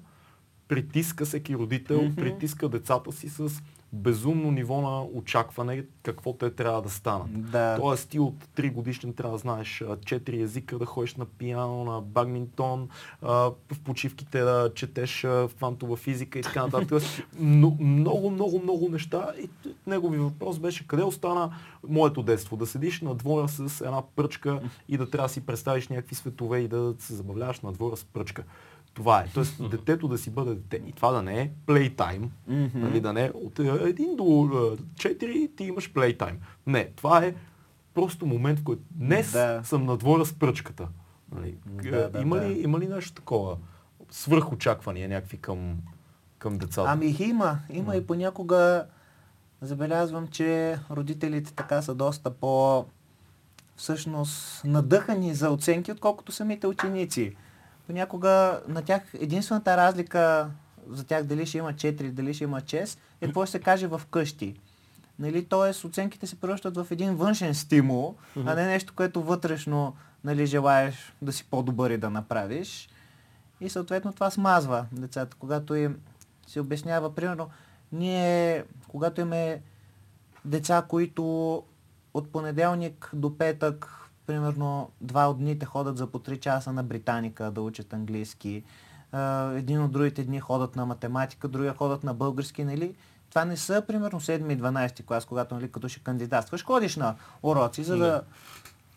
[0.68, 3.62] притиска, всеки родител притиска децата си с
[3.94, 7.52] безумно ниво на очакване какво те трябва да станат.
[7.52, 7.78] Да.
[7.80, 12.02] Тоест ти от 3 годишен трябва да знаеш 4 езика, да ходиш на пиано, на
[12.02, 12.90] бадминтон,
[13.22, 13.34] а,
[13.72, 15.28] в почивките да четеш
[15.58, 17.04] квантова физика и така нататък.
[17.40, 19.32] Но- много, много, много неща.
[19.44, 19.50] И
[19.88, 21.56] негови въпрос беше къде остана
[21.90, 22.58] моето детство?
[22.58, 26.60] Да седиш на двора с една пръчка и да трябва да си представиш някакви светове
[26.60, 28.44] и да се забавляваш на двора с пръчка.
[28.94, 29.28] Това е.
[29.34, 30.82] Тоест, детето да си бъде дете.
[30.88, 32.80] И това да не е плейтайм, Мгм.
[32.80, 34.24] нали, да не е от 1 до
[34.96, 36.38] 4 ти имаш плейтайм.
[36.68, 37.36] Не, това е
[37.94, 39.62] просто момент, в който днес Да.
[39.64, 40.88] съм на двора с пръчката.
[41.36, 41.56] Нали.
[41.66, 42.50] Да, да, има, да.
[42.50, 43.58] Ли, има ли нещо такова?
[44.12, 45.78] Свръхочаквания някакви към,
[46.38, 46.90] към децата?
[46.90, 47.60] Ами има.
[47.70, 48.86] Има и понякога
[49.62, 52.86] забелязвам, че родителите така са доста по
[53.76, 57.36] всъщност надъхани за оценки, отколкото самите ученици.
[57.90, 60.50] Понякога на тях единствената разлика
[60.90, 63.88] за тях дали ще има 4, дали ще има 6, е какво ще се каже
[63.88, 64.56] в къщи.
[65.20, 68.16] Нали, Тоест оценките се превръщат в един външен стимул,
[68.46, 72.90] а не нещо, което вътрешно нали, желаеш да си по-добър и да направиш.
[73.62, 76.00] И съответно това смазва децата, когато им
[76.48, 77.50] се обяснява, примерно,
[77.92, 79.62] ние, когато имаме
[80.46, 81.64] деца, които
[82.14, 83.99] от понеделник до петък,
[84.30, 88.64] примерно два от дните ходят за по 3 часа на Британика да учат английски,
[89.54, 92.96] един от другите дни ходят на математика, другия ходят на български, нали?
[93.30, 97.16] Това не са, примерно, 7 и 12 клас, когато, нали, като ще кандидатстваш, ходиш на
[97.44, 98.22] уроци, за да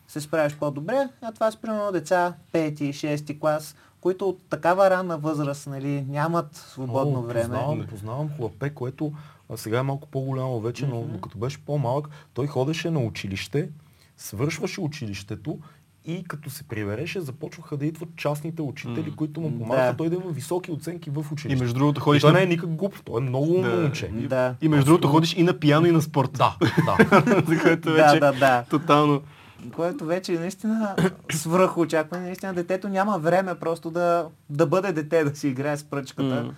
[0.09, 4.91] се справиш по-добре, а това са примерно деца 5 и 6 клас, които от такава
[4.91, 7.43] ранна възраст нали, нямат свободно О, време.
[7.43, 9.13] Познавам, познавам хлапе, което
[9.51, 13.69] а сега е малко по-голямо вече, но, но като беше по-малък, той ходеше на училище,
[14.23, 15.59] свършваше училището
[16.05, 19.97] и като се прибереше, започваха да идват частните учители, които му помагаха Да.
[19.97, 21.63] той да има високи оценки в И училище.
[21.63, 22.39] между другото И ходиш той на...
[22.39, 23.77] не е никак глуп, той е много умно Да.
[23.77, 24.09] момче.
[24.09, 24.55] Да.
[24.63, 26.31] И между другото ходиш и на пияно, и на спорт.
[26.33, 26.97] Да, да.
[27.47, 28.65] За което Да, вече да, да.
[28.71, 29.23] тотално...
[29.71, 30.97] Което вече е наистина
[31.33, 32.25] свръх очакване.
[32.25, 36.55] Наистина детето няма време просто да, да бъде дете, да си играе с пръчката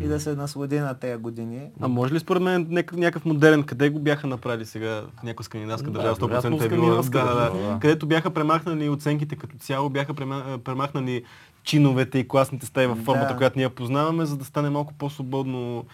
[0.00, 1.60] и да се наслади на тези години.
[1.80, 5.44] А може ли според мен някакъв, някакъв модерен, къде го бяха направили сега в някаква
[5.44, 7.78] скандинавска Да, държава, вероятно 100% е било, да, да, да, да.
[7.80, 11.24] където бяха премахнали оценките като цяло, бяха према- премахнали
[11.62, 13.36] чиновете и класните стаи в формата, Да.
[13.36, 15.84] която ние познаваме, за да стане малко по-свободно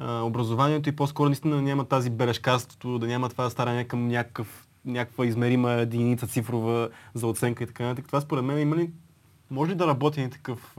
[0.00, 5.26] образованието и по-скоро наистина да няма тази бележкарството, да няма това старание към някакъв, някаква
[5.26, 8.06] измерима единица цифрова за оценка и така нататък.
[8.06, 8.90] Това според мен има ли,
[9.50, 10.76] може ли да работи един такъв,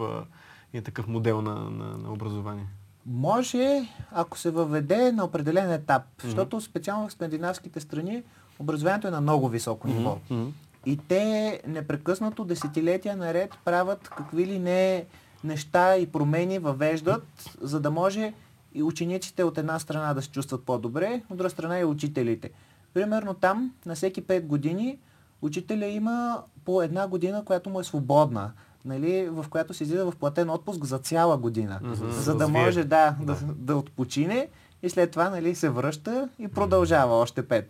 [0.74, 2.66] един такъв модел на, на, на образование?
[3.06, 8.24] Може, ако се въведе на определен етап, защото специално в скандинавските страни
[8.60, 10.18] образованието е на много високо ниво.
[10.30, 10.48] Мгм.
[10.86, 15.06] И те непрекъснато десетилетия наред правят какви ли не
[15.44, 18.34] неща и промени въвеждат, за да може
[18.74, 22.50] и учениците от една страна да се чувстват по-добре, от друга страна и учителите.
[22.94, 24.98] Примерно там, на всеки 5 години,
[25.42, 28.52] учителя има по една година, която му е свободна,
[28.86, 31.94] нали, в която се излиза в платен отпуск за цяла година, Мгм.
[32.12, 32.62] за да развие.
[32.62, 33.38] може да, да, Да.
[33.48, 34.48] да отпочине
[34.84, 37.66] и след това нали, се връща и продължава още 5.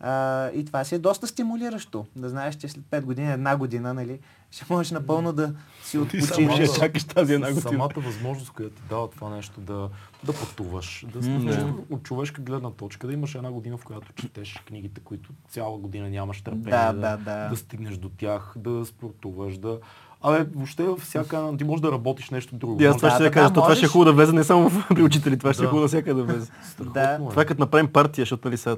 [0.00, 2.06] А, и това си е доста стимулиращо.
[2.16, 4.18] Да знаеш, че след 5 години, една година, нали,
[4.50, 6.68] ще можеш напълно да си Ти отпочинеш.
[6.68, 7.70] ще чакаш тази една година.
[7.70, 9.88] Самата възможност, която ти дава това нещо, да,
[10.24, 11.94] да пътуваш, да mm, да.
[11.94, 16.10] от човешка гледна точка, да имаш една година, в която четеш книгите, които цяла година
[16.10, 17.48] нямаш търпение Да, да, да, да.
[17.48, 19.80] да стигнеш до тях, да спортуваш, да...
[20.22, 21.50] Абе, въобще във всяка.
[21.58, 22.82] Ти можеш да работиш нещо друго.
[22.82, 24.44] И аз това Да, ще да, кажа, да, това ще е хубаво да влезе не
[24.44, 25.68] само в- при учители, това ще е Да.
[25.68, 26.50] хубаво навсякъде да влезе.
[26.84, 27.02] Да.
[27.02, 27.18] е.
[27.30, 28.76] Това е като направим партия, защото нали сега,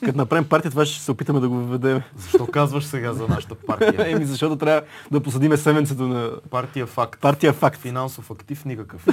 [0.00, 2.00] като направим партия, това ще се опитаме да го въведем.
[2.16, 3.94] Защо казваш сега за нашата партия?
[4.10, 7.20] Еми, защото трябва да посадиме семенцето на партия факт.
[7.20, 7.76] партия факт.
[7.76, 9.06] Финансов актив никакъв.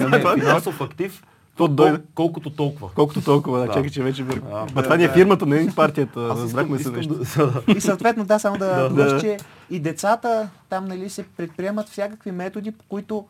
[0.00, 1.22] не, финансов актив,
[1.56, 1.96] То дойде.
[1.96, 2.90] кол- колкото толкова.
[2.90, 3.72] Колкото толкова, да, Да.
[3.72, 4.24] чакай, че вече.
[4.52, 6.20] А, Ма това ни е фирмата, не е партията.
[6.20, 7.20] Аз искам, Разбрахме се нещо.
[7.68, 9.20] И съответно, да, само да, Да.
[9.20, 9.36] че
[9.70, 13.24] и децата там нали, се предприемат всякакви методи, по които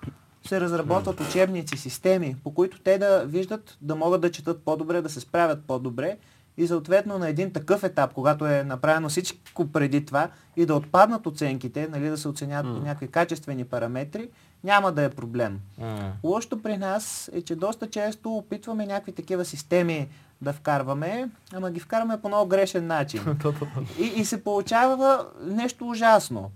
[0.44, 5.08] се разработват учебници, системи, по които те да виждат, да могат да четат по-добре, да
[5.08, 6.16] се справят по-добре
[6.58, 11.26] и съответно на един такъв етап, когато е направено всичко преди това и да отпаднат
[11.26, 14.28] оценките, нали, да се оценят по някакви качествени параметри,
[14.64, 15.60] няма да е проблем.
[15.78, 16.12] М.
[16.24, 20.08] Лошото при нас е, че доста често опитваме някакви такива системи
[20.42, 23.38] да вкарваме, ама ги вкарваме по много грешен начин.
[24.00, 26.50] И, и се получава нещо ужасно.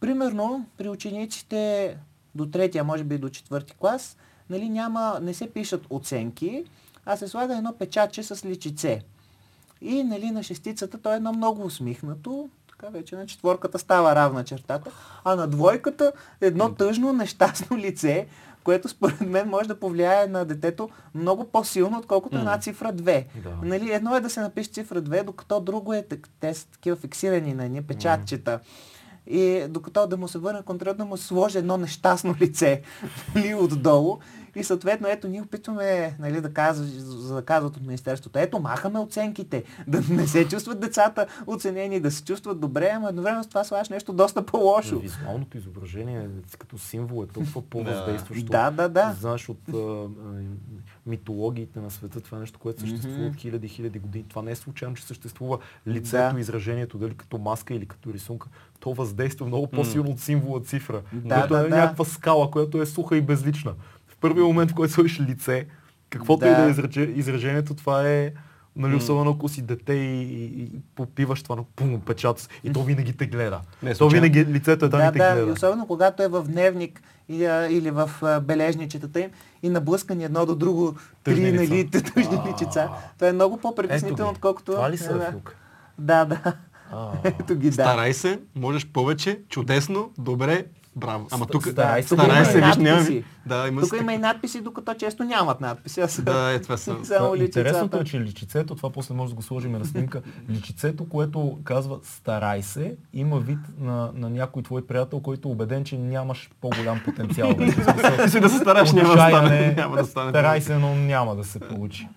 [0.00, 1.96] Примерно, при учениците
[2.34, 4.16] до третия, може би до четвърти клас,
[4.50, 6.64] нали, няма, не се пишат оценки,
[7.06, 9.02] а се слага едно печатче с личице.
[9.80, 12.48] И нали, на шестицата то е едно много усмихнато,
[12.78, 14.90] така вече на четворката става равна чертата,
[15.24, 18.26] а на двойката едно тъжно, нещастно лице,
[18.64, 23.24] което според мен може да повлияе на детето много по-силно, отколкото една цифра 2.
[23.42, 23.56] Да.
[23.62, 26.06] Нали, едно е да се напише цифра 2, докато друго е,
[26.40, 28.60] те са такива фиксирани на едни печатчета.
[29.26, 32.82] И докато да му се върне контрол, да му сложи едно нещастно лице
[33.34, 34.18] нали, отдолу.
[34.56, 38.98] И съответно, ето, ние опитваме нали, да, казва, за да казват от Министерството, ето, махаме
[38.98, 43.64] оценките, да не се чувстват децата оценени, да се чувстват добре, ама едновременно с това
[43.64, 44.98] слагаш нещо доста по-лошо.
[44.98, 48.44] Визуалното изображение е като символ е толкова по-въздействащо.
[48.44, 49.16] Да, да, да.
[49.20, 50.08] Знаеш от а, а,
[51.06, 54.24] митологиите на света, това е нещо, което съществува от хиляди, хиляди години.
[54.28, 56.40] Това не е случайно, че съществува лицето, Да.
[56.40, 58.48] изражението, дали като маска или като рисунка.
[58.80, 61.76] То въздейства много по-силно от символа цифра, Да, което да, е да.
[61.76, 63.74] някаква скала, която е суха и безлична.
[64.16, 65.66] В първия момент, в който сложиш лице,
[66.10, 66.56] каквото и Да.
[66.56, 68.32] да е израже- изражението, това е
[68.78, 72.72] Нали, особено ако си дете и, и, и попиваш това на пум, печата си, и
[72.72, 73.60] то винаги те гледа.
[73.82, 75.52] Не то винаги лицето е да, Да, те да, и гледа.
[75.52, 79.30] особено когато е в дневник и, а, или в а, бележничетата им
[79.62, 80.94] и наблъскани едно до друго
[81.24, 82.88] три нали, тъжни личица.
[83.14, 84.72] Това е много по-притеснително, отколкото...
[84.72, 85.32] Това ли са,
[85.98, 86.54] да, да, да.
[87.24, 87.72] Ето ги, да.
[87.72, 90.64] Старай се, можеш повече, чудесно, добре,
[90.96, 91.26] браво.
[91.30, 93.12] Ама тук, старай се, старай има се, и виж, няма надписи.
[93.12, 93.24] ми.
[93.46, 96.00] Да, има Тук има и надписи, докато често нямат надписи.
[96.00, 96.96] а са Да, е, това са.
[97.04, 101.08] само Това, интересното е, че личицето, това после може да го сложим на снимка, личицето,
[101.08, 105.98] което казва старай се, има вид на, на някой твой приятел, който е убеден, че
[105.98, 107.48] нямаш по-голям потенциал.
[108.28, 109.74] Си да се стараш, няма да стане.
[109.76, 110.30] Няма да стане.
[110.30, 112.08] Старай се, но няма да се получи.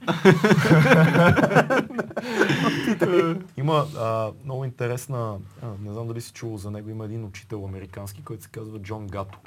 [3.57, 7.65] има а, много интересна, а, не знам дали си чувал за него, има един учител
[7.65, 9.39] американски, който се казва Джон Гато.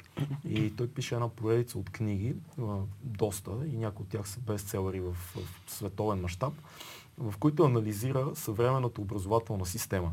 [0.49, 2.35] И той пише една поредица от книги,
[3.03, 6.53] доста, и някои от тях са бестселери в, в световен мащаб,
[7.17, 10.11] в които анализира съвременната образователна система.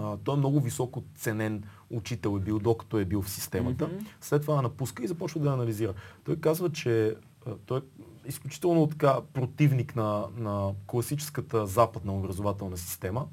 [0.00, 3.90] А, той е много високо ценен учител е бил, докато е бил в системата.
[4.20, 5.94] След това напуска и започва да анализира.
[6.24, 7.16] Той казва, че
[7.66, 7.82] той е
[8.28, 13.26] изключително така противник на, на класическата западна образователна система,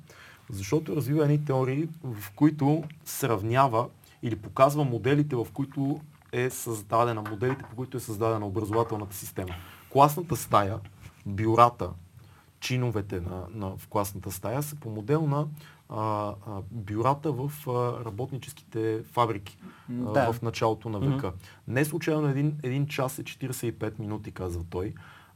[0.49, 3.89] защото развива едни теории, в които сравнява
[4.23, 5.99] или показва моделите, в които
[6.33, 9.55] е създадена, моделите, по които е създадена образователната система.
[9.89, 10.79] Класната стая,
[11.25, 11.89] бюрата,
[12.59, 15.47] чиновете на, на, в класната стая са по модел на
[15.89, 19.57] а, а, бюрата в а, работническите фабрики
[19.89, 20.33] а, Да.
[20.33, 21.33] в началото на века.
[21.67, 24.93] Не случайно един, един час е 45 минути, казва той,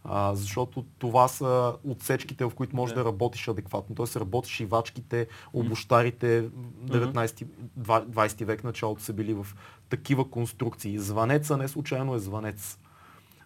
[0.10, 3.96] а, защото това са отсечките, в които можеш да, работиш адекватно.
[3.96, 6.50] Тоест работиш шивачките, обощарите,
[6.86, 7.46] 19,
[7.80, 9.48] 20 век началото са били в
[9.90, 11.00] такива конструкции.
[11.00, 12.80] Звънеца не случайно е звънец.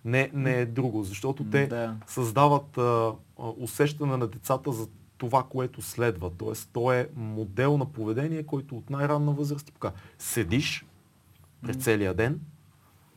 [0.06, 1.96] Не, не е друго, защото те Да.
[2.08, 4.88] създават а, усещане на децата за
[5.18, 6.32] това, което следва.
[6.38, 10.00] Тоест, то е модел на поведение, който от най-ранна възраст ти показва.
[10.18, 10.86] Седиш
[11.62, 12.40] през целия ден,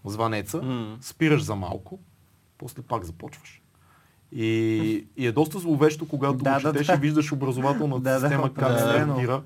[0.05, 0.61] звънеца,
[1.01, 1.99] спираш за малко,
[2.65, 3.61] после пак започваш.
[4.33, 4.45] И,
[5.17, 6.95] и е доста зловещо, когато Да, го да, четеш да.
[6.95, 9.13] и виждаш образователната Да, да, система как определено.
[9.13, 9.43] стартира,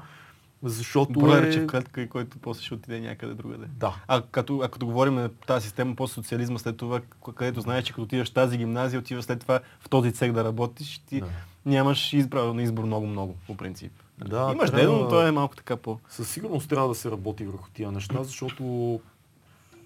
[0.62, 1.62] защото Броерче е...
[1.62, 3.66] в клетка и който после ще отиде някъде другаде.
[3.68, 3.94] Да.
[4.08, 7.00] А като, а като говорим на тази система по социализма след това,
[7.34, 10.44] където знаеш, че като отидеш в тази гимназия, отиваш след това в този цех да
[10.44, 11.26] работиш, ти Да.
[11.66, 13.92] нямаш избор, на избор много-много, по принцип.
[14.18, 15.98] Да, Имаш трябва- дедо, но той е малко така по...
[16.08, 19.00] Със сигурност трябва да се работи върху тия неща, защото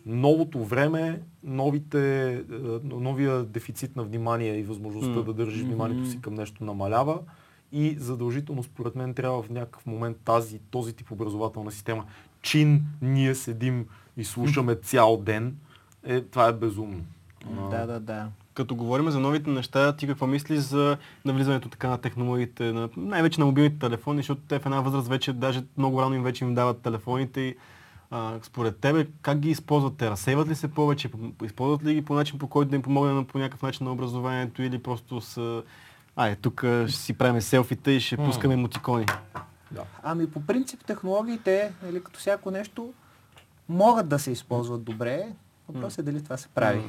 [0.06, 2.42] новото време, новите, е,
[2.84, 5.22] новия дефицит на внимание и възможността М.
[5.22, 7.18] да държиш вниманието си към нещо намалява
[7.72, 12.04] и задължително според мен трябва в някакъв момент тази, този тип образователна система,
[12.42, 13.86] чин ние седим
[14.16, 15.56] и слушаме цял ден,
[16.04, 17.04] е, това е безумно.
[17.70, 18.28] Да, да, да.
[18.54, 23.40] Като говорим за новите неща, ти какво мислиш за навлизането така на технологиите, на, най-вече
[23.40, 26.54] на мобилните телефони, защото те в една възраст вече, даже много рано им вече им
[26.54, 27.56] дават телефоните и
[28.12, 30.10] а, според тебе как ги използват те?
[30.10, 31.10] Разсейват ли се повече?
[31.44, 34.62] Използват ли ги по начин, по който да им помогне по някакъв начин на образованието
[34.62, 35.62] или просто са...
[36.16, 39.06] Ай, тук а, ще си правим селфита и ще пускаме мутикони.
[39.70, 39.84] да.
[40.02, 42.92] Ами по принцип технологиите, нали, като всяко нещо,
[43.68, 45.26] могат да се използват добре.
[45.68, 46.82] Въпросът е дали това се прави.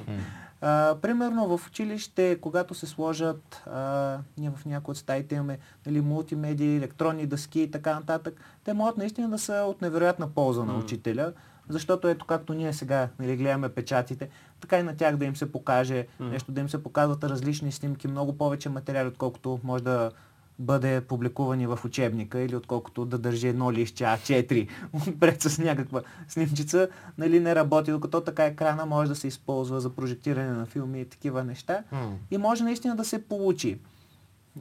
[0.65, 6.01] А, примерно в училище, когато се сложат, а, ние в някои от стаите имаме нали,
[6.01, 10.77] мултимедии, електронни дъски и така нататък, те могат наистина да са от невероятна полза на
[10.77, 11.33] учителя,
[11.69, 14.29] защото ето както ние сега нали, гледаме печатите,
[14.61, 18.07] така и на тях да им се покаже нещо, да им се показват различни снимки,
[18.07, 20.11] много повече материали, отколкото може да
[20.59, 24.69] бъде публикувани в учебника или отколкото да държи едно лище А4
[25.19, 26.87] пред с някаква снимчица,
[27.17, 31.05] нали, не работи, докато така екрана може да се използва за прожектиране на филми и
[31.05, 31.83] такива неща.
[31.91, 32.13] М.
[32.31, 33.79] И може наистина да се получи.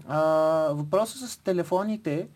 [0.09, 0.21] А,
[0.73, 2.29] въпросът с телефоните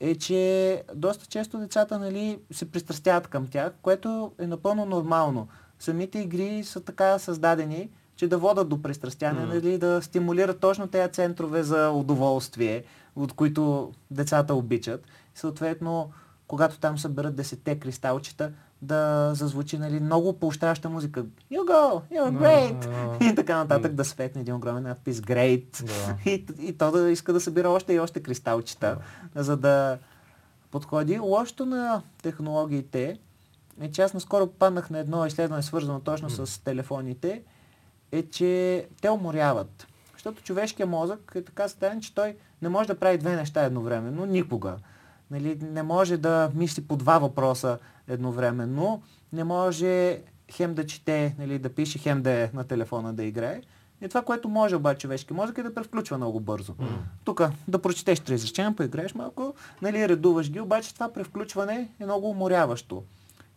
[0.00, 5.48] е, че доста често децата нали, се пристрастяват към тях, което е напълно нормално.
[5.78, 9.54] Самите игри са така създадени, че да водат до пристрастяване, Мгм.
[9.54, 12.84] нали, да стимулират точно тези центрове за удоволствие,
[13.16, 15.04] от които децата обичат.
[15.34, 16.10] Съответно,
[16.48, 18.52] когато там съберат десетте кристалчета,
[18.82, 21.24] да зазвучи нали, много поощряща музика.
[21.52, 22.88] You go, you're great!
[23.20, 25.84] А, И така нататък да светне един огромен надпис Great.
[25.84, 26.30] Да.
[26.30, 28.98] И, и то да иска да събира още и още кристалчета,
[29.34, 29.98] за да
[30.70, 31.18] подходи.
[31.18, 33.18] Лошото на технологиите
[33.80, 37.42] е, че аз наскоро попаднах на едно изследване, свързано точно с телефоните,
[38.12, 39.86] е, че те уморяват.
[40.12, 44.26] Защото човешкият мозък е така създаден, че той не може да прави две неща едновременно,
[44.26, 44.76] никога.
[45.30, 47.78] Нали, не може да мисли по два въпроса
[48.08, 49.02] едновременно,
[49.32, 50.20] не може
[50.52, 53.60] хем да чете, нали, да пише, хем да е на телефона да играе.
[54.02, 56.74] И това, което може обаче човешки мозък е да превключва много бързо.
[57.24, 62.30] Тук да прочетеш три изречения, поиграеш малко, нали, редуваш ги, обаче това превключване е много
[62.30, 63.02] уморяващо.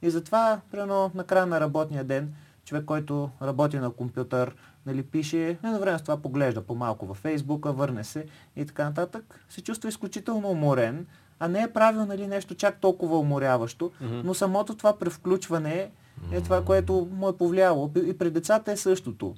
[0.01, 2.33] И затова, примерно, на края на работния ден,
[2.69, 4.55] човек, който работи на компютър,
[4.85, 9.45] нали, пише, едно време с това поглежда по-малко във Фейсбука, върне се и така нататък,
[9.49, 11.07] се чувства изключително уморен,
[11.39, 15.91] а не е правил нали, нещо чак толкова уморяващо, но самото това превключване
[16.31, 17.91] е това, което му е повлияло.
[18.05, 19.35] И при децата е същото.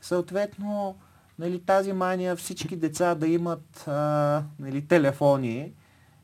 [0.00, 0.96] Съответно,
[1.38, 5.72] нали, тази мания всички деца да имат а, нали, телефони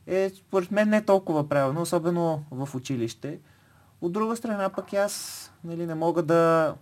[0.07, 3.39] е според мен не толкова правилно, особено в училище.
[4.01, 6.75] От друга страна пък аз нали, не мога да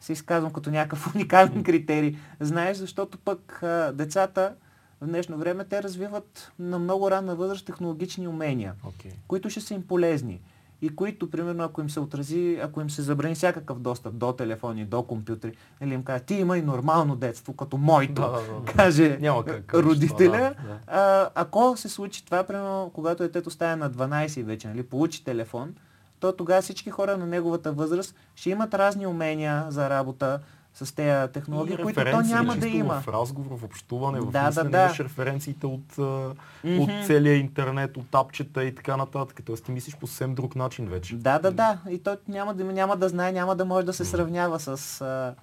[0.00, 2.16] се изказвам като някакъв уникален критерий.
[2.40, 4.54] Знаеш, защото пък а, децата
[5.00, 9.12] в днешно време те развиват на много ранна възраст технологични умения Окей.
[9.28, 10.40] които ще са им полезни
[10.82, 14.84] и които, примерно, ако им се отрази, ако им се забрани всякакъв достъп до телефони,
[14.84, 18.72] до компютри, или им кажа, ти има и нормално детство, като моето, Да, да, да,
[18.72, 20.30] каже Няма как родителя.
[20.30, 20.78] да, да.
[20.86, 25.74] А, ако се случи това, примерно, когато детето стане на 12 вече, нали, получи телефон,
[26.20, 30.40] то тогава всички хора на неговата възраст ще имат разни умения за работа
[30.74, 33.00] с тези технологии, И които то няма да има.
[33.00, 34.84] В разговор, в общуване, в Да, да, мислене да.
[34.84, 35.98] имаш референциите от,
[36.64, 36.80] Мгм.
[36.80, 39.40] от целия интернет, от апчета и така нататък.
[39.44, 41.16] Тоест ти мислиш по съвсем друг начин вече.
[41.16, 41.78] Да, да, да.
[41.90, 45.34] И той няма да, няма да знае, няма да може да се сравнява с а,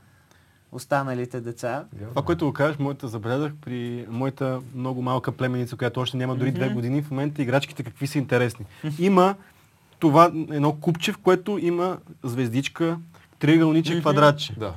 [0.72, 1.86] останалите деца.
[2.10, 6.52] Това, което го кажеш, моята забелязах при моята много малка племеница, която още няма дори
[6.52, 8.66] две години, в момента играчките какви са интересни.
[9.00, 9.36] Има
[10.00, 12.98] това едно купче, в което има звездичка,
[13.40, 14.54] триъгълниче, квадратче.
[14.58, 14.74] Да.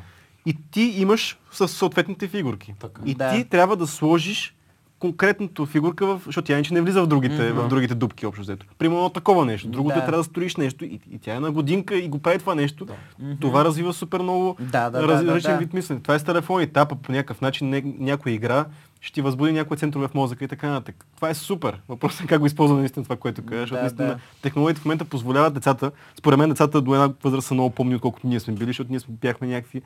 [0.46, 2.74] И ти имаш с съответните фигурки.
[2.80, 3.02] Така.
[3.04, 3.30] И Да.
[3.30, 4.54] ти трябва да сложиш
[4.98, 8.66] конкретното фигурка, в, защото тя иначе не влиза в другите, в другите дупки общо взето.
[8.78, 9.68] Примерно такова нещо.
[9.68, 10.00] Другото Да.
[10.00, 12.84] трябва да строиш нещо и, и тя е на годинка и го прави това нещо.
[12.84, 12.94] Да.
[13.40, 15.58] Това развива супер много Да, да, да, раз- да, различен да.
[15.58, 16.00] вид мислене.
[16.00, 16.66] Това е с телефони.
[16.66, 18.64] Тапа по някакъв начин не, някоя игра
[19.00, 21.06] ще ти възбуди някои центрове в мозъка и така нататък.
[21.16, 21.80] Това е супер.
[21.88, 23.60] Въпросът е как го използваме наистина това, което кажеш.
[23.60, 24.18] защото Да, наистина да.
[24.42, 28.26] технологиите в момента позволяват децата, според мен децата до една възраст са много помни, отколкото
[28.26, 29.82] ние сме били, защото ние сме, бяхме някакви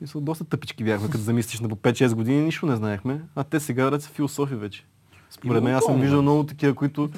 [0.00, 3.60] мисля, доста тъпички бяхме, като замислиш на по 5-6 години, нищо не знаехме, а те
[3.60, 4.84] сега ред са философи вече.
[5.30, 7.10] Според мен аз съм виждал много такива, които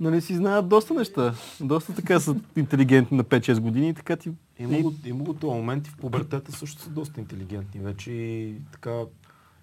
[0.00, 1.34] нали, си знаят доста неща.
[1.60, 4.30] Доста така са интелигентни на 5-6 години и така ти...
[4.58, 8.54] Има го, има го този момент и в пубертета също са доста интелигентни вече и
[8.72, 8.90] така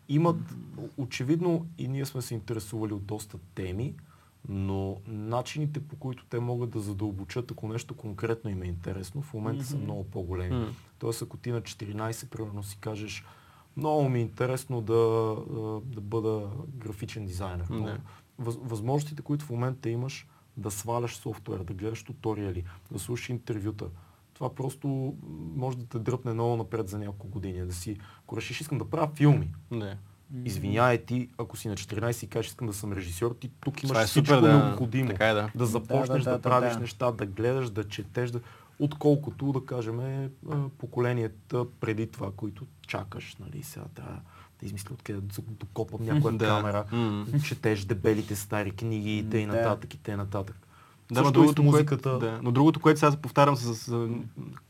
[0.10, 0.56] имат,
[0.98, 3.96] очевидно и ние сме се интересували от доста теми,
[4.50, 9.34] но начините по които те могат да задълбочат, ако нещо конкретно им е интересно, в
[9.34, 10.56] момента са много по-големи.
[10.56, 10.68] М.
[11.00, 13.26] Тоест ако ти на 14 примерно си кажеш
[13.78, 14.94] много ми е интересно да,
[15.86, 17.68] да бъда графичен дизайнер.
[18.40, 23.86] Въз, възможностите, които в момента имаш да сваляш софтуер, да гледаш туториали, да слушаш интервюта,
[24.40, 25.16] това просто
[25.56, 27.66] може да те дръпне много напред за няколко години.
[27.66, 29.98] Да си, ако решиш, искам да правя филми, Не.
[30.46, 34.04] извиняй ти, ако си на 14 и кажеш, искам да съм режисьор, ти тук имаш
[34.04, 34.66] е всичко супер, да.
[34.66, 35.10] необходимо.
[35.10, 35.52] Така е, да.
[35.56, 36.80] да започнеш да, да, да, правиш да.
[36.80, 38.40] неща, да гледаш, да четеш, да...
[38.80, 40.30] отколкото, да кажем, е,
[40.78, 43.38] поколенията преди това, които чакаш.
[43.40, 43.64] Нали?
[43.64, 44.20] Сега трябва
[44.60, 46.48] да измисля откъде да докопам някоя Да.
[46.48, 46.86] камера,
[47.44, 49.48] четеш дебелите стари книги и т.н.
[49.48, 49.58] Да.
[49.58, 50.28] нататък и т.н.
[51.12, 52.10] Да, но другото, музиката.
[52.10, 54.08] Което, да, но другото, което сега повтарям с, не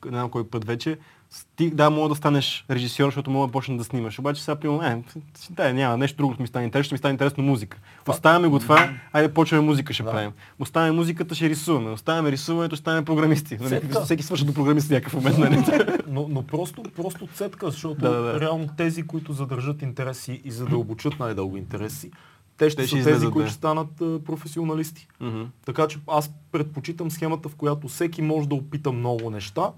[0.06, 0.98] знам кой път вече,
[1.30, 4.20] с- ти да, мога да станеш режисьор, защото мога да почнеш да снимаш.
[4.20, 5.04] Обаче сега примерно, е,
[5.50, 7.78] да, няма, нещо друго ми стане интересно, ще ми стане интересно музика.
[8.08, 10.12] Оставяме го това, айде почваме музика ще Да.
[10.12, 10.32] правим.
[10.60, 11.90] Оставяме музиката, ще рисуваме.
[11.90, 13.58] Оставяме рисуването, ще станем програмисти.
[13.58, 13.68] Нали?
[13.70, 15.38] Всеки- Всеки свърши до програмист в някакъв момент.
[15.38, 15.64] Нали?
[16.08, 18.40] Но, но просто, просто цетка, защото Да, да, да.
[18.40, 22.12] реално тези, които задържат интереси и задълбочат най-дълго интереси,
[22.60, 23.49] те ще Те са ще тези, излезат, които да.
[23.49, 25.07] ще станат а, професионалисти.
[25.20, 25.41] Мгм.
[25.66, 29.72] Така че аз предпочитам схемата, в която всеки може да опита много неща,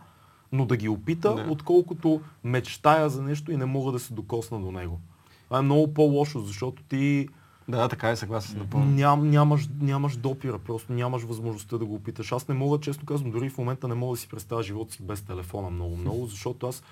[0.51, 1.47] но да ги опита, Да.
[1.49, 4.99] отколкото мечтая за нещо и не мога да се докосна до него.
[5.45, 7.27] Това е много по-лошо, защото ти
[7.67, 8.86] Да, така е, съгласен напълно.
[8.86, 12.32] ням, нямаш, нямаш допира, просто нямаш възможността да го опиташ.
[12.32, 15.03] Аз не мога, често казвам, дори в момента не мога да си представя живота си
[15.03, 16.84] без телефона много-много, защото аз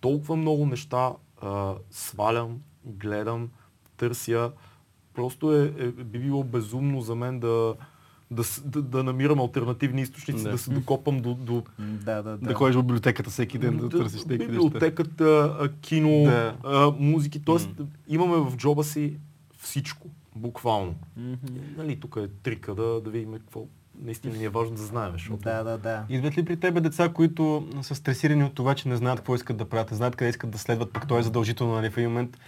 [0.00, 3.48] толкова много неща а, свалям, гледам,
[3.96, 4.52] търся.
[5.16, 7.74] Просто е, е, би било безумно за мен да,
[8.30, 10.50] да, да, да намирам альтернативни източници, Да.
[10.50, 12.36] да, се докопам до, до Да, да, да.
[12.36, 14.52] Да ходиш в библиотеката всеки ден да, търсиш тези неща.
[14.52, 16.56] библиотеката, кино, Да.
[16.64, 17.44] а, музики.
[17.44, 17.68] Тоест,
[18.08, 19.16] имаме в джоба си
[19.58, 20.94] всичко, буквално.
[21.76, 23.66] Нали, тук е трика да, да видим какво
[24.02, 25.12] наистина ни е важно да знаем.
[25.12, 25.42] Защото...
[25.42, 26.04] Да, да, да.
[26.08, 29.56] Идват ли при тебе деца, които са стресирани от това, че не знаят какво искат
[29.56, 32.10] да правят, не знаят къде искат да следват, пък то е задължително нали, в един
[32.10, 32.38] момент.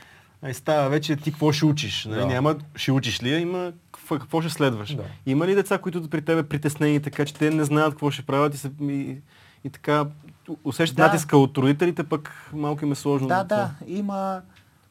[0.43, 2.05] Ай, става вече ти какво ще учиш.
[2.05, 2.21] Нали?
[2.21, 2.27] Да.
[2.27, 4.95] Няма ще учиш ли, а има какво, какво ще следваш.
[4.95, 5.03] Да.
[5.27, 8.55] Има ли деца, които при тебе притеснени, така че те не знаят какво ще правят
[8.55, 9.17] и, се, и,
[9.65, 10.07] и така
[10.65, 11.07] усещат Да.
[11.07, 13.29] натиска от родителите, пък малко им е сложно.
[13.29, 13.57] Да, това.
[13.57, 14.41] да, има,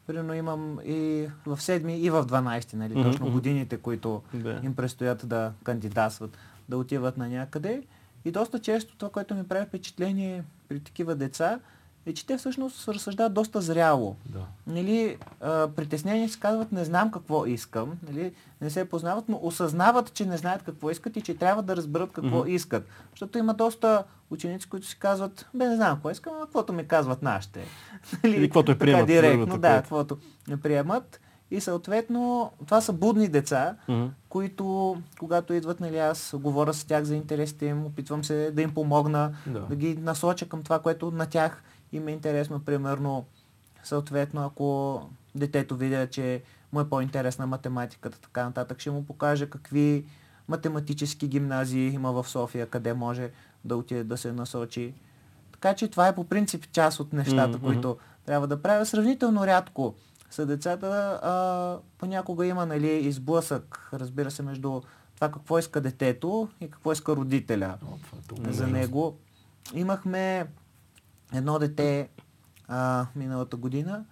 [0.08, 4.60] примерно имам и в седми, и в 12, нали, Мгм, точно годините, които Да.
[4.64, 6.38] им предстоят да кандидатстват,
[6.70, 7.84] да отиват на някъде.
[8.26, 11.60] И доста често това, което ми прави впечатление при такива деца,
[12.08, 14.16] е, че те всъщност разсъждават доста зряло.
[14.26, 14.40] Да.
[14.68, 18.32] Нали, а, притеснени се казват, не знам какво искам, нали,
[18.62, 22.12] не се познават, но осъзнават, че не знаят какво искат и че трябва да разберат
[22.12, 22.50] какво Мгм.
[22.50, 22.86] искат.
[23.12, 26.88] Защото има доста ученици, които си казват, бе, не знам какво искам, а каквото ми
[26.88, 27.66] казват нашите.
[28.24, 31.20] Нали, Или каквото е така приемат, Директно, другото, да, каквото не приемат.
[31.52, 34.06] И съответно, това са будни деца, Мгм.
[34.30, 38.74] които, когато идват, нали, аз говоря с тях за интересите им, опитвам се да им
[38.74, 39.60] помогна, Да.
[39.60, 42.60] да ги насоча към това, което на тях им е интересно.
[42.60, 43.26] Примерно,
[43.84, 45.02] съответно, ако
[45.36, 46.42] детето видя, че
[46.74, 50.06] му е по-интересна математиката, така нататък, ще му покажа какви
[50.48, 53.30] математически гимназии има в София, къде може
[53.66, 54.94] да отиде да се насочи.
[55.52, 58.86] Така че това е по принцип част от нещата, Мгм, които трябва да правя.
[58.86, 59.96] Сравнително рядко
[60.30, 60.88] са децата.
[61.24, 64.82] А, понякога има нали, изблъсък, разбира се, между
[65.16, 67.96] това какво иска детето и какво иска родителя О,
[68.50, 68.78] е за важно.
[68.78, 69.18] него.
[69.74, 70.48] Имахме
[71.34, 72.10] едно дете
[72.68, 74.06] а, миналата година,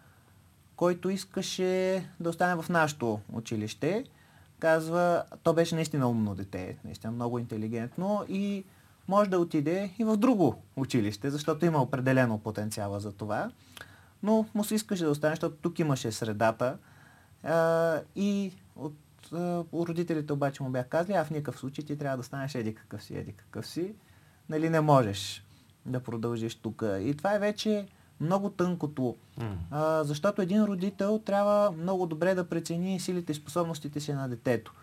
[0.76, 4.06] който искаше да остане в нашето училище.
[4.60, 8.64] Казва, то беше наистина умно дете, наистина много интелигентно и
[9.08, 13.52] може да отиде и в друго училище, защото има определено потенциала за това.
[14.24, 16.78] Но му се искаше да остане, защото тук имаше средата.
[17.44, 18.96] А, и от
[19.34, 22.76] а, родителите обаче му бях казали, а в никакъв случай ти трябва да станеш еди
[22.76, 23.96] какъв си, еди какъв си.
[24.50, 25.45] Нали, не можеш
[25.86, 26.84] да продължиш тук.
[27.02, 27.86] И това е вече
[28.20, 29.16] много тънкото,
[29.72, 34.74] а, защото един родител трябва много добре да прецени силите и способностите си на детето.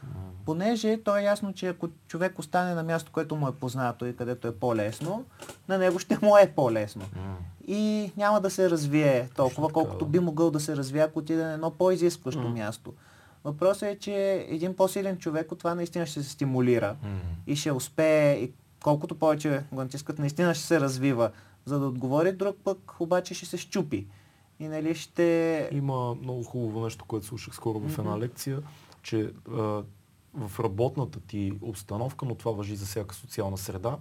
[0.44, 4.16] Понеже то е ясно, че ако човек остане на място, което му е познато и
[4.16, 5.24] където е по-лесно,
[5.68, 7.04] на него ще му е по-лесно.
[7.66, 11.52] И няма да се развие толкова, колкото би могъл да се развие, ако отиде на
[11.52, 12.92] едно по-изискващо място.
[13.44, 16.96] Въпросът е, че един по-силен човек от това наистина ще се стимулира
[17.46, 18.52] и ще успее, и
[18.82, 21.30] колкото повече го натискат, наистина ще се развива.
[21.64, 24.06] За да отговори друг пък, обаче ще се щупи.
[24.60, 25.68] И нали ще...
[25.72, 28.62] Има много хубаво нещо, което слушах скоро в една лекция,
[29.02, 29.82] че а,
[30.34, 33.98] в работната ти обстановка, но това въжи за всяка социална среда,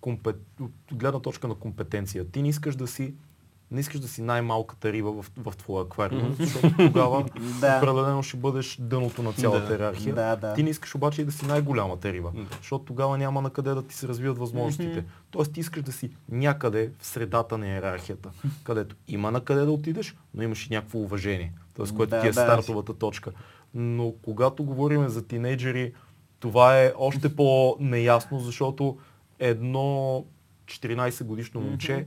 [0.00, 0.36] компет...
[0.60, 2.30] от гледна точка на компетенция.
[2.30, 3.14] Ти не искаш да си
[3.72, 7.24] не искаш да си най-малката риба в, в твоя аквариум, защото тогава
[7.60, 7.78] Да.
[7.78, 9.72] определено ще бъдеш дъното на цялата Да.
[9.72, 10.14] иерархия.
[10.14, 10.54] Да, да.
[10.54, 12.46] Ти не искаш обаче и да си най-голямата риба, Да.
[12.58, 15.04] защото тогава няма на къде да ти се развиват възможностите.
[15.30, 18.30] Тоест ти искаш да си някъде в средата на иерархията,
[18.64, 21.52] където има на къде да отидеш, но имаш и някакво уважение.
[21.74, 22.40] Тоест, което Да, ти е да.
[22.40, 23.32] стартовата точка.
[23.74, 25.92] Но когато говорим за тинейджери,
[26.40, 28.98] това е още по-неясно, защото
[29.38, 30.24] едно
[30.66, 32.06] 14 годишно момче,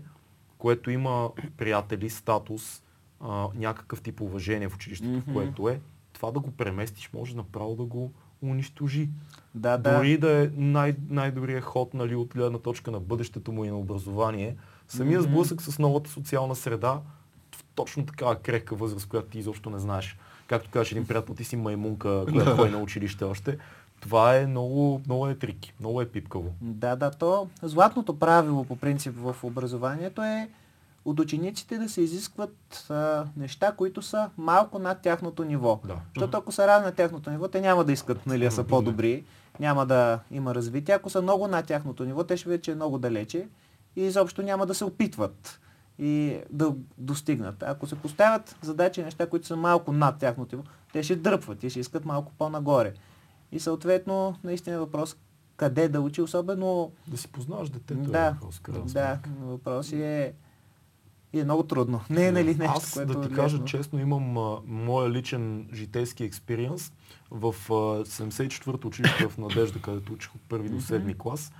[0.58, 2.84] което има приятели, статус,
[3.20, 5.34] а, някакъв тип уважение в училището, в Мгм.
[5.34, 5.80] което е,
[6.14, 9.10] това да го преместиш може направо да го унищожи.
[9.56, 9.97] Да, да.
[9.97, 13.78] Дори да е най- най-добрият ход нали, от гледна точка на бъдещето му и на
[13.80, 14.56] образование,
[14.88, 15.30] самия Мгм.
[15.30, 17.01] сблъсък с новата социална среда,
[17.56, 20.18] в точно такава крехка възраст, която ти изобщо не знаеш.
[20.47, 23.58] Както казваш един приятел, ти си маймунка, която ходи на училище още.
[24.06, 26.53] Това е много, много е трики, много е пипкаво.
[26.62, 30.49] Да, да, то златното правило по принцип в образованието е
[31.06, 35.80] от учениците да се изискват а, неща, които са малко над тяхното ниво.
[35.86, 35.95] Да.
[36.16, 39.24] Защото ако са равни на тяхното ниво, те няма да искат нали, да са по-добри,
[39.60, 40.95] няма да има развитие.
[40.95, 43.47] Ако са много над тяхното ниво, те ще видят, че е много далече
[43.95, 45.60] и изобщо няма да се опитват
[45.99, 47.64] и да достигнат.
[47.64, 51.70] Ако се поставят задачи неща, които са малко над тяхното ниво, те ще дръпват и
[51.70, 52.93] ще искат малко по-нагоре.
[53.51, 55.17] И съответно, наистина е въпрос
[55.57, 56.91] къде да учи, особено...
[57.07, 60.33] Да си познаваш детето е Да, въпрос, крайна да, въпрос е...
[61.33, 62.01] И е много трудно.
[62.09, 63.65] Не е нали нещо, Аз което да ти е кажа лесно.
[63.67, 66.93] честно, имам а, моя личен житейски експириенс
[67.31, 67.73] в а,
[68.05, 71.51] 74-то училище в Надежда, където учих от първи до седми клас.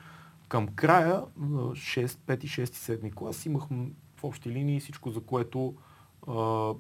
[0.48, 3.64] Към края, 6, 5, 6, 7 клас, имах
[4.18, 5.76] в общи линии всичко, за което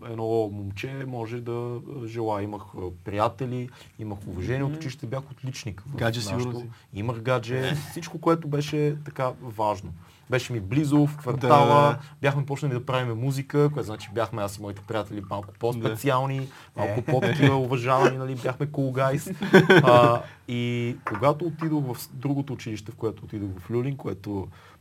[0.09, 2.43] едно момче може да желая.
[2.43, 2.61] Имах
[3.03, 3.69] приятели,
[3.99, 5.83] имах уважение от училище, бях отличник.
[5.95, 6.65] Гадже сигурно си.
[6.93, 9.93] Имах гадже, всичко, което беше така важно.
[10.29, 11.99] Беше ми близо, в квартала, Да.
[12.21, 16.99] бяхме почнали да правим музика, което значи бяхме аз и моите приятели малко по-специални, малко
[16.99, 17.03] Е.
[17.03, 19.35] по-такива уважавани, нали, бяхме cool guys.
[19.85, 24.74] А, и когато отидох в другото училище, в което отидох в Люлин, което е,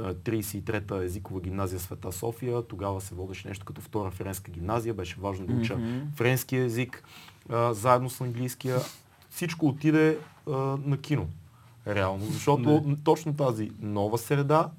[0.00, 5.46] 33-та езикова гимназия Света София, тогава се водеше нещо като втора френска гимназия, беше важно
[5.46, 5.78] да уча
[6.14, 7.04] френски език,
[7.48, 8.78] а, заедно с английския.
[9.30, 10.52] Всичко отиде а,
[10.84, 11.28] на кино.
[11.86, 12.96] Реално, защото Не.
[13.04, 14.70] точно тази нова среда,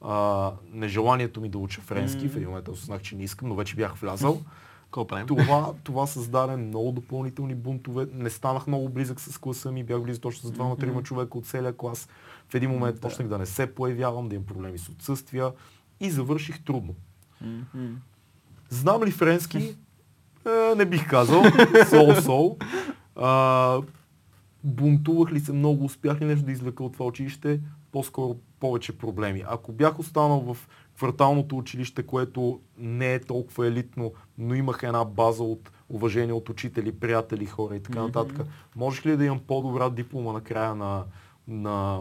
[0.00, 3.76] а, нежеланието ми да уча френски, в един момент осъзнах, че не искам, но вече
[3.76, 4.40] бях влязал.
[5.26, 8.06] Това, това създаде много допълнителни бунтове.
[8.12, 11.76] Не станах много близък с класа ми, бях близък точно с двама-трима човека от целия
[11.76, 12.08] клас.
[12.48, 15.52] В един момент почнах да не се появявам, да имам проблеми с отсъствия
[16.00, 16.94] и завърших трудно.
[18.68, 19.76] Знам ли френски?
[20.46, 21.42] Е, не бих казал.
[21.90, 22.56] Сол-сол.
[24.64, 27.60] Бунтувах ли се много, успях ли нещо да извлека от това училище?
[27.92, 29.44] По-скоро повече проблеми.
[29.48, 35.42] Ако бях останал в кварталното училище, което не е толкова елитно, но имах една база
[35.42, 38.46] от уважение от учители, приятели, хора и така нататък,
[38.76, 41.04] можех ли да имам по-добра диплома на края на,
[41.48, 42.00] на,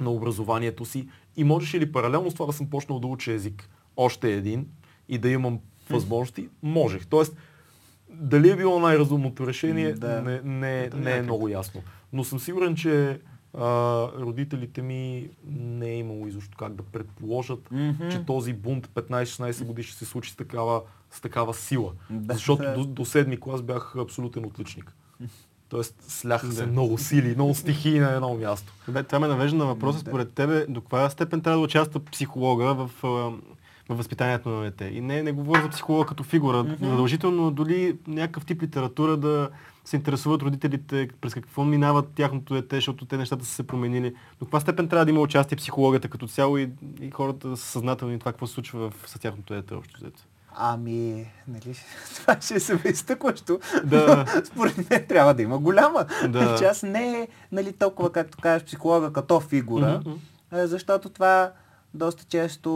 [0.00, 3.68] на образованието си и можеше ли паралелно с това да съм почнал да уча език
[3.96, 4.66] още един
[5.08, 5.58] и да имам
[5.90, 6.48] възможности?
[6.62, 7.06] Можех.
[7.06, 7.36] Тоест,
[8.10, 10.22] дали е било най-разумното решение, Да.
[10.22, 11.82] не, не, Да, не е много ясно.
[12.12, 13.20] Но съм сигурен, че
[13.54, 13.64] а,
[14.12, 18.08] родителите ми не е имало изобщо как да предположат, Мгм.
[18.10, 20.80] че този бунт 15-16 години ще се случи с такава,
[21.10, 21.92] с такава сила.
[22.10, 22.34] Да.
[22.34, 22.74] Защото Да.
[22.74, 24.94] до, до седми клас бях абсолютен отличник.
[25.70, 28.72] Тоест сляха се много сили, много стихии на едно място.
[28.88, 32.74] Бе, това ме навежда на въпроса, според тебе, до каква степен трябва да участва психолога
[32.74, 33.32] в, в
[33.88, 34.84] възпитанието на дете.
[34.84, 39.50] И не, не говоря за психолога като фигура, задължително дори някакъв тип литература да
[39.84, 44.14] се интересуват родителите, през какво минават тяхното дете, защото те нещата са се променили.
[44.38, 47.66] До каква степен трябва да има участие психологията като цяло и, и хората да са
[47.66, 50.22] съзнателни това какво се случва в, с тяхното дете общо взето.
[50.54, 51.76] Ами, нали,
[52.14, 53.60] това ще е съвестъкващо.
[53.84, 54.24] Да.
[54.44, 56.56] Според мен трябва да има голяма Да.
[56.58, 56.82] част.
[56.82, 60.02] Не е нали, толкова, както кажеш, психолога като фигура,
[60.50, 61.52] а, защото това
[61.94, 62.70] доста често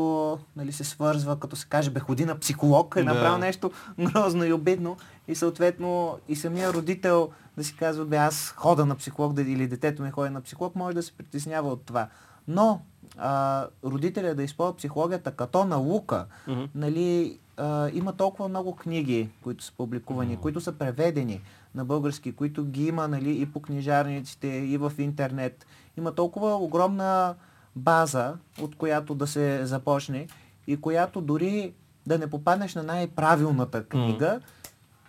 [0.56, 3.14] нали, се свързва, като се каже, бе, ходи на психолог, е Да.
[3.14, 3.70] направил нещо
[4.00, 4.96] грозно и обидно.
[5.28, 10.02] И съответно и самия родител да си казва, бе, аз хода на психолог или детето
[10.02, 12.08] ми ходи на психолог, може да се притеснява от това.
[12.48, 12.80] Но
[13.18, 16.62] а, родителя да използва психологията като наука, Мгм.
[16.74, 21.40] нали, а, има толкова много книги, които са публикувани, които са преведени
[21.74, 25.66] на български, които ги има нали, и по книжарниците, и в интернет.
[25.98, 27.34] Има толкова огромна
[27.76, 30.26] база, от която да се започне
[30.66, 31.72] и която дори
[32.06, 34.40] да не попаднеш на най-правилната книга,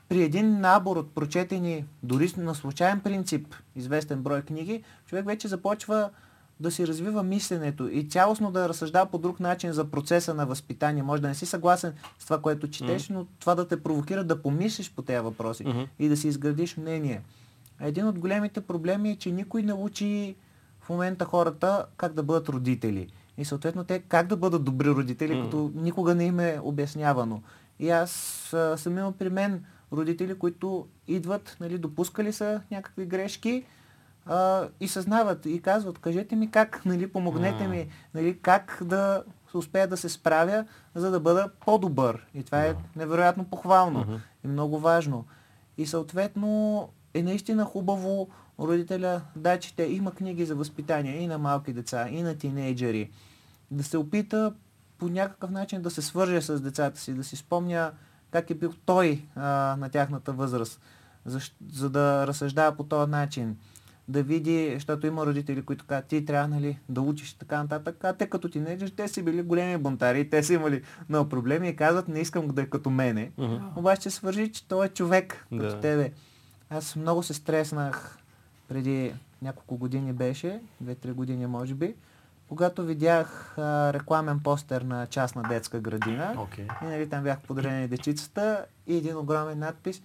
[0.10, 6.10] при един набор от прочетени, дори на случайен принцип, известен брой книги, човек вече започва
[6.60, 11.04] да си развива мисленето и цялостно да разсъждава по друг начин за процеса на възпитание.
[11.04, 14.42] Може да не си съгласен с това, което четеш, но това да те провокира да
[14.42, 15.82] помислиш по тези въпроси Мгм.
[16.00, 17.22] и да си изградиш мнение.
[17.80, 20.36] Един от големите проблеми е, че никой не учи
[20.82, 23.08] в момента хората как да бъдат родители.
[23.38, 25.44] И съответно те как да бъдат добри родители, Мгм.
[25.44, 27.42] като никога не им е обяснявано.
[27.80, 28.12] И аз
[28.76, 33.64] съм имал при мен родители, които идват, нали, допускали са някакви грешки
[34.26, 39.24] а, и съзнават и казват, кажете ми как, нали, помогнете ми, нали, как да
[39.54, 40.66] успея да се справя,
[40.96, 42.28] за да бъда по-добър.
[42.34, 45.26] И това е невероятно похвално и много важно.
[45.78, 48.30] И съответно е наистина хубаво
[48.60, 49.84] родителя да чете.
[49.84, 53.12] Има книги за възпитание и на малки деца, и на тинейджери.
[53.72, 54.54] Да се опита
[54.98, 57.92] по някакъв начин да се свърже с децата си, да си спомня
[58.32, 59.42] как е бил той а,
[59.80, 60.82] на тяхната възраст,
[61.26, 61.40] за,
[61.72, 63.58] за да разсъждава по този начин.
[64.08, 68.04] Да види, защото има родители, които казват, ти трябва нали, да учиш и така нататък,
[68.04, 71.76] а те като тинейджери, те си били големи бунтари, те са имали много проблеми и
[71.76, 73.32] казват, не искам да е като мене.
[73.38, 73.56] Мгм.
[73.76, 75.60] Обаче свържи, че той е човек Да.
[75.60, 76.12] като тебе.
[76.70, 78.18] Аз много се стреснах
[78.68, 81.96] преди няколко години беше, 2-3 години може би,
[82.48, 86.34] когато видях а, рекламен постер на частна детска градина.
[86.38, 86.68] Окей.
[86.82, 90.02] И нали, там бях подарени дечицата и един огромен надпис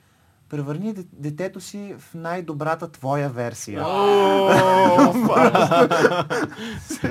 [0.51, 3.85] Превърни де- детето си в най-добрата твоя версия.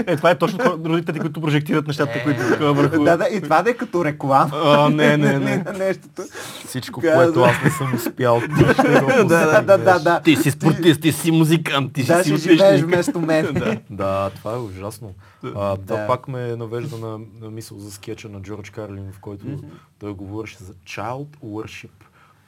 [0.07, 3.03] Е, това е точно родителите, които прожектират нещата, които тук върху...
[3.03, 4.89] Да, да, и това да е като реклама.
[4.89, 5.57] Не, не, не.
[5.57, 6.21] на нещото.
[6.65, 10.21] Всичко, което аз не съм успял, ти ще го да, да, да, да.
[10.21, 13.79] Ти си спортист, ти си музикант, ти Да, си ще живееш вместо мен.
[13.89, 14.29] Да.
[14.29, 15.13] Това е ужасно.
[15.41, 16.07] Това Да.
[16.07, 19.45] пак ме навежда на, на мисъл за скетча на Джордж Карлин, в който
[19.99, 21.89] той говореше за child worship.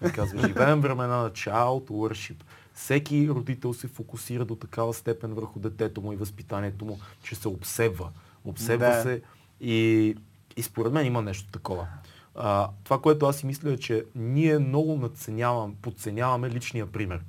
[0.02, 2.44] Той казва, живеем времена на child worship.
[2.74, 7.48] Всеки родител се фокусира до такава степен върху детето му и възпитанието му, че се
[7.48, 8.10] обсебва.
[8.46, 9.02] Обсебва Да.
[9.02, 9.22] се
[9.62, 10.16] и,
[10.58, 11.88] и според мен има нещо такова.
[12.36, 17.22] А, това, което аз си мисля е, че ние много надценявам, подценяваме личния пример.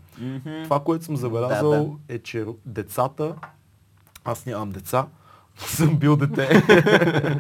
[0.65, 3.35] Това, което съм забелязал Да, е, че децата,
[4.25, 5.07] аз нямам деца,
[5.67, 6.49] съм бил дете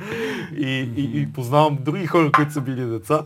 [0.56, 3.24] и, и, и познавам други хора, които са били деца.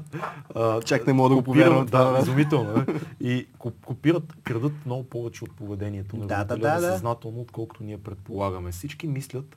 [0.55, 2.85] А, Чак не мога да го повярвам Да, изумително.
[3.21, 6.87] И ко- копират, крадат много повече от поведението на Да, да, родителя да, да.
[6.87, 8.73] несъзнателно, отколкото ние предполагаме.
[8.73, 9.57] Всички мислят,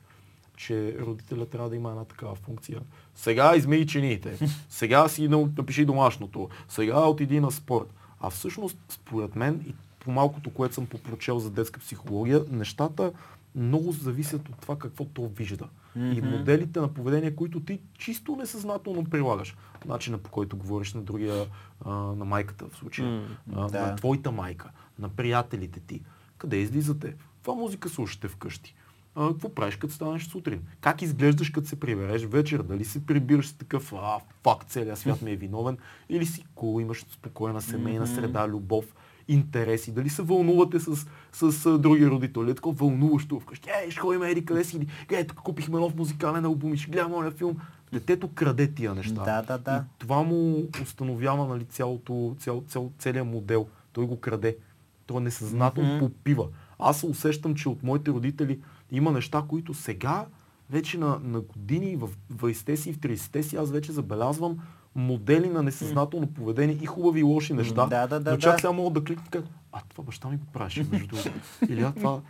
[0.56, 2.80] че родителя трябва да има една такава функция.
[3.14, 4.38] Сега измей чиниите,
[4.68, 7.94] сега си напиши домашното, сега отиди на спорт.
[8.20, 13.12] А всъщност, според мен, и по малкото, което съм попрочел за детска психология, нещата
[13.54, 15.68] много зависят от това какво то вижда.
[15.96, 19.56] И моделите на поведение, които ти чисто несъзнателно прилагаш.
[19.86, 21.46] Начина по който говориш на другия,
[21.84, 23.86] а, на майката в случая, М, а, да.
[23.86, 26.02] на твоята майка, на приятелите ти.
[26.38, 27.14] Къде излизате?
[27.36, 28.74] Каква музика слушате вкъщи?
[29.14, 30.62] А, какво правиш като станеш сутрин?
[30.80, 32.62] Как изглеждаш като се прибереш вечер?
[32.62, 35.78] Дали се прибираш с такъв, а, факт, целият свят ми е виновен?
[36.08, 38.94] Или си cool, имаш спокойна семейна среда, любов,
[39.32, 39.92] интереси?
[39.92, 42.50] Дали се вълнувате с, с, с други родители?
[42.50, 43.68] Е такова вълнуващо вкъщи.
[43.84, 44.86] Ей, ще ходим еди къде си?
[45.28, 47.56] Тук купихме нов музикален албум и ще гледам оня филм.
[47.92, 49.24] Детето краде тия неща.
[49.24, 49.76] Да, да, да.
[49.76, 53.66] И това му установява нали, цялото, цял, цял, целият модел.
[53.92, 54.56] Той го краде.
[55.06, 56.06] Той несъзнателно Мгм.
[56.06, 56.46] попива.
[56.78, 60.26] Аз се усещам, че от моите родители има неща, които сега,
[60.70, 64.58] вече на, на години, в 20-те си и в 30-те си, аз вече забелязвам
[64.94, 67.86] модели на несъзнателно поведение и хубави и лоши неща.
[67.86, 68.58] Да, да, да, но чак да.
[68.58, 71.30] сега мога да кликна кажа, а това баща ми го правеше, между другото.
[71.68, 72.20] Или а това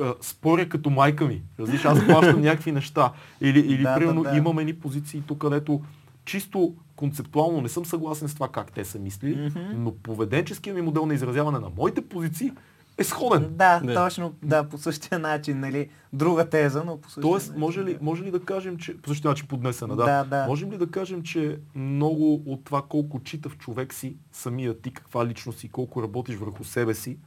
[0.00, 1.42] а, споря като майка ми.
[1.58, 3.12] Разбираш, аз плащам някакви неща.
[3.40, 4.36] Или, или Да, да, примерно да.
[4.36, 5.82] имаме ни позиции тук, където
[6.24, 11.06] чисто концептуално не съм съгласен с това как те са мислили, но поведенческия ми модел
[11.06, 12.52] на изразяване на моите позиции
[12.98, 13.48] е сходен.
[13.56, 13.94] Да, Да.
[13.94, 17.60] точно, да, по същия начин, нали, друга теза, но по същия Тоест, начин.
[17.60, 17.98] може ли, да.
[18.02, 20.04] може ли да кажем, че по същия начин поднесена, да.
[20.04, 20.46] Да, да.
[20.46, 25.26] Можем ли да кажем, че много от това колко читав човек си, самия ти, каква
[25.26, 27.18] личност си, колко работиш върху себе си,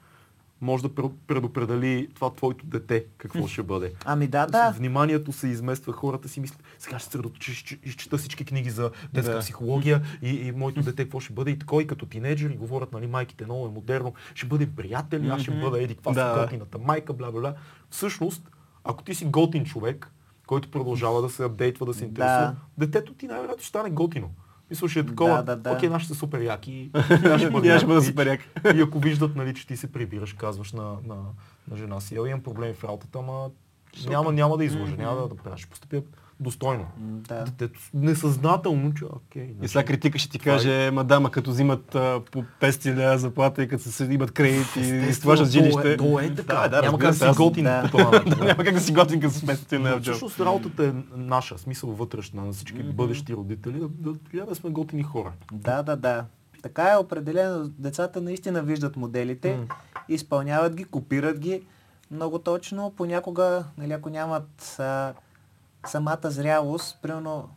[0.62, 3.94] може да пре- предопредели това твоето дете, какво ще бъде.
[4.06, 4.72] Ами да, да.
[4.72, 8.92] Вниманието се измества, хората си мислят, сега ще се съсредоточа, ще изчета всички книги за
[9.14, 9.40] детска Да.
[9.40, 13.08] психология и, и моето дете какво ще бъде и такова, и като тинейджери говорят, нали,
[13.08, 16.34] майките много е модерно, ще бъдем приятели, аз ще бъда еди каква Да.
[16.34, 17.54] си готината майка, бла бла бла.
[17.90, 18.50] Всъщност,
[18.84, 20.12] ако ти си готин човек,
[20.48, 24.30] който продължава да се апдейтва, да се интересува, детето ти най-вероятно ще стане готино.
[24.70, 25.72] Мисля, ще е такова, Да, да, да.
[25.72, 26.92] окей, нашите са супер яки,
[27.24, 28.40] аз ще бъда И супер як.
[28.76, 31.16] И ако виждат, нали, че ти се прибираш, казваш на, на,
[31.72, 33.50] на жена си, имам проблеми в работата, ама
[34.08, 36.02] няма, няма да изложа, няма да, да правя, ще постъпя
[36.40, 36.86] достойно.
[36.98, 37.44] Да.
[37.44, 39.44] Детето несъзнателно, че окей.
[39.44, 43.18] И значи, сега критика ще ти е- каже, мадама, като взимат а, по 500 лева
[43.18, 45.98] заплата и като се имат кредит и то е- жилище.
[45.98, 46.56] То е така.
[46.56, 47.82] Да, да, няма как да си аз- готин да.
[47.82, 48.30] по това начин.
[48.30, 50.04] Да, няма как да си готин като с 500 лева Но в джоб.
[50.06, 54.70] Всъщност работата е наша, смисъл вътрешна на всички бъдещи родители, да, да, трябва да сме
[54.70, 55.32] готини хора.
[55.52, 56.26] Да, да, да.
[56.64, 57.68] Така е определено.
[57.70, 59.60] Децата наистина виждат моделите,
[60.10, 61.62] изпълняват ги, копират ги
[62.12, 62.94] много точно.
[62.98, 65.14] Понякога, нали, ако нямат а,
[65.90, 67.50] самата зрялост, примерно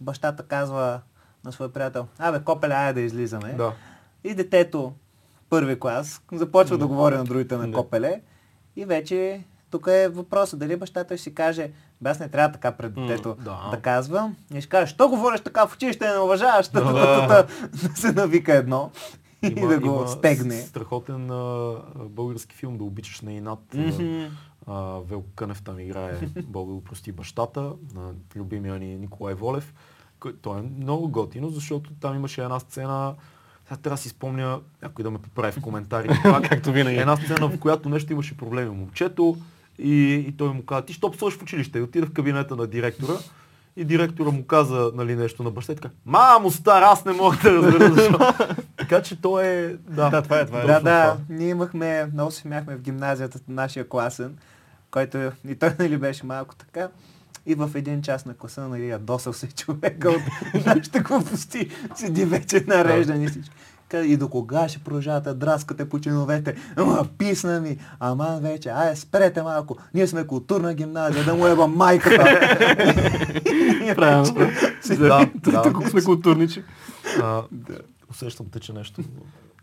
[0.00, 1.00] бащата казва
[1.44, 3.52] на свой приятел, абе, копеле, айде да излизаме.
[3.52, 3.72] Да.
[4.24, 4.92] И детето,
[5.50, 8.20] първи клас, започва да говори на другите на копеле
[8.76, 12.72] и вече тук е въпросът, дали бащата ще си каже, бе аз не трябва така
[12.72, 13.68] пред детето да.
[13.70, 14.36] да казвам.
[14.54, 17.26] И ще каже, що говориш така в училище, не уважаваш, да, Да.
[17.26, 17.46] да,
[17.96, 18.90] се навика едно
[19.42, 20.54] и да го има стегне.
[20.54, 23.74] Страхотен а, български филм, да обичаш на инат.
[23.74, 24.24] Мгм.
[24.66, 29.74] А, Велко Кънев там играе Бога го прости бащата, на любимия ни Николай Волев.
[30.42, 33.14] Той е много готино, защото там имаше една сцена,
[33.64, 36.22] Сега трябва да си спомня някой да ме поправи в коментарите.
[36.48, 36.96] Както винаги.
[36.96, 38.70] Една сцена, в която нещо имаше проблеми.
[38.70, 39.36] Момчето
[39.78, 41.78] и, и той му каза, ти що псуваш в училище?
[41.78, 43.14] И отида в кабинета на директора
[43.76, 47.36] и директора му каза нали, нещо на баща и така, мамо стар, аз не мога
[47.42, 48.18] да разбера защо.
[48.76, 49.76] така че то е...
[49.88, 50.66] Да, Да, това е, това е.
[50.66, 51.16] Да, да, това.
[51.28, 54.36] ние имахме, много се смяхме в гимназията, нашия класен,
[54.90, 56.88] който и той нали беше малко така.
[57.46, 60.22] И в един час на класа, нали, ядосал се човека от
[60.66, 63.56] нашите глупости, седи вече нареждани всички.
[63.88, 66.56] Каза, И до кога ще продължавате драскате по чиновете?
[66.76, 71.66] Ама писна ми, ама вече, ай, спрете малко, ние сме културна гимназия, да му еба
[71.66, 72.56] майката.
[73.84, 74.50] И Правилно.
[74.98, 75.30] Да.
[75.62, 76.64] Тук сме културничи.
[78.10, 79.02] Усещам те, че нещо...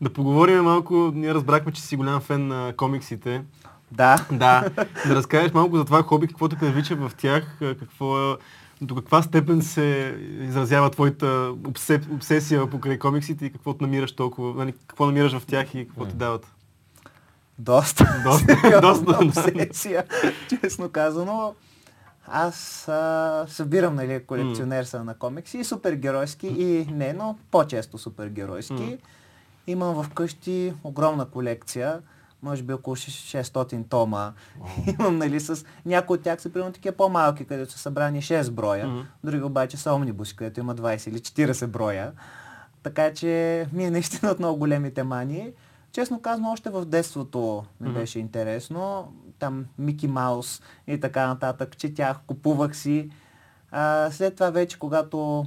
[0.02, 3.44] Да поговорим малко, ние разбрахме, че си голям фен на комиксите.
[3.98, 4.70] Да, Да,
[5.08, 8.38] да разкажеш малко за това хоби, какво те привлича в тях, какво е,
[8.82, 14.74] до каква степен се изразява твоята обсе, обсесия покрай комиксите и какво намираш толкова, нали,
[14.88, 16.48] какво намираш в тях и какво ти дават.
[17.60, 18.22] доста.
[18.24, 19.26] Доста, доста, да.
[19.26, 20.04] обсесия,
[20.50, 21.56] честно казано.
[22.28, 28.98] Аз а, събирам, нали, колекционер съм на комикси, и супергеройски и не, но по-често супергеройски.
[29.68, 32.00] Имам вкъщи огромна колекция,
[32.44, 34.34] може би около 600 тома.
[35.00, 38.88] Имам, нали, с някои от тях са примерно такива по-малки, където са събрани 6 броя,
[38.88, 39.02] Мгм.
[39.24, 42.12] други обаче са омнибуси, където има 20 или 40 броя.
[42.84, 45.52] Така че ми е наистина от много големите мании.
[45.92, 48.00] Честно казано, още в детството ми Мгм.
[48.00, 49.14] беше интересно.
[49.40, 51.78] Там Мики Маус и така нататък.
[51.78, 53.10] Четях, купувах си.
[53.72, 55.46] А, след това вече, когато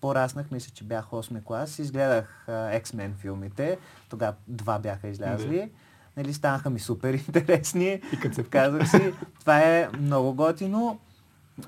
[0.00, 3.78] пораснах, мисля, че бях 8 клас, изгледах а, X-Men филмите.
[4.08, 5.70] Тогава два бяха излязли.
[6.18, 8.00] Нали, станаха ми супер интересни.
[8.12, 10.98] И като се Казах си, това е много готино.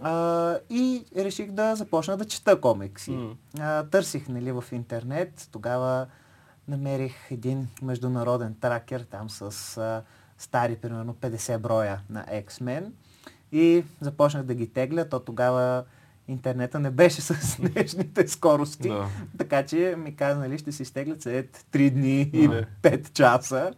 [0.02, 3.10] А, и реших да започна да чета комикси.
[3.10, 3.35] М.
[3.60, 5.48] А, търсих нали, в интернет.
[5.52, 6.06] Тогава
[6.68, 10.02] намерих един международен тракер там с а,
[10.39, 12.90] стари, примерно 50 броя на X-Men.
[13.52, 15.05] И започнах да ги тегля.
[15.05, 15.85] То тогава
[16.28, 18.89] интернета не беше с днешните скорости.
[18.89, 19.09] Да.
[19.39, 22.66] Така че ми каза, нали, ще си изтеглят след 3 дни и Да.
[22.82, 23.72] 5 часа.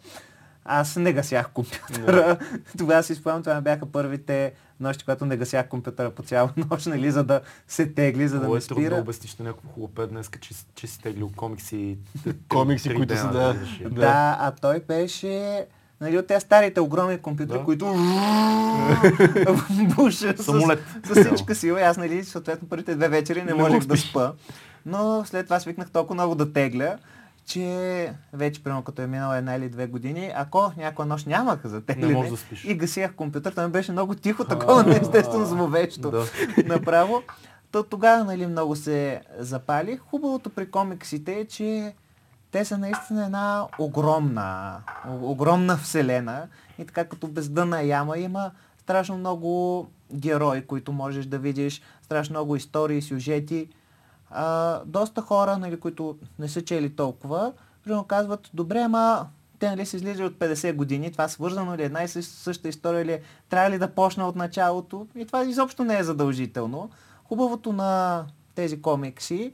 [0.64, 2.38] Аз не гасях компютъра.
[2.78, 7.10] Тогава си спомням, това бяха първите нощи, когато не гасях компютъра по цяла нощ, нали,
[7.10, 9.00] за да се тегли, за да Много не е трудно да спира.
[9.00, 11.98] обясниш на някакво хубаво днес, че, че си теглил комикси.
[12.48, 13.54] Комикси, които са, да.
[13.82, 13.90] Да.
[13.90, 15.66] Да, а той беше
[16.00, 17.64] нали, от тези старите огромни компютри, Да.
[17.64, 17.86] които
[19.96, 21.80] буша с, с всичка сила.
[21.80, 24.32] И аз, нали, съответно, първите две вечери не Не можех да спа.
[24.86, 26.96] Но след това свикнах толкова много да тегля,
[27.46, 31.80] че вече, примерно, като е минала една или две години, ако някоя нощ нямах за
[31.80, 32.64] тегляне можеш да спиш.
[32.64, 36.24] и гасях компютър, ми беше много тихо, такова неестествено зловещо Да.
[36.66, 37.22] направо.
[37.72, 39.96] То тогава нали, много се запали.
[39.96, 41.94] Хубавото при комиксите е, че
[42.50, 44.76] те са наистина една огромна,
[45.20, 46.48] огромна вселена
[46.78, 52.56] и така като бездънна яма има страшно много герои, които можеш да видиш, страшно много
[52.56, 53.68] истории, сюжети.
[54.34, 57.52] А, доста хора, нали, които не са чели толкова,
[57.84, 59.26] примерно казват, добре, ама
[59.58, 63.04] те нали са излизали от 50 години, това свързано ли е, една и съща- история
[63.04, 66.90] ли е, трябва ли да почна от началото и това изобщо не е задължително.
[67.24, 69.52] Хубавото на тези комикси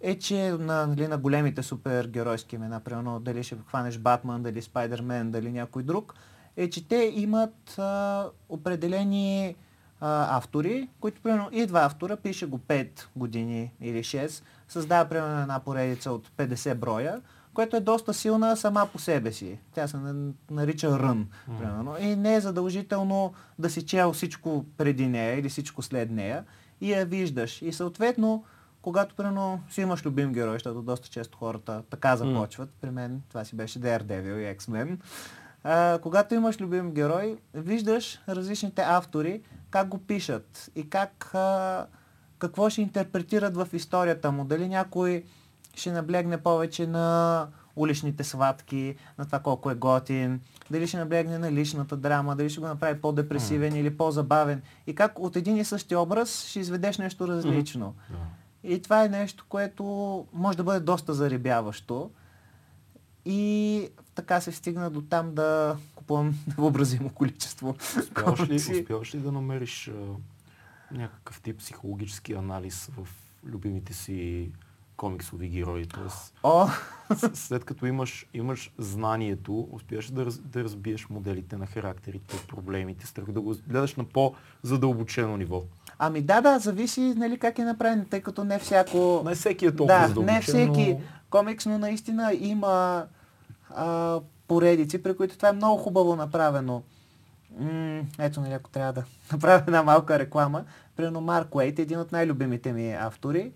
[0.00, 5.30] е, че на, нали, на големите супергеройски имена, примерно дали ще хванеш Батман, дали Спайдермен,
[5.30, 6.14] дали някой друг,
[6.56, 9.56] е, че те имат а, определени
[10.02, 15.60] а, автори, които примерно идва автора, пише го 5 години или 6, създава примерно една
[15.60, 17.20] поредица от 50 броя,
[17.54, 19.58] което е доста силна сама по себе си.
[19.72, 20.14] Тя се на-
[20.50, 21.26] нарича рън,
[21.58, 21.96] примерно.
[22.00, 26.44] И не е задължително да си чел всичко преди нея или всичко след нея
[26.80, 27.62] и я виждаш.
[27.62, 28.44] И съответно,
[28.82, 33.44] когато примерно си имаш любим герой, защото доста често хората така започват, при мен това
[33.44, 34.96] си беше Daredevil и X-Men,
[35.64, 39.40] а, когато имаш любим герой, виждаш различните автори,
[39.72, 41.86] как го пишат и как, а,
[42.38, 44.44] какво ще интерпретират в историята му.
[44.44, 45.24] Дали някой
[45.74, 47.46] ще наблегне повече на
[47.76, 50.40] уличните сватки, на това колко е готин,
[50.70, 54.62] дали ще наблегне на личната драма, дали ще го направи по-депресивен или по-забавен.
[54.86, 57.94] И как от един и същи образ ще изведеш нещо различно.
[58.64, 59.84] И това е нещо, което
[60.32, 62.10] може да бъде доста заребяващо.
[63.24, 69.32] И така се стигна до там да купувам невъобразимо количество Успяваш ли, успяваш ли да
[69.32, 69.92] намериш а,
[70.94, 73.08] някакъв тип психологически анализ в
[73.44, 74.50] любимите си
[74.96, 75.86] комиксови герои?
[75.86, 76.66] Тоест, О,
[77.34, 83.32] след като имаш, имаш знанието, успяваш да, раз, да разбиеш моделите на характерите, проблемите, страх
[83.32, 85.62] да го гледаш на по-задълбочено ниво.
[85.98, 89.22] ами да, да, зависи нали, как е направен, тъй като не всяко...
[89.26, 90.92] Не всеки е толкова да, задълбочен, не всеки.
[90.94, 91.00] но...
[91.30, 93.06] комикс, но наистина има
[93.70, 96.82] а, поредици, при които това е много хубаво направено.
[97.58, 100.64] М- ето, нали, ако трябва да направя една малка реклама.
[100.96, 103.52] Примерно Марк Уейт е един от най-любимите ми автори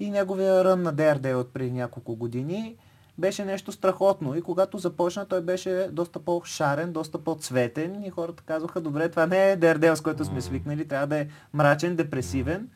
[0.00, 2.76] и неговия рън на Daredevil от преди няколко години
[3.18, 4.34] беше нещо страхотно.
[4.34, 9.50] И когато започна, той беше доста по-шарен, доста по-цветен и хората казваха, добре, това не
[9.50, 12.68] е Daredevil, с който сме свикнали, трябва да е мрачен, депресивен.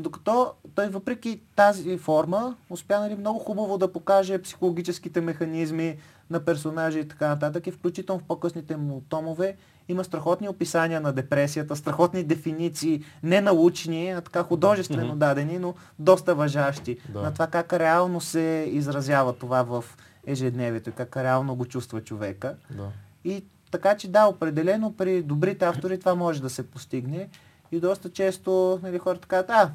[0.00, 5.96] Докато той въпреки тази форма успя нали, много хубаво да покаже психологическите механизми
[6.30, 9.56] на персонажи и така нататък и включително в по-късните му томове
[9.88, 16.34] има страхотни описания на депресията, страхотни дефиниции, не научни, а така художествено дадени, но доста
[16.34, 16.98] въжащи.
[17.08, 17.22] Да.
[17.22, 19.84] На това как реално се изразява това в
[20.26, 22.54] ежедневието и как реално го чувства човека.
[22.70, 22.88] Да.
[23.24, 27.28] И така че да, определено при добрите автори това може да се постигне.
[27.72, 29.70] И доста често нали, хората казват, а,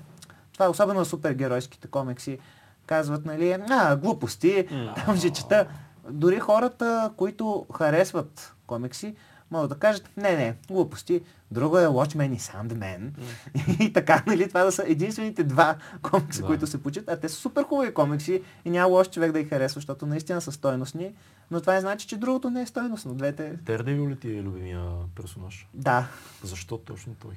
[0.56, 2.38] това е особено на супергеройските комикси,
[2.86, 5.68] казват, нали, а, глупости, там ще чета.
[6.10, 9.15] Дори хората, които харесват комикси,
[9.52, 11.22] могат да кажат, не, не, глупости.
[11.52, 13.10] Друго е Watchmen и Sandman.
[13.80, 16.48] и така, нали, това да са единствените два комикса, Да.
[16.48, 17.10] които се получат.
[17.10, 20.41] А те са супер хубави комикси и няма лош човек да ги харесва, защото наистина
[20.41, 21.14] са стойностни.
[21.52, 23.14] Но това не значи, че другото не е стойностно.
[23.14, 24.84] Двете, Daredevil ли ти е любимия
[25.15, 25.68] персонаж?
[25.73, 26.07] да.
[26.44, 27.32] Защо точно той?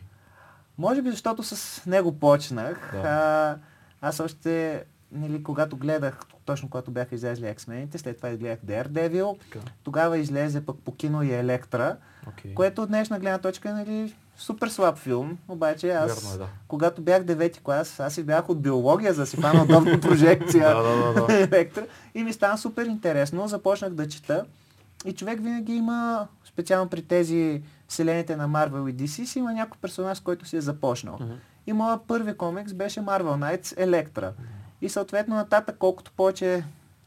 [0.79, 2.91] Може би защото с него почнах.
[2.93, 2.99] Да.
[2.99, 3.57] А,
[4.01, 9.59] аз още, нали, когато гледах, точно когато бяха излезли X-Men, след това изгледах Daredevil, Така.
[9.85, 11.97] тогава излезе пък по кино и Електра,
[12.29, 12.55] Окей.
[12.55, 16.47] което от днешна гледна точка е нали, супер слаб филм, обаче аз, Вярно е, да.
[16.69, 20.69] когато бях девети клас, аз си бях от биология, за да си фана удобна прожекция
[20.75, 21.35] Да, да, да, да.
[21.43, 24.45] Електра и ми стана супер интересно, започнах да чета
[25.05, 29.79] и човек винаги има, специално при тези вселените на Marvel и DC, си има някой
[29.81, 31.19] персонаж, който си е започнал.
[31.67, 34.33] И моят първи комикс беше Marvel Knights Електра.
[34.81, 36.65] И съответно нататък, колкото повече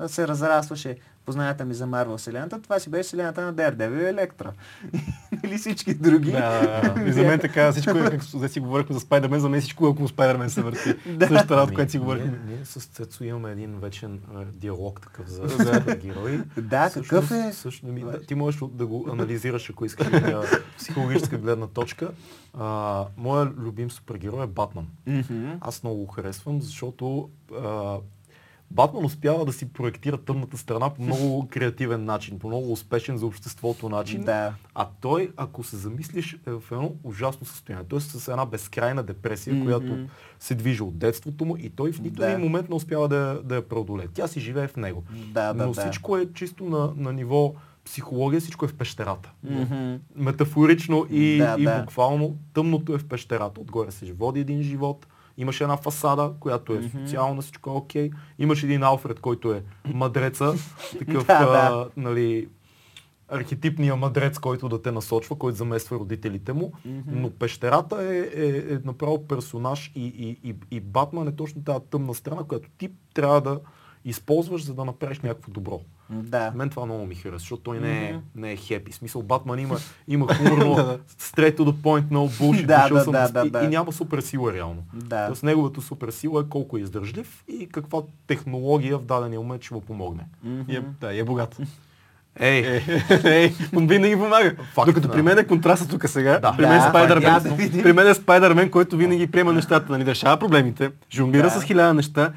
[0.07, 4.51] се разрастваше познанията ми за Марвел вселената, това си беше вселената на Daredevil и Електра.
[5.43, 6.31] Или всички други.
[6.31, 7.09] Да, да, да.
[7.09, 9.85] И за мен така всичко, е, както да си говорихме за Спайдермен, за мен всичко
[9.85, 10.95] е около Спайдермен се върти.
[11.11, 11.27] Да.
[11.27, 12.39] Същата работа, която си ние, говорихме.
[12.47, 16.39] ние с Цецо имаме един вечен а, диалог такъв за супергерои.
[16.57, 17.53] Да, какъв е?
[17.53, 20.43] Също, ми, да, ти можеш да го анализираш, ако искаш от а,
[20.77, 22.11] психологическа гледна точка.
[22.53, 24.87] А, моя любим супергерой е Батман.
[25.61, 27.29] Аз много го харесвам, защото
[27.63, 27.97] а,
[28.71, 33.25] Батман успява да си проектира тъмната страна по много креативен начин, по много успешен за
[33.25, 34.23] обществото начин.
[34.23, 34.53] Да.
[34.75, 37.85] А той, ако се замислиш, е в едно ужасно състояние.
[37.89, 39.65] Той е с една безкрайна депресия, Мгм.
[39.65, 39.97] която
[40.39, 42.27] се движи от детството му и той в нито Да.
[42.27, 44.07] един момент не успява да, да я преодолее.
[44.07, 45.03] Тя си живее в него.
[45.27, 45.81] Да, да, Но да.
[45.81, 47.53] всичко е чисто на, на ниво
[47.85, 49.31] психология, всичко е в пещерата.
[49.43, 49.95] Мгм.
[50.15, 51.79] Метафорично и, Да, и да.
[51.79, 53.61] буквално тъмното е в пещерата.
[53.61, 55.07] Отгоре се води един живот.
[55.41, 58.11] Имаше една фасада, която е социална, всичко е окей.
[58.39, 59.63] Имаш един Алфред, който е
[59.93, 60.53] мъдреца,
[60.99, 61.89] такъв Да, а, да.
[61.97, 62.47] нали,
[63.29, 66.73] архетипния мъдрец, който да те насочва, който замества родителите му.
[67.07, 71.79] Но пещерата е, е, е направо персонаж и, и, и, и Батман е точно тази
[71.89, 73.59] тъмна страна, която ти трябва да
[74.05, 75.81] използваш, за да направиш някакво добро.
[76.11, 76.51] Да.
[76.55, 78.91] Мен това много ми хареса, защото той не е, не е хепи.
[78.91, 79.77] Смисъл, Батман има,
[80.07, 80.75] има хуморно,
[81.19, 83.63] straight to the point, no bullshit, Да, да, съм да, да, и, да.
[83.63, 84.83] и, няма супер сила реално.
[84.93, 85.25] Да.
[85.27, 89.73] Тоест неговата супер сила е колко е издържлив и каква технология в дадения момент ще
[89.73, 90.23] му помогне.
[90.67, 91.57] И е, да, е богат.
[92.39, 92.83] Ей, Е,
[93.45, 94.55] е, винаги помага.
[94.73, 95.13] Факт, Докато да.
[95.13, 96.39] при мен е контраста тук сега.
[96.39, 96.53] Да.
[96.57, 97.33] При мен Да, е Спайдермен.
[97.33, 97.83] я да.
[97.83, 101.49] При мен е Спайдермен, който винаги приема нещата, нали, решава проблемите, жонглира Да.
[101.51, 102.31] с хиляда неща,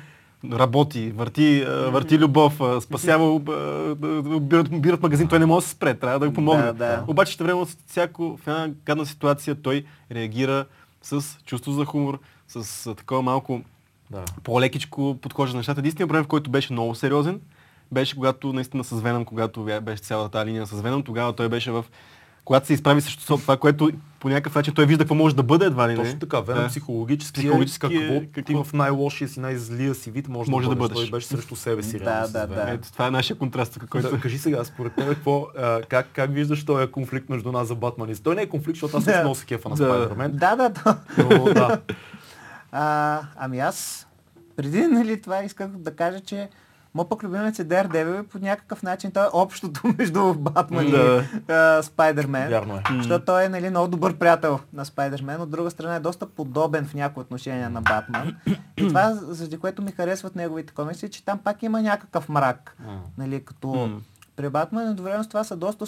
[0.53, 6.19] работи, върти, върти любов, спасява, убират, убират магазин, той не може да се спре, трябва
[6.19, 6.63] да го помогне.
[6.63, 7.05] Да, да.
[7.07, 10.65] Обаче ще време от всяко, в една гадна ситуация той реагира
[11.03, 12.19] с чувство за хумор,
[12.49, 13.61] с такова малко
[14.11, 14.25] да.
[14.43, 15.81] по-лекичко подхожда на нещата.
[15.81, 17.41] Единственият проблем, в който беше много сериозен,
[17.93, 21.71] беше когато наистина с Веном, когато беше цялата тази линия с Веном, тогава той беше
[21.71, 21.85] в...
[22.45, 23.91] Когато се изправи срещу това, което
[24.21, 26.05] по някакъв начин той вижда какво може да бъде едва ли не.
[26.05, 26.69] Точно така, Веном Да.
[26.69, 30.69] психологически, Психологически е, е- какво ти какво- в най-лошия си, най-злия си вид може, Може
[30.69, 30.97] да да, бъдеш.
[30.99, 31.99] Той беше срещу себе си.
[31.99, 32.65] Да, да, да.
[32.69, 34.11] Ето, това е нашия контраст, който...
[34.11, 37.75] Да, кажи сега, според теб, какво, а, как, как виждаш този конфликт между нас за
[37.75, 39.13] Батман и Той не е конфликт, защото аз Да.
[39.13, 39.85] съм се кефа на Да.
[39.85, 40.31] Спайдермен.
[40.33, 40.97] Да, да, да.
[41.19, 41.81] Но да,
[42.73, 44.07] А, ами аз,
[44.57, 46.49] преди нали, това исках да кажа, че
[46.95, 51.25] Мо пък любимец е Daredevil и по някакъв начин той е общото между Батман Да.
[51.81, 52.49] и Спайдермен.
[52.49, 52.83] вярно е.
[52.93, 56.87] Защото той е нали, много добър приятел на Спайдермен, от друга страна е доста подобен
[56.87, 58.37] в някои отношения на Батман.
[58.77, 62.77] И това, заради което ми харесват неговите комикси, че там пак има някакъв мрак.
[63.19, 64.01] Нали, като
[64.37, 65.85] при Батман едновременно с това са доста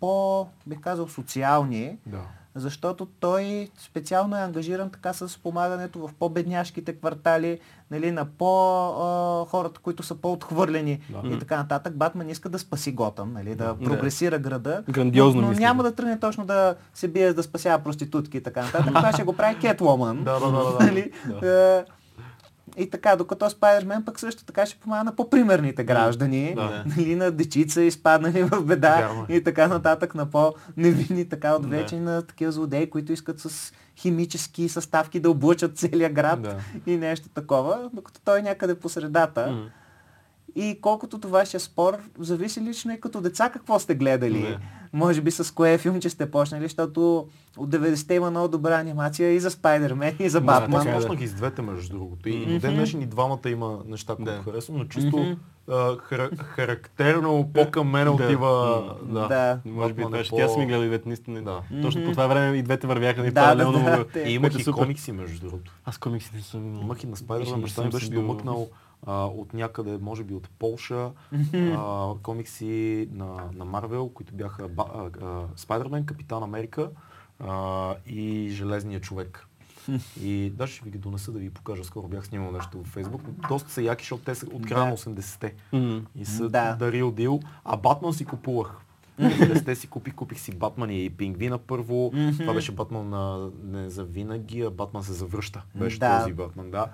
[0.00, 1.98] по, бих казал, социални.
[2.06, 2.20] Да.
[2.54, 7.58] Защото той специално е ангажиран така с помагането в по-бедняшките квартали,
[7.90, 8.46] нали, на по
[9.44, 11.28] хората, които са по-отхвърлени Да.
[11.28, 11.96] и така нататък.
[11.96, 13.84] Батман иска да спаси Готъм, нали, да, Да.
[13.84, 14.82] прогресира града.
[14.90, 18.62] Грандиозно но, но няма да тръгне точно да се бие да спасява проститутки и така
[18.62, 18.94] нататък.
[18.94, 20.24] Това ще го прави Кетвоман.
[20.24, 20.84] Да, да, да, да.
[20.84, 21.12] Нали?
[21.42, 21.84] Е,
[22.76, 26.84] И така, докато Спайдермен пък също така ще помага на по-примерните граждани, Да.
[26.86, 29.36] нали, на дечица изпаднали в беда Вярно е.
[29.36, 35.20] и така нататък, на по-невинни, така отвлечени на такива злодеи, които искат с химически съставки
[35.20, 36.56] да облъчат целия град Да.
[36.86, 39.50] и нещо такова, докато той е някъде по средата.
[39.50, 39.66] М.
[40.56, 44.40] И колкото това вашия спор, зависи лично и като деца какво сте гледали.
[44.42, 44.58] Да.
[44.94, 47.26] Може би с кое филм, че сте почнали, защото
[47.56, 50.80] от 90-те има много добра анимация и за Спайдермен, и за Да, Батман.
[50.80, 50.96] Аз е, да.
[50.98, 52.28] почнах и с двете, между другото.
[52.28, 54.42] И до ден днешен и двамата има неща, които Да.
[54.42, 55.36] харесвам, но чисто
[55.68, 58.10] а, хара- характерно по-към мене Да.
[58.12, 58.82] отива...
[59.02, 59.28] Да.
[59.28, 59.58] Да.
[59.66, 61.42] Може би Батман е това ще тя по- си ми гледа и двете наистина.
[61.42, 61.60] Да.
[61.82, 62.06] Точно Мгм.
[62.06, 63.78] по това време и двете вървяха нали, Да, паралелно.
[63.80, 64.20] да, в- те.
[64.20, 65.72] И имах и комикси, между другото.
[65.84, 66.80] Аз комикси не съм имал.
[66.80, 68.68] Имах и на Спайдермен, баща ми беше си бил- домъкнал
[69.06, 71.10] а, от някъде, може би от Полша,
[71.54, 76.90] а, комикси на, на Марвел, които бяха ба, а, а, Спайдермен, Капитан Америка
[77.40, 79.46] а, и Железния човек.
[80.22, 81.84] И даже ще ви ги донеса да ви покажа.
[81.84, 83.22] Скоро бях снимал нещо във Фейсбук.
[83.48, 85.54] Доста са яки, защото те са от края на 80-те.
[85.72, 86.02] М.
[86.16, 86.48] И са Да.
[86.48, 86.76] да.
[86.76, 87.40] дарил дил.
[87.64, 88.76] А Батман си купувах.
[89.64, 92.12] Те си купих, купих си Батман и Пингвина първо.
[92.38, 95.62] Това беше Батман на, не за винаги, а Батман се завръща.
[95.74, 96.18] Беше Да.
[96.20, 96.86] този Батман, да.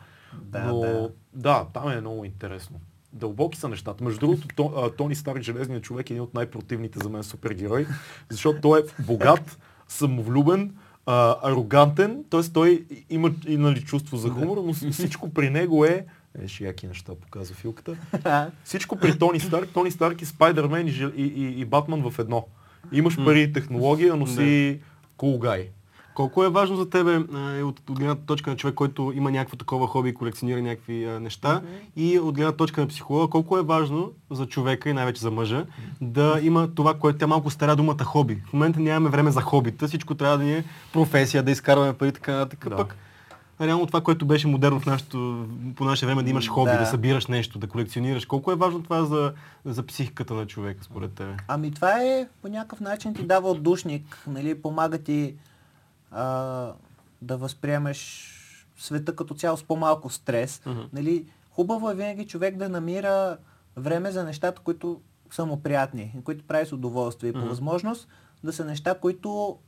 [0.42, 1.10] Да, Но да.
[1.32, 2.80] да, там е много интересно.
[3.12, 4.04] Дълбоки са нещата.
[4.04, 7.86] Между другото, Тони Старк, Железният човек е един от най-противните за мен супергерои,
[8.28, 9.58] защото той е богат,
[9.88, 10.74] самовлюбен,
[11.06, 12.40] а, арогантен, т.е.
[12.52, 16.06] той има и, нали, чувство за хумор, но всичко при него е
[16.38, 17.96] Еш, яки неща показва филката.
[18.64, 19.68] Всичко при Тони Старк.
[19.74, 22.46] Тони Старк и Спайдермен и, и, и, и Батман в едно.
[22.92, 24.80] Имаш пари и технология, но си
[25.18, 25.68] cool guy.
[26.14, 27.24] Колко е важно за тебе
[27.58, 31.04] е от, от гледната точка на човек, който има някакво такова хоби и колекционира някакви
[31.04, 31.62] а, неща
[31.96, 35.64] и от гледна точка на психолога, колко е важно за човека и най-вече за мъжа
[36.00, 38.42] да има това, което тя малко стара думата хоби.
[38.46, 42.12] В момента нямаме време за хобита, всичко трябва да ни е професия, да изкарваме пари,
[42.12, 42.68] така нататък.
[42.68, 42.76] Да.
[42.76, 42.96] Пък
[43.60, 45.46] реално това, което беше модерно в нашото,
[45.76, 46.78] по наше време, да имаш хоби, Да.
[46.78, 46.86] да.
[46.86, 48.24] събираш нещо, да колекционираш.
[48.24, 49.32] Колко е важно това за,
[49.64, 51.36] за психиката на човека, според тебе?
[51.48, 55.34] Ами това е по някакъв начин ти дава отдушник, нали, помага ти
[56.10, 56.72] а,
[57.22, 58.30] да възприемеш
[58.78, 60.62] света като цяло с по-малко стрес.
[60.66, 60.80] Мгм.
[60.92, 63.36] Нали, хубаво е винаги човек да намира
[63.76, 65.00] време за нещата, които
[65.30, 67.30] са му приятни, които прави с удоволствие.
[67.30, 68.08] И по възможност
[68.44, 69.58] да са неща, които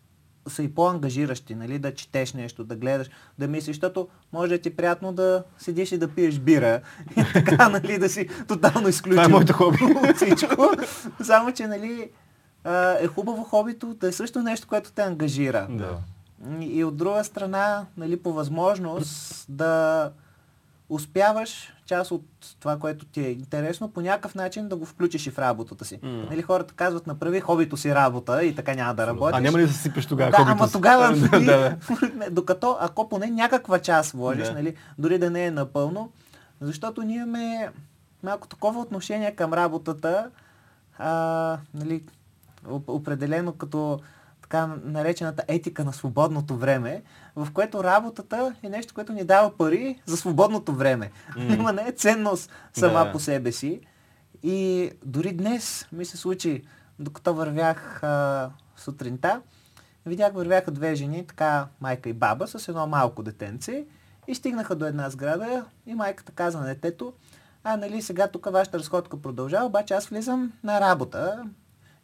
[0.48, 4.68] са и по-ангажиращи, нали, да четеш нещо, да гледаш, да мислиш, защото може да ти
[4.68, 6.80] е приятно да седиш и да пиеш бира
[7.16, 9.78] и така, нали, да си тотално изключен Това е моето хоби.
[9.84, 10.70] от всичко.
[11.22, 12.10] Само, че, нали,
[13.00, 15.66] е хубаво хобито да е също нещо, което те ангажира.
[15.70, 15.98] Да.
[16.60, 20.10] И от друга страна, нали, по възможност да
[20.88, 22.24] успяваш част от
[22.60, 25.98] това, което ти е интересно, по някакъв начин да го включиш и в работата си.
[26.02, 26.08] М.
[26.30, 29.36] Нали, хората казват, направи хобито си работа и така няма да работиш.
[29.36, 30.72] А няма ли да се сипеш тогава да, ама си?
[30.72, 31.76] тогава, нали, да.
[32.30, 34.54] докато ако поне някаква част вложиш, Да.
[34.54, 36.10] нали, дори да не е напълно,
[36.60, 37.70] защото ние имаме
[38.22, 40.30] малко такова отношение към работата,
[40.98, 42.04] а, нали,
[42.66, 44.00] оп- определено като
[44.52, 47.02] така наречената етика на свободното време,
[47.36, 51.10] в което работата е нещо, което ни дава пари за свободното време.
[51.36, 51.54] М.
[51.54, 53.12] Има не е ценност сама Да.
[53.12, 53.80] по себе си.
[54.42, 56.62] И дори днес ми се случи,
[56.98, 59.40] докато вървях а, сутринта,
[60.06, 63.84] видях вървяха две жени, така майка и баба, с едно малко детенце
[64.28, 67.12] и стигнаха до една сграда и майката каза на детето,
[67.64, 71.44] а нали сега тук вашата разходка продължава, обаче аз влизам на работа.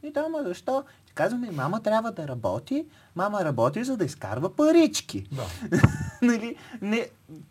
[0.02, 0.84] И да, ама защо?
[1.18, 2.86] Казваме, мама трябва да работи,
[3.16, 5.26] мама работи за да изкарва парички.
[5.32, 5.42] Да.
[6.22, 7.06] нали, не,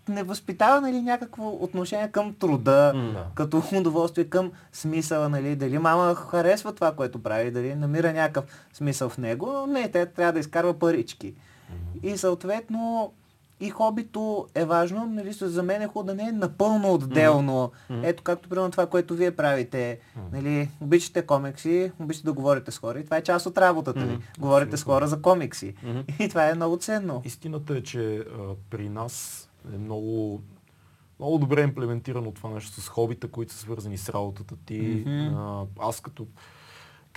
[0.09, 2.93] не възпитава нали, някакво отношение към труда.
[3.13, 3.25] Да.
[3.35, 9.09] като удоволствие към смисъла, нали, дали мама харесва това, което прави, дали намира някакъв смисъл
[9.09, 9.65] в него.
[9.67, 11.33] Не, тя трябва да изкарва парички.
[12.03, 13.11] И съответно
[13.59, 17.71] и хобито е важно, нали, за мен е хубаво да не е напълно отделно.
[17.89, 18.01] Мгм.
[18.03, 19.99] Ето както примерно това, което вие правите.
[20.31, 24.13] Нали, обичате комикси, обичате да говорите с хора и това е част от работата ви.
[24.13, 24.23] Мгм.
[24.39, 25.73] Говорите с хора за комикси.
[25.83, 25.99] Мгм.
[26.23, 27.21] И това е много ценно.
[27.25, 28.23] Истината е, че а,
[28.69, 29.43] при нас
[29.73, 30.41] е много,
[31.19, 35.03] много добре имплементирано това нещо с хобита, които са свързани с работата ти.
[35.07, 35.37] Мгм.
[35.37, 36.27] А, аз като,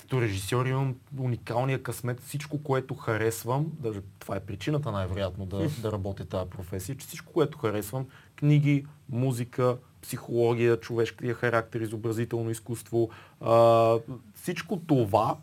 [0.01, 5.93] като режисьор имам уникалния късмет, всичко, което харесвам, даже това е причината най-вероятно да, да
[5.93, 8.07] работя тази професия, че всичко, което харесвам,
[8.37, 13.11] книги, музика, психология, човешкия характер, изобразително изкуство,
[13.41, 13.99] а,
[14.35, 15.37] всичко това,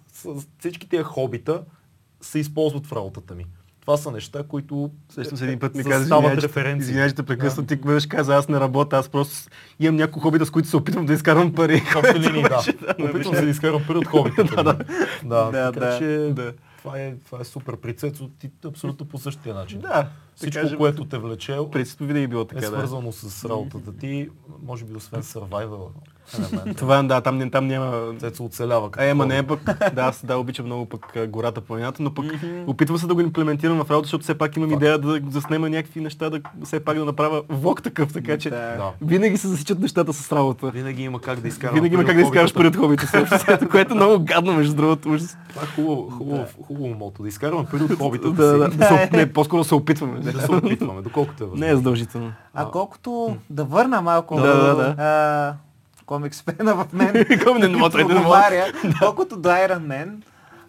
[0.59, 1.63] всички тия хобита
[2.21, 3.45] се използват в работата ми.
[3.88, 6.03] Това са неща, които Сещам се един път ми за- каза,
[6.77, 9.49] извинявай, че- те прекъсвам, ти веднъж каза, аз не работя, аз просто
[9.80, 11.80] имам няколко хобита, с които се опитвам да изкарвам пари.
[11.81, 12.64] В общи линии, да.
[12.97, 14.43] да, Опитвам се да изкарам пари от хобитите.
[14.55, 14.73] да, да.
[15.23, 15.97] да, Да, така да.
[15.97, 16.53] че Да.
[16.77, 17.76] това, е, това е супер.
[17.76, 19.80] При Цецо ти абсолютно по същия начин.
[19.80, 22.68] Да, Всичко, кажем, което те влече, Принципно винаги било е така, да.
[22.68, 24.30] свързано с работата ти,
[24.64, 25.89] може би освен елемента.
[26.77, 28.13] Това, да, там, не- там няма...
[28.19, 28.89] Цецо оцелява.
[28.99, 29.25] Е, хора.
[29.25, 29.59] не, пък,
[29.93, 32.25] да, аз да, обичам много пък гората, планината, но пък
[32.67, 36.01] опитвам се да го имплементирам в работа, защото все пак имам идея да заснема някакви
[36.01, 38.57] неща, да все пак да направя влог такъв, така че Да.
[38.57, 38.91] Да.
[39.01, 40.71] винаги се засичат нещата с работа.
[40.71, 41.75] Винаги има как да изкарам.
[41.75, 43.17] Винаги има как да изкараш пари от хобите си,
[43.71, 45.09] което е много гадно, между другото.
[45.09, 45.37] ужас.
[45.49, 47.21] Това е хубаво, хубаво, хубаво мото.
[47.21, 49.09] Да изкарваме пари от хобитата Да, си.
[49.11, 50.19] не, по-скоро се опитваме.
[50.19, 51.65] Да се опитваме, доколкото е възможно.
[51.65, 52.31] Не е задължително.
[52.53, 55.55] А колкото да върна малко Да, да, да.
[56.07, 57.89] Комикс фена в мен, не мога, не мога.
[57.89, 58.65] проговаря,
[58.99, 60.09] колкото до Iron Man,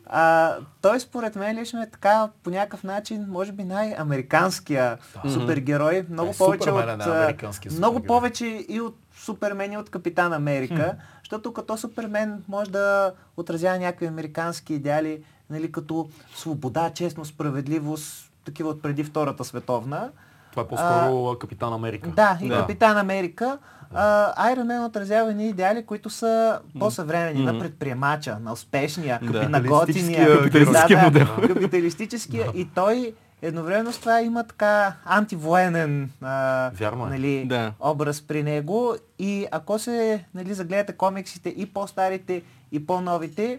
[0.06, 4.98] а, той според мен лично е така по някакъв начин, може би най-американския
[5.32, 6.06] супергерой.
[6.10, 7.06] Много Е, повече Супермен от...
[7.06, 12.70] а, най-американския много повече и от Супермен и от Капитан Америка, защото като Супермен може
[12.70, 20.10] да отразява някакви американски идеали, нали, като свобода, честност, справедливост, такива от преди Втората световна.
[20.50, 22.08] Това е по-скоро Капитан Америка.
[22.10, 22.56] Да, и Да.
[22.56, 23.58] Капитан Америка.
[23.94, 27.60] А, Iron Man отразява едни идеали, които са по-съвремени, на Мгм.
[27.60, 29.48] предприемача, на успешния, Да.
[29.48, 31.26] на готиния, Капиталистическия да, модел.
[31.38, 32.46] Да, капиталистическия.
[32.54, 33.12] И той
[33.42, 37.10] едновременно с това има така антивоенен а, Вярно е.
[37.10, 37.72] нали, Да.
[37.80, 38.94] образ при него.
[39.18, 42.42] И ако се нали, загледате комиксите и по-старите,
[42.72, 43.58] и по-новите,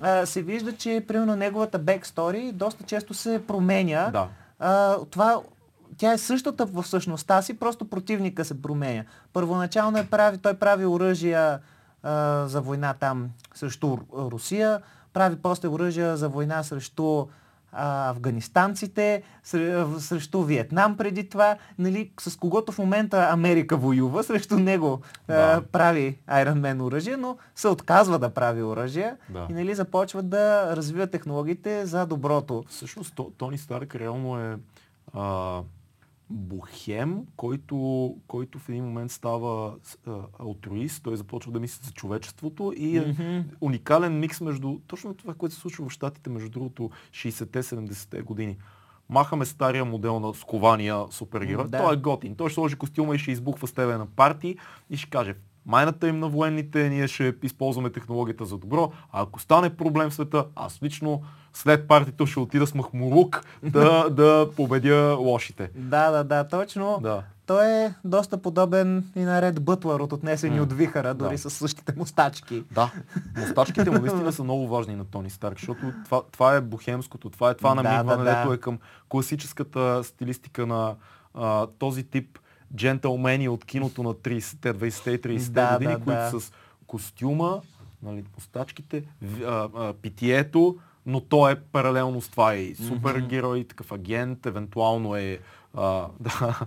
[0.00, 4.10] а, се вижда, че примерно неговата бекстори доста често се променя.
[4.10, 4.26] Да.
[4.60, 5.36] А, това,
[5.98, 9.04] тя е същата в същността си, просто противника се променя.
[9.32, 11.60] Първоначално е прави, той прави оръжия
[12.02, 12.12] а,
[12.46, 14.80] за война там срещу Ру- Русия,
[15.12, 17.26] прави после оръжия за война срещу
[17.72, 24.56] а, афганистанците, сре- срещу Виетнам преди това, нали, с когото в момента Америка воюва, срещу
[24.56, 25.62] него а, Да.
[25.62, 29.46] прави Iron Man оръжие, но се отказва да прави оръжия Да.
[29.50, 32.64] и нали, започва да развива технологиите за доброто.
[32.68, 34.56] Всъщност То- Тони Старк реално е
[35.14, 35.60] а,
[36.30, 39.74] бухем, който, който в един момент става
[40.06, 43.40] а, алтруист, той започва да мисли за човечеството и е Мгм.
[43.60, 48.56] уникален микс между точно това, което се случва в Штатите, между другото 60-70-те години.
[49.08, 51.64] Махаме стария модел на скования супергерой.
[51.64, 51.78] М, да.
[51.78, 52.36] Той е готин.
[52.36, 54.56] Той ще сложи костюма и ще избухва с тебе на парти
[54.90, 55.34] и ще каже
[55.66, 60.14] майната им на военните, ние ще използваме технологията за добро, а ако стане проблем в
[60.14, 61.22] света, аз лично
[61.52, 65.70] след партито ще отида с махмурук да, да победя лошите.
[65.74, 66.98] Да, да, да, точно.
[67.02, 67.22] Да.
[67.46, 71.38] Той е доста подобен и на Ред Бътлър от отнесени М, от Вихара, дори да.
[71.38, 72.64] с същите мустачки.
[72.70, 72.92] Да,
[73.36, 77.50] мустачките му наистина са много важни на Тони Старк, защото това, това е бухемското, това
[77.50, 78.36] е това Да, намигване, да, да.
[78.36, 80.94] дето е към класическата стилистика на
[81.34, 82.38] а, този тип
[82.76, 86.40] джентълмени от киното на 30-те, 20-те и 30-те Да, години, да, които да.
[86.40, 86.52] с
[86.86, 87.60] костюма,
[88.02, 89.02] нали, мустачките,
[90.02, 90.76] питието,
[91.08, 95.38] но то е паралелно с това и супергерой, такъв агент, евентуално е
[95.74, 96.60] а, да,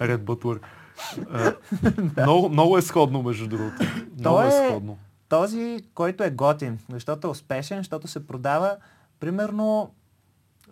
[0.00, 0.60] Ред Бътлър.
[1.30, 1.52] А,
[2.22, 3.76] много, много е сходно, между другото.
[4.18, 4.98] Много е, е- сходно.
[5.28, 8.76] Този, който е готин, защото е успешен, защото се продава,
[9.20, 9.94] примерно,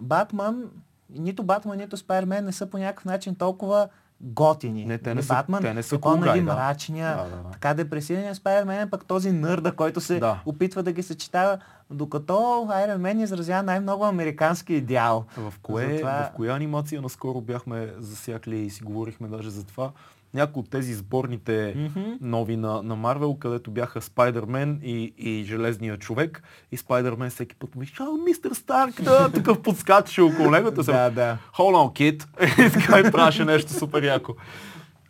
[0.00, 0.70] Батман,
[1.10, 3.88] нито Батман, нито Спайермен не са по някакъв начин толкова
[4.24, 4.84] готини.
[4.84, 6.42] Не, те не Нали, са- Батман те не са cool guy, да.
[6.44, 7.50] мрачния, Да, да, да.
[7.50, 10.40] така депресивния Спайермен е пък този нърда, който се Да.
[10.46, 11.58] опитва да ги съчетава,
[11.90, 12.32] докато
[12.66, 15.24] Iron Man изразява най-много американски идеал.
[15.36, 19.90] В, кое, Затова- в коя анимация наскоро бяхме засякли и си говорихме даже за това.
[20.34, 22.10] Някои от тези сборните Мгм.
[22.20, 26.42] нови на, на Марвел, където бяха Спайдермен и, и Железния човек.
[26.72, 30.70] И Спайдермен всеки път виж, а, мистер Старк, да, такъв подскачаше около него.
[30.70, 31.38] Да, да.
[31.54, 32.24] Hold on, kid.
[32.68, 34.34] и така и правеше нещо супер яко.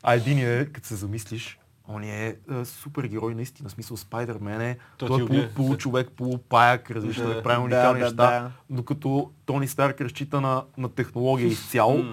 [0.03, 5.07] А един е, като се замислиш, он е, е супергерой наистина, смисъл Спайдермен е, То
[5.07, 7.43] той ти е полу, получовек, полупаяк, различни да, Да.
[7.43, 8.51] прави Да, уникални да, неща, да.
[8.71, 12.05] докато Тони Старк разчита на, на технология изцяло.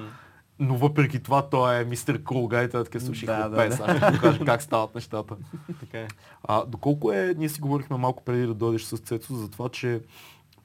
[0.62, 3.76] Но въпреки това той е мистер Кул Гай, той е така слушай, Да, да, да,
[3.76, 5.36] ще покажа как стават нещата.
[5.80, 6.08] Така е.
[6.44, 10.02] А, доколко е, ние си говорихме малко преди да дойдеш с Цецо за това, че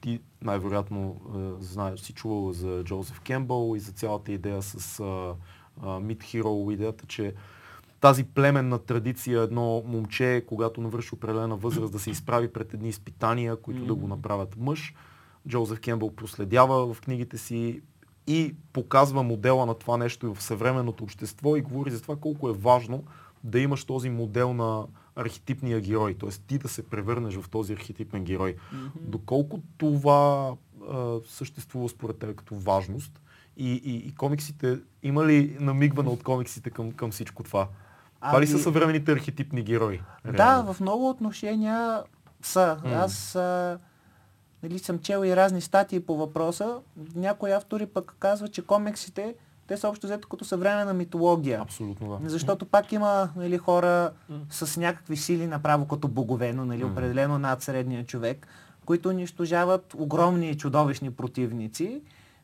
[0.01, 5.03] ти най-вероятно е, знаеш, си чувал за Джозеф Кембъл и за цялата идея с а,
[5.03, 7.33] а, Meat Hero, идеята, че
[7.99, 13.55] тази племенна традиция, едно момче, когато навърши определена възраст, да се изправи пред едни изпитания,
[13.55, 14.93] които да го направят мъж.
[15.47, 17.81] Джозеф Кембъл проследява в книгите си
[18.27, 22.49] и показва модела на това нещо и в съвременното общество и говори за това колко
[22.49, 23.03] е важно
[23.43, 24.85] да имаш този модел на
[25.15, 26.29] архетипния герой, т.е.
[26.29, 28.55] ти да се превърнеш в този архетипен герой.
[28.95, 30.53] Доколко това
[30.91, 33.21] а, съществува според теб като важност?
[33.57, 37.67] И, и, и комиксите, има ли намигване от комиксите към, към всичко това?
[38.21, 40.01] Това ли са Ами- съвременните архетипни герои?
[40.25, 40.73] Да, реално?
[40.73, 42.03] в много отношения
[42.41, 42.77] са.
[42.83, 42.89] М.
[42.91, 43.79] Аз а,
[44.63, 46.77] нали, съм чел и разни статии по въпроса.
[47.15, 49.35] Някои автори пък казват, че комиксите,
[49.67, 51.61] те са общо взето като съвременна митология.
[51.61, 52.29] Абсолютно да.
[52.29, 54.11] Защото пак има нали, хора
[54.49, 58.47] с някакви сили, направо като боговено, нали, определено над средния човек,
[58.85, 62.01] които унищожават огромни и чудовищни противници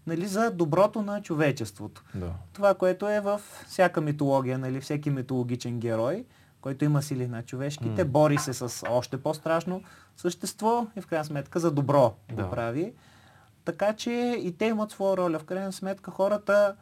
[0.07, 2.03] нали, за доброто на човечеството.
[2.15, 2.31] Да.
[2.53, 6.25] Това, което е в всяка митология, нали, всеки митологичен герой,
[6.63, 8.09] който има сили на човешките, М.
[8.09, 9.81] бори се с още по-страшно
[10.17, 12.43] същество и в крайна сметка за добро Да.
[12.43, 12.93] го прави.
[13.65, 15.39] Така че и те имат своя роля.
[15.39, 16.75] В крайна сметка хората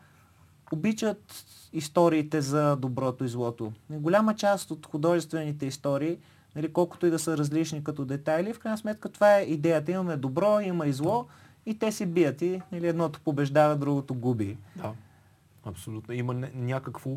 [0.71, 3.71] обичат историите за доброто и злото.
[3.89, 6.17] Голяма част от художествените истории,
[6.55, 9.91] нали, колкото и да са различни като детайли, в крайна сметка това е идеята.
[9.91, 11.25] Имаме добро, има и зло
[11.65, 14.57] и те се бият и нали, едното побеждава, другото губи.
[14.75, 14.91] Да,
[15.65, 16.13] абсолютно.
[16.13, 17.09] Има някакво,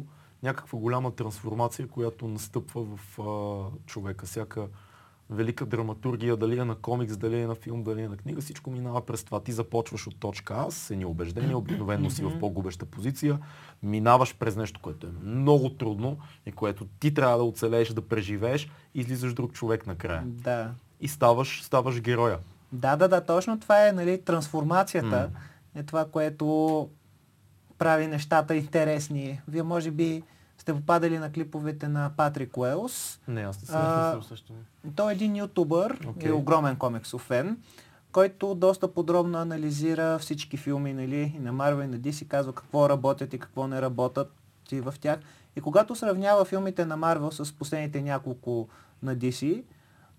[0.45, 4.27] някаква голяма трансформация, която настъпва в а, човека.
[4.27, 4.69] Всяка
[5.31, 8.71] велика драматургия, дали е на комикс, дали е на филм, дали е на книга, всичко
[8.71, 9.41] минава през това.
[9.41, 13.39] Ти започваш от точка А, с едни убеждения, обикновено си в по-губеща позиция,
[13.83, 18.71] минаваш през нещо, което е много трудно и което ти трябва да оцелееш, да преживееш,
[18.95, 20.23] излизаш друг човек накрая.
[20.27, 20.71] Да.
[21.01, 22.39] И ставаш, ставаш героя.
[22.73, 25.31] Да, да, да, точно това е нали, трансформацията.
[25.75, 26.89] Е това, което
[27.79, 29.41] прави нещата интересни.
[29.49, 30.23] Вие може би
[30.65, 33.21] сте попадали на клиповете на Патрик Уелс.
[33.29, 34.23] Не, аз не съм.
[34.23, 34.53] Също.
[34.97, 36.31] Той е един ютубър, Окей.
[36.31, 37.59] е огромен комиксов фен,
[38.13, 42.89] който доста подробно анализира всички филми нали, и на Marvel и на DC, казва какво
[42.89, 44.33] работят и какво не работят
[44.73, 45.19] и в тях.
[45.57, 48.69] И когато сравнява филмите на Marvel с последните няколко
[49.03, 49.65] на DC,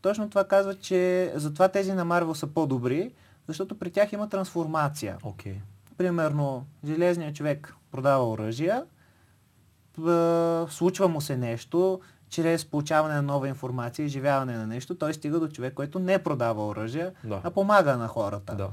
[0.02, 3.12] точно това казва, че затова тези на Marvel са по-добри,
[3.48, 5.18] защото при тях има трансформация.
[5.24, 5.56] Окей.
[5.98, 8.86] Примерно, железният човек продава оръжия,
[10.70, 12.00] случва му се нещо,
[12.30, 16.68] чрез получаване на нова информация изживяване на нещо, той стига до човек, който не продава
[16.68, 17.42] оръжия, Да.
[17.44, 18.56] а помага на хората.
[18.56, 18.70] Да.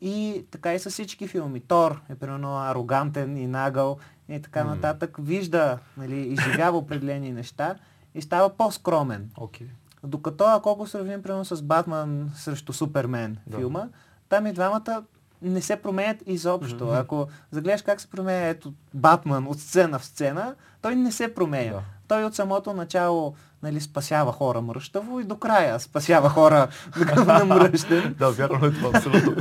[0.00, 1.60] И така и с всички филми.
[1.60, 3.98] Тор е примерно арогантен и нагъл
[4.28, 4.70] и така М.
[4.70, 5.16] нататък.
[5.18, 7.74] Вижда, нали, изживява определени неща
[8.14, 9.30] и става по-скромен.
[9.36, 9.66] Окей.
[10.04, 13.58] Докато ако го сравним примерно с Батман срещу Супермен Да.
[13.58, 13.88] филма,
[14.28, 15.04] там и двамата
[15.42, 16.84] не се променят изобщо.
[16.84, 16.94] Мгм.
[16.94, 21.72] Ако загледаш как се променя ето Батман от сцена в сцена, той не се променя.
[21.72, 21.82] Да.
[22.08, 26.68] Той от самото начало нали, спасява хора мръщаво и до края спасява хора
[27.26, 28.14] намръщен.
[28.18, 29.36] Да, вярно е това, абсолютно.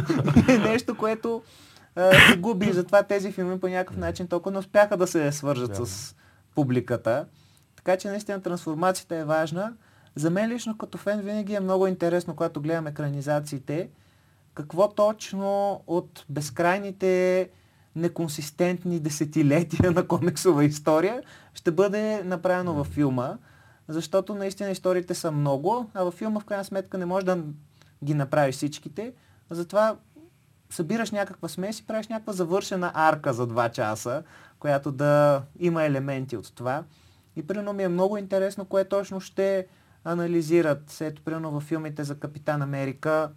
[0.48, 1.42] нещо, което
[2.30, 2.72] се губи.
[2.72, 5.86] Затова тези филми по някакъв начин толкова не успяха да се свържат Вярно.
[5.86, 6.16] с
[6.56, 7.26] публиката.
[7.76, 9.74] Така че наистина трансформацията е важна.
[10.16, 13.90] За мен лично като фен винаги е много интересно, когато гледам екранизациите,
[14.56, 17.50] какво точно от безкрайните
[17.96, 21.24] неконсистентни десетилетия на комиксова история
[21.54, 23.38] ще бъде направено във филма,
[23.88, 27.44] защото наистина историите са много, а във филма в крайна сметка не можеш да
[28.04, 29.14] ги направиш всичките.
[29.50, 29.98] Затова
[30.70, 34.24] събираш някаква смес и правиш някаква завършена арка за два часа,
[34.60, 36.84] която да има елементи от това.
[37.36, 39.68] И примерно ми е много интересно кое точно ще
[40.04, 41.02] анализират.
[41.02, 43.30] Ето, примерно във филмите за Капитан Америка.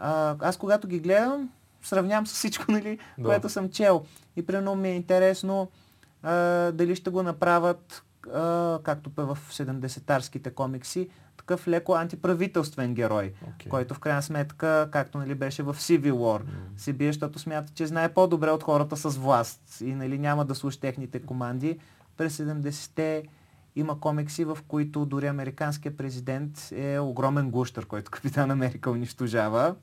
[0.00, 1.50] А, аз когато ги гледам,
[1.82, 3.24] сравнявам с всичко, нали, Да.
[3.24, 4.04] което съм чел.
[4.36, 5.68] И примерно ми е интересно
[6.22, 6.32] а,
[6.72, 8.04] дали ще го направят,
[8.34, 13.70] а, както пе в 70-тарските комикси, такъв леко антиправителствен герой, Окей.
[13.70, 16.40] който в крайна сметка, както нали, беше в Civil War,
[16.76, 20.54] се бие, защото смята, че знае по-добре от хората с власт и нали, няма да
[20.54, 21.78] слуша техните команди.
[22.16, 23.24] През 70-те
[23.76, 29.74] има комикси, в които дори американският президент е огромен гущър, който Капитан Америка унищожава.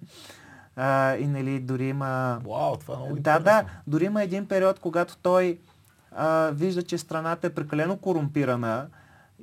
[0.75, 2.39] А, и нали, дори има...
[2.45, 3.65] Вау, това е много Да, да.
[3.87, 5.59] Дори има един период, когато той
[6.11, 8.87] а, вижда, че страната е прекалено корумпирана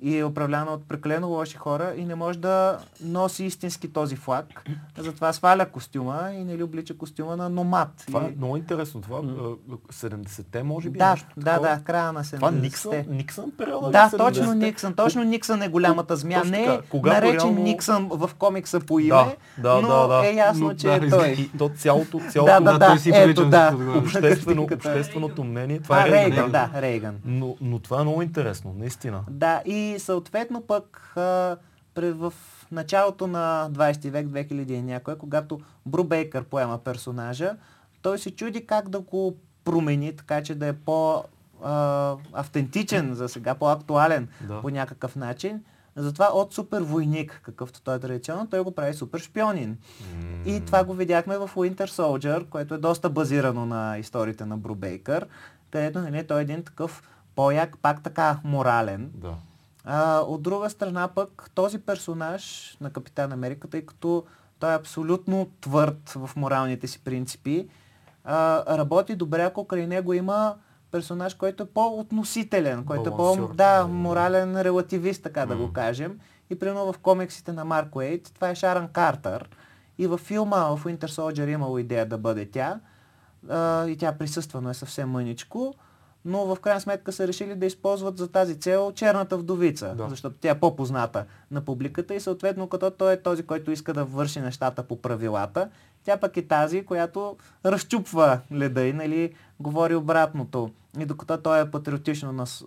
[0.00, 4.64] и е управляна от прекалено лоши хора и не може да носи истински този флаг.
[4.98, 7.88] Затова сваля костюма и нали облича костюма на номад.
[8.06, 9.00] Това е И- много интересно.
[9.00, 9.22] Това а,
[9.92, 11.68] 70-те може би е да, нещо да, такова?
[11.68, 12.36] да, края на 70-те.
[12.36, 14.54] Това Никсън, Никсън периода ли Да, е точно 70-те?
[14.56, 14.94] Никсън.
[14.94, 16.44] Точно Никсън е голямата змия.
[16.44, 20.26] Не е наречен реално- Никсън в комикса по име, Да, да, но да, да.
[20.26, 21.28] е ясно, Но че да, е той.
[21.28, 23.76] И то цялото, цялото да, Да, той си ето да.
[23.96, 25.80] обществено, общественото мнение.
[25.80, 26.50] Това е е Рейган, Рейган.
[26.50, 27.16] да, Рейган.
[27.24, 29.20] Но, но това е много интересно, наистина.
[29.30, 31.56] Да, и съответно пък а,
[31.96, 32.32] в
[32.72, 37.56] началото на 20 век, 2000 и някое, когато Бру Бейкър поема персонажа,
[38.02, 41.24] той се чуди как да го промени, така че да е по
[41.64, 44.60] а, автентичен за сега, по-актуален Да.
[44.60, 45.62] по някакъв начин.
[45.96, 49.78] Затова от супер войник, какъвто той е традиционно, той го прави супер шпионин.
[50.46, 55.26] И това го видяхме в Winter Soldier, което е доста базирано на историите на Брубейкър,
[55.70, 57.02] където нали, той е един такъв
[57.36, 59.10] по-як, пак така морален.
[59.14, 59.34] Да.
[59.84, 64.24] А, от друга страна пък този персонаж на Капитан Америка, тъй като
[64.58, 67.68] той е абсолютно твърд в моралните си принципи,
[68.24, 70.54] а, работи добре, ако край него има
[70.90, 73.48] персонаж, който е по-относителен, който е Балансьор.
[73.48, 76.20] по-да, морален релативист, така да го кажем.
[76.50, 79.48] И примерно в комиксите на Марк Уейт, това е Шаран Картер.
[79.98, 82.80] И във филма в Winter Soldier имало идея да бъде тя.
[83.48, 85.74] А, и тя присъствано е съвсем мъничко.
[86.24, 90.08] Но в крайна сметка са решили да използват за тази цел черната вдовица, Да.
[90.08, 94.04] защото тя е по-позната на публиката и съответно като той е този, който иска да
[94.04, 95.68] върши нещата по правилата,
[96.04, 100.70] тя пък е тази, която разчупва леда и нали, говори обратното.
[100.98, 102.64] И докато той е патриотично нас,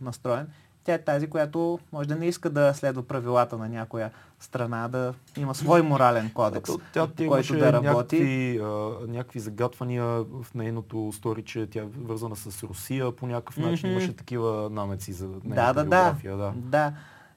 [0.00, 0.46] настроен,
[0.88, 4.10] тя е тази, която може да не иска да следва правилата на някоя
[4.40, 8.16] страна, да има свой морален кодекс, Ето, Тя, тя който да работи.
[8.16, 8.66] някакви, а,
[9.08, 13.90] някакви загатвания в нейното стори, че тя е вързана с Русия по някакъв начин.
[13.90, 13.98] Мгм.
[13.98, 16.36] Имаше такива намеци за нейната да, да, биография.
[16.36, 16.52] Да.
[16.56, 16.92] да.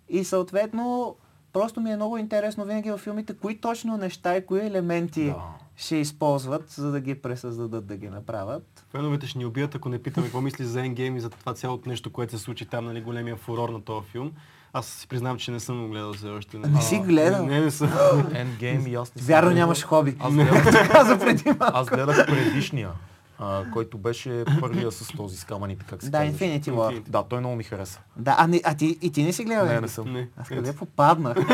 [0.10, 1.16] И съответно,
[1.54, 5.36] просто ми е много интересно винаги във филмите, кои точно неща и кои елементи Да.
[5.82, 8.86] Ще използват, за да ги пресъздадат, да ги направят.
[8.92, 11.90] Феновете ще ни убият, ако не питаме какво мисли за Endgame и за това цялото
[11.90, 14.32] нещо, което се случи там, нали, големия фурор на този филм.
[14.74, 16.58] Аз си признавам, че не съм го гледал все още.
[16.58, 17.46] Не си гледал?
[17.46, 17.90] Не, не съм.
[18.32, 20.16] Endgame и аз не Вярно нямаш хоби.
[20.20, 21.78] Аз гледах, Каза преди малко.
[21.78, 22.90] аз гледах предишния,
[23.40, 26.46] а, който беше първия с този с камъните, как се Да, казваше.
[26.46, 27.02] Infinity War.
[27.10, 28.00] Да, той много ми хареса.
[28.18, 29.66] Да, а, не, а ти, и ти не си гледал?
[29.66, 29.82] Не, ли?
[29.82, 30.14] не съм.
[30.14, 30.28] Не.
[30.38, 31.38] Аз къде попаднах?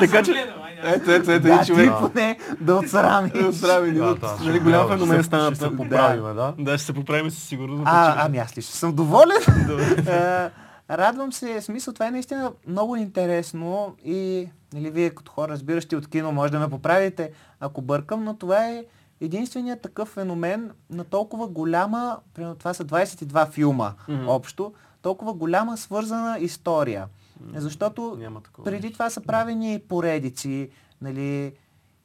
[0.00, 0.46] Така че...
[0.84, 1.90] Ето, ето, ето, един ти човек.
[2.02, 3.32] поне да отсрамиш.
[3.48, 5.46] Здрави, Да, да, нали, голям феномен се- стана.
[5.46, 5.76] Ще се това.
[5.78, 6.54] поправиме, да.
[6.58, 7.82] Да, ще се поправим със сигурност.
[7.86, 9.36] А, ами аз лично съм доволен.
[10.08, 10.50] А,
[10.90, 16.08] Радвам се, смисъл, това е наистина много интересно и нали, вие като хора, разбиращи от
[16.08, 17.30] кино, може да ме поправите,
[17.60, 18.84] ако бъркам, но това е
[19.20, 24.28] единственият такъв феномен на толкова голяма, примерно това са 22 филма Мгм.
[24.28, 24.72] общо,
[25.02, 27.04] толкова голяма свързана история.
[27.54, 28.64] Защото Няма такова.
[28.64, 30.70] преди това са правени поредици,
[31.02, 31.52] нали,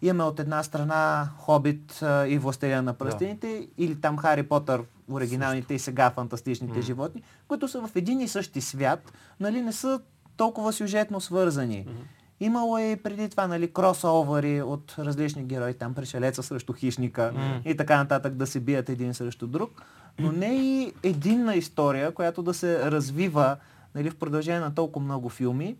[0.02, 5.74] имаме от една страна Хобит а, и Властелина на пръстените, или там Хари Потър, оригиналните
[5.74, 10.00] и сега фантастичните животни, които са в един и същи свят, нали, не са
[10.38, 11.88] толкова сюжетно свързани.
[12.40, 17.34] Имало е и преди това нали, кросовъри от различни герои, там пришелеца срещу хищника
[17.66, 19.82] и така нататък да се бият един срещу друг,
[20.20, 23.58] но не и единна история, която да се развива
[23.98, 25.78] нали, в продължение на толкова много филми.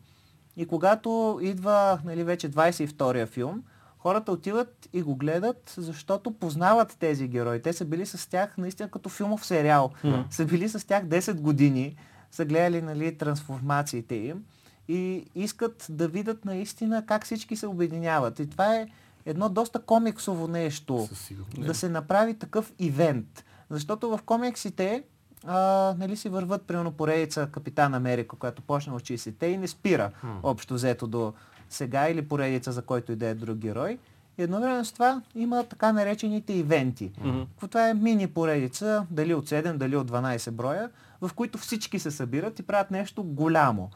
[0.58, 3.64] И когато идва нали, вече 22-я филм,
[3.98, 7.62] хората отиват и го гледат, защото познават тези герои.
[7.62, 9.92] Те са били с тях наистина като филмов сериал.
[10.30, 11.96] Са били с тях 10 години,
[12.32, 14.44] са гледали нали, трансформациите им
[14.88, 18.40] и искат да видят наистина как всички се обединяват.
[18.40, 18.88] И това е
[19.26, 21.10] едно доста комиксово нещо.
[21.58, 23.46] Да се направи такъв ивент.
[23.70, 25.04] Защото в комиксите
[25.46, 30.12] а, нали си върват, примерно, поредица Капитан Америка, която почна от 60-те и не спира
[30.44, 31.34] общо взето до
[31.70, 33.98] сега или поредица за който и да е друг герой.
[34.38, 37.12] И едновременно с това има така наречените ивенти.
[37.50, 40.90] Какво Това е мини поредица, дали от 7, дали от 12 броя,
[41.22, 43.90] в които всички се събират и правят нещо голямо.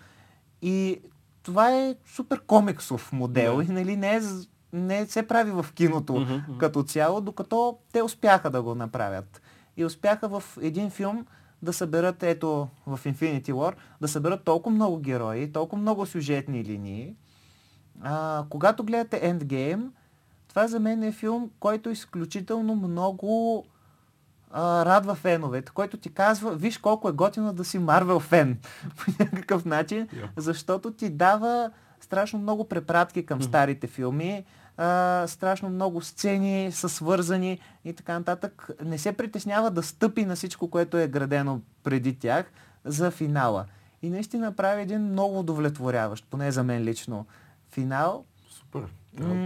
[0.62, 1.00] И
[1.44, 3.64] това е супер комиксов модел Да.
[3.64, 4.22] и нали, не, е,
[4.74, 6.58] не се прави в киното мгм.
[6.58, 9.42] като цяло, докато те успяха да го направят.
[9.82, 11.26] И успяха в един филм
[11.62, 17.16] да съберат, ето в Infinity War, да съберат толкова много герои, толкова много сюжетни линии.
[18.02, 19.90] А, когато гледате Endgame,
[20.48, 23.66] това за мен е филм, който изключително много
[24.52, 28.60] а, радва феновете, който ти казва, виж колко е готино да си Марвел фен
[28.98, 34.46] по някакъв начин, защото ти дава страшно много препратки към старите филми,
[34.78, 38.70] а, страшно много сцени са свързани и така нататък.
[38.86, 42.52] Не се притеснява да стъпи на всичко, което е градено преди тях
[42.86, 43.66] за финала.
[44.02, 47.26] И наистина прави един много удовлетворяващ, поне за мен лично,
[47.72, 48.26] финал.
[48.50, 48.82] Супер.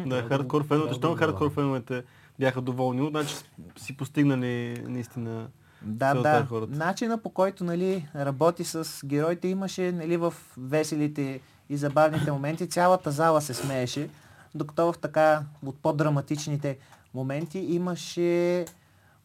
[0.06, 0.94] Да, хардкор феновете.
[0.94, 2.04] Щом хардкор феновете
[2.40, 3.36] бяха доволни, значи
[3.78, 5.48] си постигнали наистина
[5.82, 6.46] Да, да.
[6.50, 6.78] хората.
[6.78, 11.40] Начина по който нали, работи с героите имаше нали, в веселите
[11.70, 12.70] и забавните моменти.
[12.70, 14.10] Цялата зала се смееше,
[14.56, 16.78] докато в така от по-драматичните
[17.14, 18.66] моменти имаше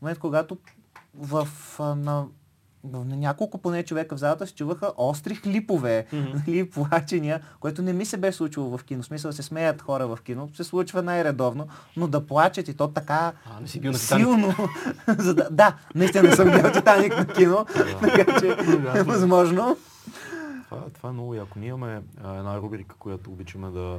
[0.02, 0.58] момент, когато
[1.14, 1.48] в,
[1.78, 2.26] на,
[2.84, 8.04] на няколко поне човека в залата се чуваха остри хлипове, нали, плачения, което не ми
[8.04, 9.02] се бе случило в кино.
[9.02, 12.88] В смисъл се смеят хора в кино, се случва най-редовно, но да плачат и то
[12.88, 14.54] така А, не си бил на силно.
[15.18, 17.66] За да, да, наистина не съм гледал Титаник на кино,
[18.00, 18.56] така че
[18.94, 19.76] е възможно.
[20.68, 21.58] Това, това е много яко.
[21.58, 23.98] Ние имаме една рубрика, която обичаме да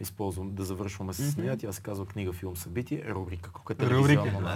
[0.00, 1.56] използвам, да завършваме с нея.
[1.56, 3.04] Тя се казва книга, филм, събитие.
[3.08, 3.50] Рубрика.
[3.52, 4.54] Колко е телевизионна, да.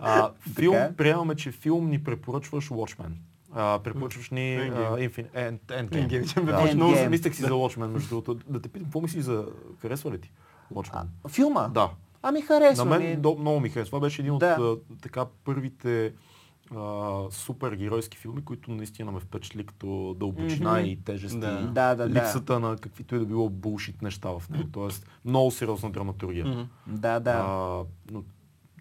[0.00, 0.92] А, филм, е.
[0.96, 3.10] приемаме, че филм ни препоръчваш Watchmen.
[3.52, 6.60] А, препоръчваш ни Endgame.
[6.60, 8.34] Почна Много си мислех си за Watchmen, между другото.
[8.48, 9.46] Да те питам, какво мислиш за...
[9.82, 10.30] Харесва ли ти
[10.74, 11.06] Watchmen?
[11.28, 11.68] Филма?
[11.68, 11.90] Да.
[12.22, 13.04] Ами харесва На ми.
[13.04, 13.90] мен до, много ми харесва.
[13.90, 14.44] Това беше един от
[15.02, 16.12] така първите
[16.76, 20.84] а, супергеройски филми, които наистина ме впечатли като дълбочина Мгм.
[20.84, 21.60] и тежест Да.
[21.62, 22.08] и Да, да, да.
[22.08, 24.68] липсата на каквито и да било булшит неща в него.
[24.72, 26.46] Тоест много сериозна драматургия.
[26.46, 26.62] Мгм.
[26.86, 27.30] Да, да.
[27.30, 28.22] А, но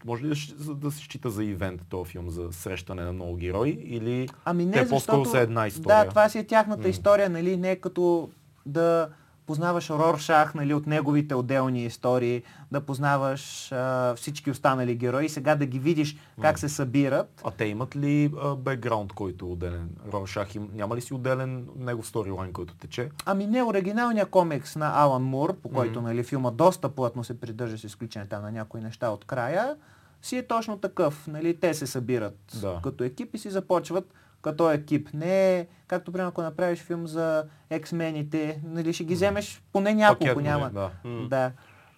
[0.06, 0.28] може ли
[0.58, 4.66] да, да се счита за ивент този филм, за срещане на много герои или Ами
[4.66, 5.30] не, те по-скоро защото...
[5.30, 6.04] са една история?
[6.04, 6.90] Да, това си е тяхната М.
[6.90, 7.58] история, нали?
[7.58, 8.30] Не е като
[8.66, 9.10] да
[9.48, 15.66] познаваш Роршах, нали, от неговите отделни истории, да познаваш а, всички останали герои сега да
[15.66, 17.42] ги видиш как се събират.
[17.46, 19.90] А те имат ли а, бекграунд, който е отделен?
[20.14, 23.10] Рошах им, няма ли си отделен негов сторилайн, който тече?
[23.26, 27.78] Ами не, оригиналният комикс на Алан Мур, по който нали, филма доста плътно се придържа
[27.78, 29.76] с изключение там на някои неща от края,
[30.22, 31.28] си е точно такъв.
[31.28, 32.80] Нали, те се събират Да.
[32.84, 34.14] като екип и си започват
[34.48, 35.10] като екип.
[35.14, 40.20] Не е, както примерно ако направиш филм за X-мените, нали, ще ги вземеш поне няколко,
[40.20, 40.70] Пакетно, няма.
[40.70, 40.92] Да.
[41.04, 41.28] М.
[41.30, 41.52] Да.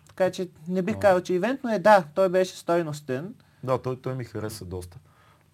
[0.08, 3.36] Така че не бих казал, че ивент, но е да, той беше стойностен.
[3.64, 4.98] да, той, той ми хареса доста.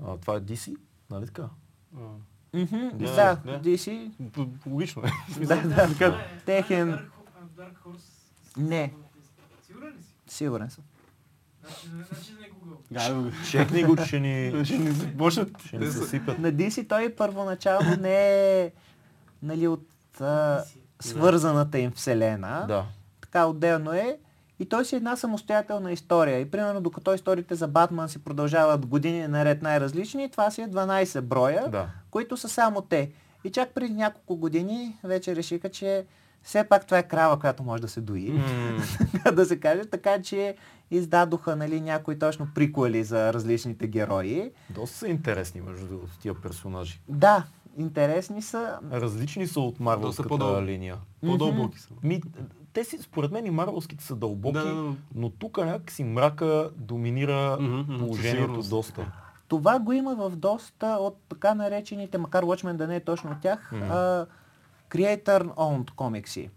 [0.06, 0.76] А, това е DC,
[1.12, 1.50] нали така?
[1.98, 2.00] А,
[2.54, 3.62] Мгм, Да, да, да.
[3.62, 4.12] DC.
[4.68, 5.10] Логично е.
[5.46, 5.84] Да, да.
[5.84, 7.00] Е Техен-.
[8.58, 8.94] Не.
[9.62, 10.16] Сигурен ли си?
[10.28, 10.84] Сигурен съм.
[13.52, 15.50] Чекни го, че ни, Ще ни започнат.
[15.66, 16.40] ще ни се сипят.
[16.40, 18.16] На DC той първоначално не
[18.62, 18.72] е
[19.44, 19.88] нали, от
[20.22, 20.64] а,
[21.02, 22.66] свързаната им вселена.
[22.68, 22.86] Да.
[23.22, 24.18] Така отделно е.
[24.60, 26.40] И той си е една самостоятелна история.
[26.40, 31.22] И примерно докато историите за Батман си продължават години наред най-различни, това си е 12
[31.22, 31.88] броя, Да.
[32.12, 33.12] които са само те.
[33.44, 36.06] И чак преди няколко години вече решиха, че
[36.46, 38.32] все пак това е крава, която може да се дои.
[38.32, 38.42] М,
[39.32, 40.56] да се каже, така че
[40.92, 44.52] издадоха нали, някои точно приколи за различните герои.
[44.70, 47.02] Доста са интересни, между другото, тия персонажи.
[47.10, 47.44] Да,
[47.78, 48.80] интересни са.
[48.92, 50.62] Различни са от марвелската по-дълго.
[50.62, 50.98] линия.
[51.22, 51.90] По-дълбоки са.
[52.04, 52.22] Ми,
[52.74, 54.94] те си, според мен и марвелските са дълбоки, Да, да, да.
[55.16, 59.12] но тук някакси мрака доминира със положението доста.
[59.48, 63.42] Това го има в доста от така наречените, макар Watchmen да не е точно от
[63.42, 63.84] тях, Мгм.
[63.84, 64.26] а,
[64.90, 66.50] creator-owned комикси.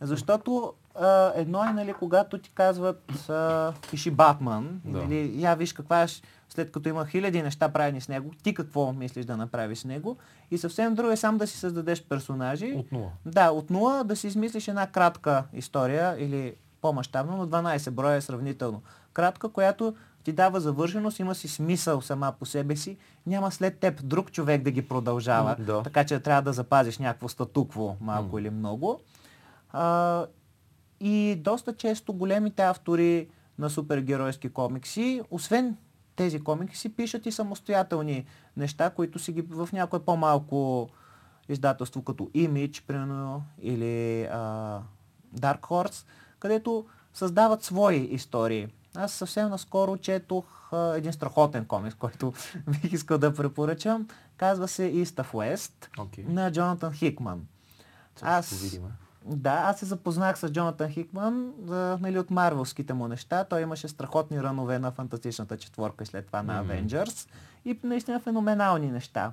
[0.00, 4.98] Защото а, едно е, нали, когато ти казват а, пиши Батман, Да.
[4.98, 6.06] нали, я виж каква е,
[6.48, 10.16] след като има хиляди неща правени с него, ти какво мислиш да направиш с него.
[10.50, 12.74] И съвсем друго е сам да си създадеш персонажи.
[12.76, 13.10] От нула.
[13.26, 18.20] Да, от нула да си измислиш една кратка история или по-масштабна, но 12 броя е
[18.20, 18.82] сравнително.
[19.12, 19.94] Кратка, която
[20.26, 22.96] ти дава завършеност, има си смисъл сама по себе си,
[23.26, 25.82] няма след теб друг човек да ги продължава, да.
[25.82, 28.40] така че трябва да запазиш някакво статукво, малко М.
[28.40, 29.00] или много.
[29.70, 30.26] А,
[31.00, 33.28] и доста често големите автори
[33.58, 35.76] на супергеройски комикси, освен
[36.16, 38.24] тези комикси, пишат и самостоятелни
[38.56, 40.88] неща, които си ги в някое по-малко
[41.48, 44.80] издателство, като Image, примерно, или а,
[45.36, 46.06] Dark Horse,
[46.38, 48.68] където създават свои истории.
[48.96, 52.32] Аз съвсем наскоро четох а, един страхотен комикс, който
[52.68, 54.08] бих искал да препоръчам.
[54.36, 56.24] Казва се East of West Окей.
[56.28, 57.46] на Джонатан Хикман.
[58.22, 58.52] Аз...
[58.52, 58.82] Аз- видим.
[59.28, 63.44] Да, аз се запознах с Джонатан Хикман а, нали, от марвелските му неща.
[63.44, 66.72] Той имаше страхотни ранове на Фантастичната четворка и след това на Мгм.
[66.72, 67.28] Avengers.
[67.64, 69.32] И наистина феноменални неща.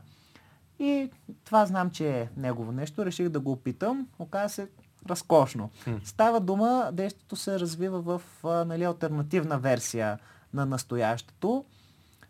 [0.79, 1.09] И
[1.45, 3.05] това знам, че е негово нещо.
[3.05, 4.07] Реших да го опитам.
[4.19, 4.67] Оказа се
[5.09, 5.69] разкошно.
[6.03, 10.19] Става дума, действието се развива в а, нали, альтернативна версия
[10.53, 11.65] на настоящето,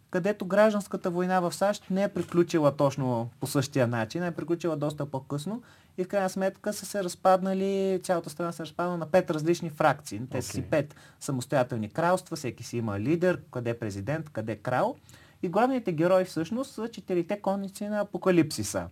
[0.10, 5.06] където гражданската война в САЩ не е приключила точно по същия начин, е приключила доста
[5.06, 5.62] по-късно
[5.98, 9.70] и в крайна сметка са се разпаднали, цялата страна се е разпаднала на пет различни
[9.70, 10.22] фракции.
[10.32, 14.56] Те са си пет самостоятелни кралства, всеки си има лидер, къде е президент, къде е
[14.56, 14.95] крал.
[15.44, 18.88] И главните герои всъщност са четирите конници на апокалипсиса.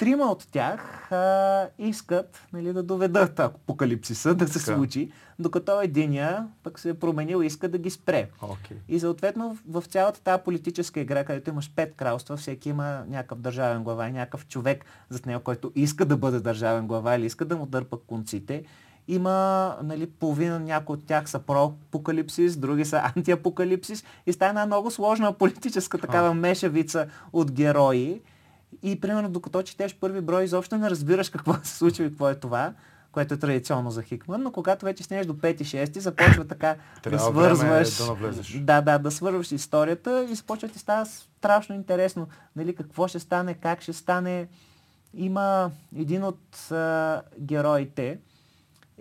[0.00, 4.76] Трима от тях а, искат нали, да доведат апокалипсиса да се Така.
[4.76, 8.28] случи, докато единия пък се е променил и иска да ги спре.
[8.42, 8.76] Окей.
[8.88, 13.84] И съответно в цялата тази политическа игра, където имаш пет кралства, всеки има някакъв държавен
[13.84, 17.56] глава и някакъв човек зад него, който иска да бъде държавен глава или иска да
[17.56, 18.64] му дърпа конците.
[19.08, 24.90] Има нали, половина, някои от тях са про-апокалипсис, други са антиапокалипсис и става една много
[24.90, 28.20] сложна политическа такава мешавица от герои.
[28.82, 32.34] И примерно докато четеш първи брой, изобщо не разбираш какво се случва и какво е
[32.34, 32.72] това,
[33.12, 36.76] което е традиционно за Хикман, но когато вече стигнеш до 5-6, започва така
[37.10, 37.96] да свързваш.
[37.96, 38.52] да навлезеш.
[38.60, 42.28] Да, да, да свързваш историята и започва ти става страшно интересно.
[42.56, 44.48] Нали, какво ще стане, как ще стане.
[45.14, 48.18] има един от а, героите,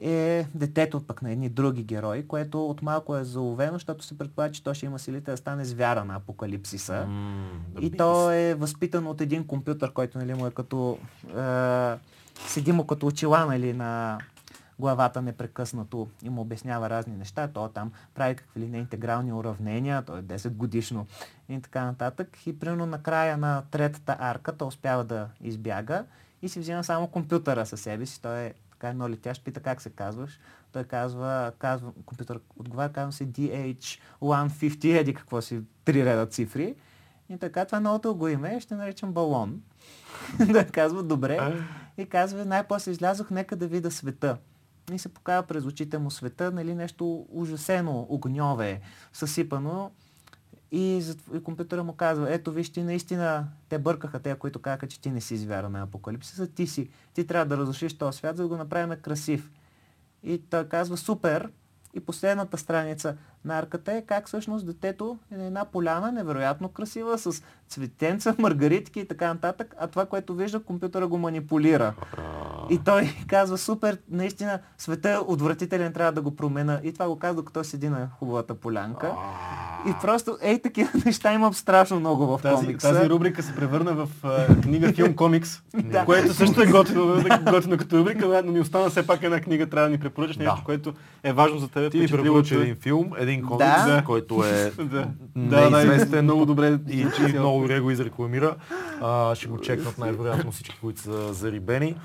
[0.02, 4.54] е детето пък на едни други герои, което от малко е заловено, защото се предполага,
[4.54, 7.06] че то ще има силите да стане звяра на апокалипсиса.
[7.08, 10.98] Mm, И то е възпитан от един компютър, който нали, му е като...
[11.38, 11.96] Е,
[12.48, 14.20] седи му като очила нали, на
[14.80, 17.48] главата непрекъснато и му обяснява разни неща.
[17.48, 21.08] То там прави какви ли не интегрални уравнения, то е 10 годишно
[21.50, 22.38] и така нататък.
[22.46, 26.06] И примерно на края на третата арка то успява да избяга
[26.42, 28.22] и си взима само компютъра със себе си.
[28.22, 30.40] Той е така едно летящ, пита как се казваш.
[30.72, 36.76] Той казва, казва компютър отговаря, казва се DH150, еди какво си, три реда цифри.
[37.30, 39.62] И така, това новото го име, ще наричам балон.
[40.52, 41.54] да казва, добре.
[41.98, 44.38] И казва, най-после излязох, нека да видя света.
[44.94, 48.82] И се покава през очите му света, нали, нещо ужасено, огньове,
[49.14, 49.92] съсипано.
[50.72, 55.02] И, и компютъра му казва, ето виж ти наистина, те бъркаха те, които казаха, че
[55.02, 56.90] ти не си звяра на апокалипсиса, ти си.
[57.14, 59.52] Ти трябва да разрушиш този свят, за да го направим красив.
[60.24, 61.50] И той казва, супер.
[61.94, 67.18] И последната страница на арката е как всъщност детето е на една поляна, невероятно красива,
[67.18, 71.94] с цветенца, маргаритки и така нататък, а това, което вижда, компютъра го манипулира.
[72.70, 76.80] И той казва, супер, наистина света е отвратителен, трябва да го промена.
[76.84, 79.12] И това го казва, докато седи на хубавата полянка.
[79.88, 82.94] И просто, ей, такива неща имам страшно много в Тази, комикса.
[82.94, 84.08] тази рубрика се превърна в
[84.62, 86.06] книга, филм, комикс, Да.
[86.06, 89.88] което също е готино, готино като рубрика, но ни остана все пак една книга, трябва
[89.88, 90.94] да ни препоръчаш нещо, което
[91.24, 91.92] е важно за теб.
[91.92, 94.04] Ти ни препоръча един филм, един комикс, Да.
[94.06, 96.80] който е Да, да, неизвестен да, много добре.
[96.90, 97.00] и,
[97.30, 98.56] и много добре го изрекламира.
[99.02, 101.96] А, ще го чекнат най-вероятно всички, които са зарибени.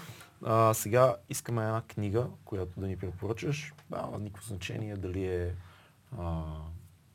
[0.44, 3.74] А, сега искаме една книга, която да ни препоръчаш.
[3.90, 5.50] Да, никакво значение дали е
[6.18, 6.42] а,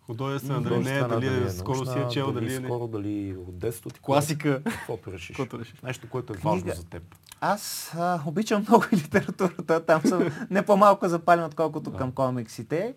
[0.02, 2.68] Художествена, дали не е, художествена, дали е скоро си е чел, дали дали е не.
[2.68, 4.02] скоро, дали от детството ти.
[4.02, 4.62] Класика.
[4.64, 5.38] Каквото решиш.
[5.84, 6.76] Нещо, което е важно Книга.
[6.76, 7.04] за теб.
[7.42, 11.98] Аз а, обичам много литературата, там съм не по-малко запален, отколкото Да.
[11.98, 12.94] към комиксите.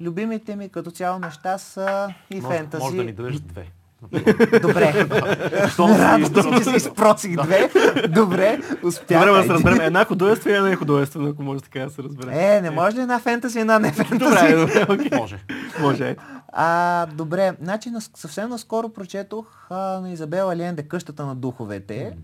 [0.00, 2.84] Любимите ми като цяло неща са и Може, фентази.
[2.84, 3.66] може да ни дадеш две.
[4.62, 5.06] Добре.
[5.78, 6.80] Радвам се, че
[7.18, 7.70] си две.
[8.08, 9.26] Добре, успях.
[9.26, 9.80] Добре, да се разберем.
[9.80, 12.56] Една художествена и една художествена, ако може така да се разбере.
[12.56, 14.18] Е, не може ли една фентази и една не фентази?
[14.18, 15.18] Добре, добре, окей.
[15.18, 15.38] Може.
[15.80, 16.16] Може.
[16.48, 22.16] А, добре, значи съвсем наскоро прочетох а, на Изабела Ленде Къщата на духовете.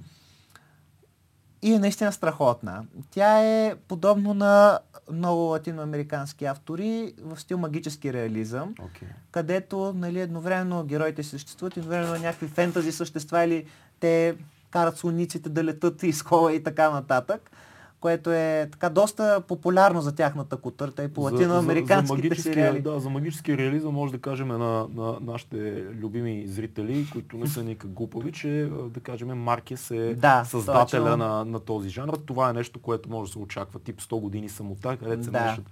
[1.62, 2.84] И е наистина страхотна.
[3.10, 4.78] Тя е подобно на
[5.12, 9.08] много латиноамерикански автори в стил магически реализъм, Окей.
[9.30, 13.66] където нали, едновременно героите съществуват, едновременно някакви фентази същества или
[14.00, 14.36] те
[14.70, 17.50] карат слониците да летат из хола и така нататък,
[18.02, 22.80] което е така доста популярно за тяхната кутърта и по латиноамериканските сериали.
[22.80, 27.64] Да, за магическия реализъм може да кажем на, на нашите любими зрители, които не са
[27.64, 31.16] никак глупави, че а, да кажем Маркес е Да, създателя точно.
[31.16, 32.14] на, на този жанр.
[32.26, 33.80] Това е нещо, което може да се очаква.
[33.80, 35.40] Тип 100 години самота, където се Да.
[35.44, 35.64] мешат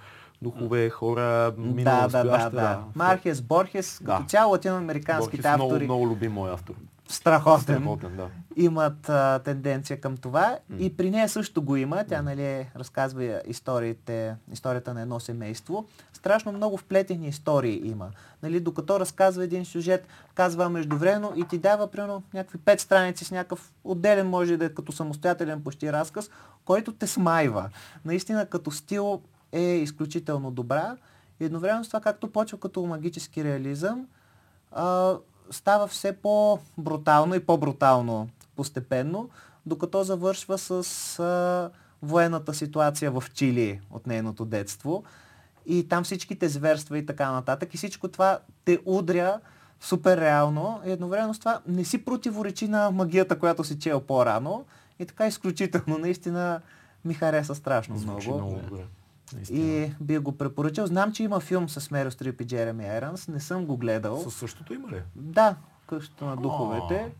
[0.43, 2.81] духове, хора, минало, Да, да, да, да.
[2.95, 4.13] Мархес, Борхес, Да.
[4.17, 6.75] като цяло латиноамериканските Борхес, много, автори, много любим мой автор.
[7.13, 8.29] Страхотен, Страхотен, да.
[8.57, 10.59] имат а, тенденция към това.
[10.79, 12.05] И при нея също го има.
[12.09, 15.87] Тя нали, разказва историите, историята на едно семейство.
[16.13, 18.11] Страшно много вплетени истории има.
[18.43, 23.31] Нали, докато разказва един сюжет, казва междувременно и ти дава примерно някакви пет страници с
[23.31, 26.31] някакъв отделен, може да е като самостоятелен почти разказ,
[26.65, 27.71] който те смайва.
[28.05, 29.21] Наистина като стил
[29.53, 30.97] е изключително добра.
[31.41, 34.07] И едновременно с това, както почва като магически реализъм,
[34.73, 35.17] а,
[35.51, 39.31] става все по-брутално и по-брутално постепенно,
[39.67, 40.71] докато завършва с
[41.19, 41.71] а,
[42.03, 45.05] военната ситуация в Чили от нейното детство.
[45.67, 47.75] И там всичките зверства и така нататък.
[47.75, 49.41] И всичко това те удря
[49.81, 50.81] супер реално.
[50.87, 54.65] И едновременно с това не си противоречи на магията, която си чел по-рано.
[54.99, 55.99] И така изключително.
[55.99, 56.61] Наистина
[57.05, 58.45] ми хареса страшно Звучи много.
[58.45, 58.85] много добре.
[59.33, 59.61] Наистина.
[59.61, 60.87] И би го препоръчал.
[60.87, 63.29] Знам, че има филм с Мерил Стрип и Джереми Айранс.
[63.29, 64.17] Не съм го гледал.
[64.19, 65.03] Със същото има ли?
[65.17, 67.13] Да, къщата на духовете.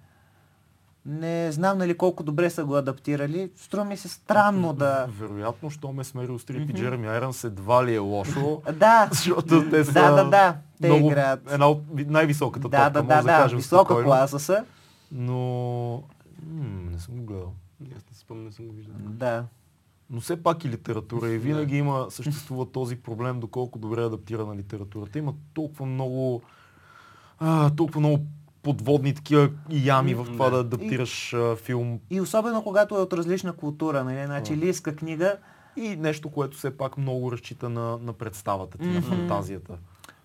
[1.07, 3.51] Не знам нали колко добре са го адаптирали.
[3.57, 5.07] Струва ми се странно да...
[5.11, 8.63] Вероятно, що ме смерил Стрип и Джереми Айранс едва ли е лошо.
[8.73, 10.57] Да, Защото те са да, да, да.
[10.83, 11.53] Те много, играят.
[11.53, 14.07] една от ви- най-високата Да, топка, да, може да, да, кажем Висока спокойно.
[14.07, 14.65] класа са.
[15.13, 16.03] Но
[16.45, 17.53] м- не съм го гледал.
[17.87, 18.95] Аз не спомням, не съм го виждал.
[18.99, 19.45] Да.
[20.11, 24.57] Но все пак и литература и винаги има, съществува този проблем, доколко добре е адаптирана
[24.57, 25.19] литературата.
[25.19, 26.43] Има толкова много,
[27.39, 28.19] а, толкова много
[28.63, 30.51] подводни такива ями в това Да.
[30.53, 34.27] да адаптираш а, филм И особено когато е от различна култура, нали?
[34.27, 35.37] Значи лиска книга.
[35.77, 39.09] и нещо, което все пак много разчита на, на представата ти, на Мгм.
[39.09, 39.79] фантазията.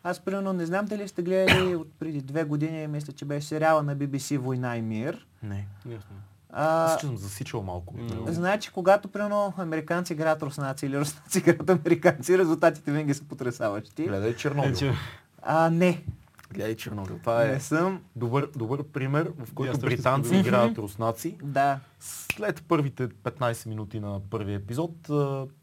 [0.04, 3.84] Аз примерно не знам дали сте гледали от преди две години, мисля, че беше сериала
[3.84, 5.28] на BBC Война и мир.
[5.44, 5.68] Не.
[5.86, 6.16] Ясно.
[6.58, 7.94] А, Аз че съм засичал малко.
[7.98, 8.26] него.
[8.28, 14.04] Значи, когато примерно американци играят руснаци или руснаци играят американци, резултатите винаги са потрясаващи.
[14.04, 14.76] Гледай Чернобил.
[14.76, 14.94] Че-
[15.42, 16.04] А, не.
[16.52, 17.18] Гледай Чернобил.
[17.20, 18.02] Това е Не съм.
[18.16, 21.38] добър, добър пример, в който британци играят руснаци.
[21.44, 21.80] Да.
[22.00, 25.10] След първите 15 минути на първия епизод,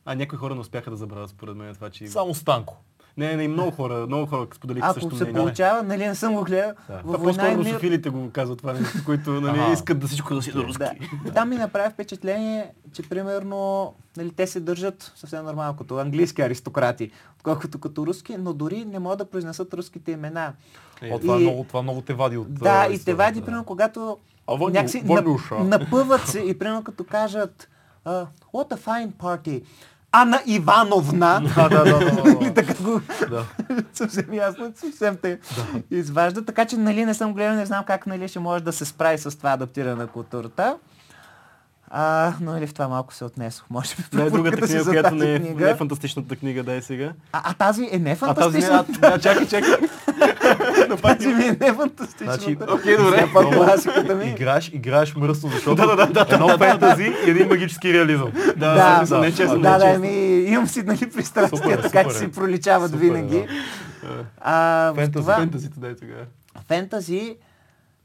[0.04, 2.06] А някои хора не успяха да забравят според мен това, че...
[2.08, 2.76] само Станко.
[3.16, 5.40] Не, не, много хора, много хора споделиха Ако също се мнение.
[5.40, 6.94] получава, нали не съм го гледал, Да.
[6.94, 7.66] във Това и по-скоро мир...
[7.66, 9.72] русофилите го казват това нещо, които нали, Ага.
[9.72, 10.78] искат да всичко да си на руски.
[11.24, 11.32] Да.
[11.32, 17.10] Там ми направи впечатление, че примерно нали, те се държат съвсем нормално като английски аристократи,
[17.32, 20.52] отколкото като руски, но дори не могат да произнесат руските имена.
[21.12, 22.54] Това, И- много, това много те вади от...
[22.54, 23.44] Да, и те вади, да.
[23.44, 25.54] примерно, когато А, Ваню- някакси Ванюша.
[25.54, 27.68] нап- напъват се и примерно като кажат
[28.06, 29.62] uh, What a fine party.
[30.12, 31.42] Ана Ивановна.
[31.56, 32.54] Да, да, да, да, да, Нали, да.
[32.54, 33.44] така го Да.
[33.92, 35.38] съвсем ясно, съвсем те
[35.90, 36.44] изважда.
[36.44, 39.18] Така че нали, не съм гледал, не знам как нали, ще може да се справи
[39.18, 40.76] с това адаптиране на културата.
[41.90, 43.64] А, но или в това малко се отнесох.
[43.70, 45.64] Може би Да, е другата книга, която не е, книга.
[45.64, 47.12] не е фантастичната книга, дай сега.
[47.32, 48.84] А, а тази е не А тази не, фантастична.
[49.02, 49.72] а, да, чакай, чакай.
[50.96, 52.32] тази ми е не фантастична.
[52.32, 53.28] Значи, Окей, добре.
[53.34, 54.24] Пак класиката ми.
[54.24, 58.32] Играеш, играеш мръсно, защото Да, да, да, да, едно фентази и един магически реализъм.
[58.56, 60.08] Да, Да, да, не честно, да, да, ами,
[60.46, 62.18] имам си нали, пристрастия, така че е.
[62.18, 63.46] си проличават винаги.
[64.02, 64.24] да.
[64.40, 66.24] А, Фентазите, дай тогава.
[66.68, 67.36] фентази,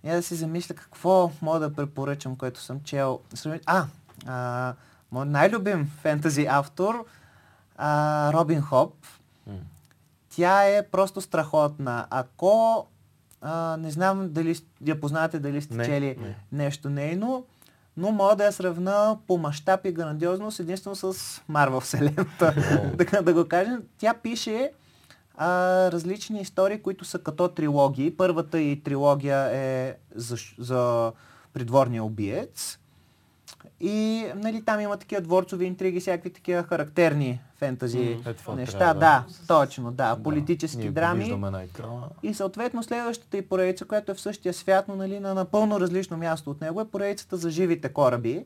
[0.03, 3.19] я да си замисля какво мога да препоръчам, което съм чел.
[3.65, 3.85] А,
[4.27, 4.73] а
[5.11, 7.05] моят най-любим фентази автор,
[7.77, 8.93] а, Робин Хоп.
[10.37, 12.07] Тя е просто страхотна.
[12.09, 12.85] Ако
[13.41, 14.55] а, не знам дали
[14.85, 16.35] я познавате, дали сте Не, чели не.
[16.51, 17.45] нещо нейно,
[17.97, 22.55] но мога да я сравна по мащаб и грандиозност единствено с Марвел Вселената.
[22.97, 23.83] така да го кажем.
[23.97, 24.71] Тя пише
[25.35, 25.47] а,
[25.91, 28.17] различни истории, които са като трилогии.
[28.17, 31.11] Първата и трилогия е за, за
[31.53, 32.79] придворния убиец.
[33.79, 38.77] И нали, там има такива дворцови интриги, всякакви такива характерни фентази това неща.
[38.77, 40.15] трябва, да, точно, да.
[40.15, 41.19] Да, Политически ние драми.
[41.19, 42.09] виждаме на екрана.
[42.23, 46.17] И съответно следващата и поредица, която е в същия свят, но нали, на напълно различно
[46.17, 48.45] място от него, е поредицата за живите кораби,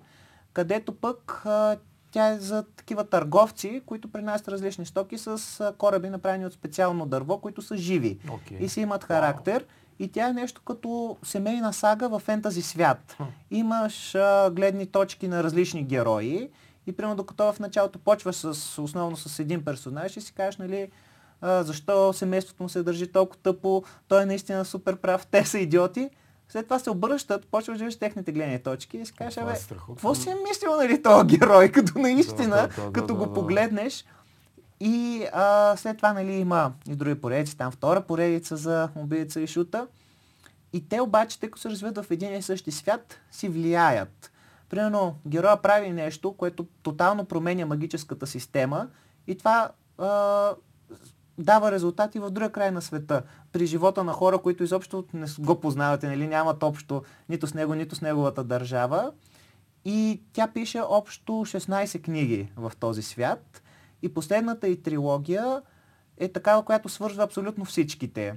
[0.54, 1.78] където пък а,
[2.12, 7.38] тя е за такива търговци, които принасят различни стоки с кораби, направени от специално дърво,
[7.38, 8.58] които са живи Окей.
[8.62, 9.66] и си имат характер.
[10.00, 13.18] И тя е нещо като семейна сага в фентази свят.
[13.52, 16.50] Имаш а, гледни точки на различни герои
[16.88, 20.92] и примерно докато в началото почваш с, основно с един персонаж и си кажеш, нали,
[21.42, 25.60] а, защо семейството му се държи толкова тъпо, той е наистина супер прав, те са
[25.60, 26.10] идиоти.
[26.50, 29.54] След това се обръщат, почваш да виждаш техните гледни точки и си кажеш, е абе,
[29.88, 34.06] какво си е мислил, нали, този герой, като наистина, Да, да, да, като го погледнеш.
[34.84, 39.48] И а, след това нали, има и други поредици, там втора поредица за убийца и
[39.48, 39.88] шута.
[40.74, 44.32] И те обаче, тъй като се развиват в един и същи свят, си влияят.
[44.70, 48.88] Примерно, героя прави нещо, което тотално променя магическата система
[49.28, 50.52] и това а,
[51.38, 53.24] дава резултати в друга край на света.
[53.52, 57.76] При живота на хора, които изобщо не го познавате, нали, нямат общо нито с него,
[57.76, 59.12] нито с неговата държава.
[59.86, 63.61] И тя пише общо 16 книги в този свят.
[64.02, 65.62] И последната и трилогия
[66.18, 68.34] е такава, която свързва абсолютно всичките.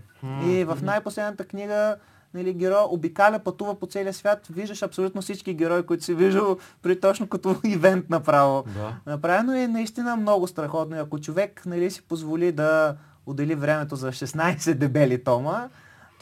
[0.46, 1.96] И в най-последната книга
[2.34, 7.00] нали, герой обикаля, пътува по целия свят, виждаш абсолютно всички герои, които си виждал при
[7.00, 8.64] точно като ивент направо.
[8.66, 8.96] Да.
[9.06, 10.96] Направено е наистина много страхотно.
[10.96, 12.96] И ако човек нали, си позволи да
[13.26, 15.68] отдели времето за 16 дебели тома,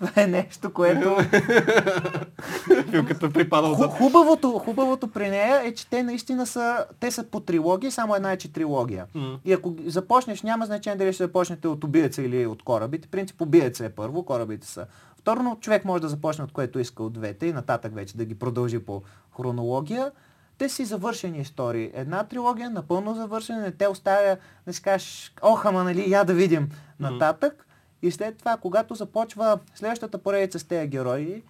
[0.06, 1.16] това е нещо, което...
[2.90, 3.88] Филката припадал Ху- да...
[3.88, 8.32] Хубавото, хубавото при нея е, че те наистина са, те са по трилогии, само една
[8.32, 9.06] е, че трилогия.
[9.14, 9.38] М.
[9.44, 13.08] И ако започнеш, няма значение дали ще започнете от убиеца или от корабите.
[13.08, 14.86] Принцип убиеца е първо, корабите са.
[15.16, 18.24] Второ, но човек може да започне от което иска от двете и нататък вече да
[18.24, 19.02] ги продължи по
[19.36, 20.10] хронология.
[20.58, 21.90] Те си завършени истории.
[21.94, 26.34] Една трилогия, напълно завършена, не те оставя да си кажеш, ох, ама нали, я да
[26.34, 26.68] видим
[27.00, 27.66] нататък.
[28.02, 31.42] И след това, когато започва следващата поредица с тези герои,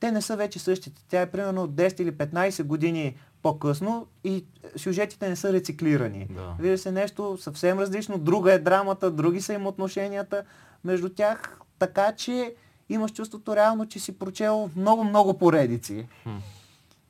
[0.00, 1.02] те не са вече същите.
[1.08, 4.44] Тя е примерно 10 или 15 години по-късно и
[4.76, 6.26] сюжетите не са рециклирани.
[6.30, 6.54] Да.
[6.60, 8.18] Вижда се нещо съвсем различно.
[8.18, 10.44] Друга е драмата, други са им отношенията
[10.84, 11.60] между тях.
[11.78, 12.54] Така че
[12.88, 16.08] имаш чувството реално, че си прочел много-много поредици.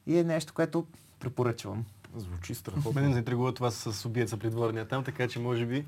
[0.06, 0.86] И е нещо, което
[1.20, 1.84] препоръчвам.
[2.16, 3.02] Звучи Мен страхотно.
[3.02, 5.84] ме заинтригува това с убиеца при дворния там, така че може би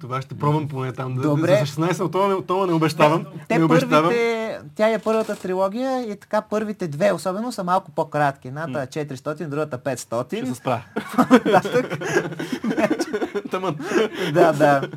[0.00, 1.14] това ще пробвам поне там.
[1.14, 1.64] Да, Добре.
[1.66, 3.26] За 16 от това не, от това не обещавам.
[3.48, 4.02] Те не обещавам.
[4.02, 8.48] първите, тя е първата трилогия и така първите две особено са малко по-кратки.
[8.48, 10.46] Едната е 400, другата Ще 500.
[10.46, 10.84] се спра.
[13.50, 13.76] Таман.
[14.32, 14.88] да, да.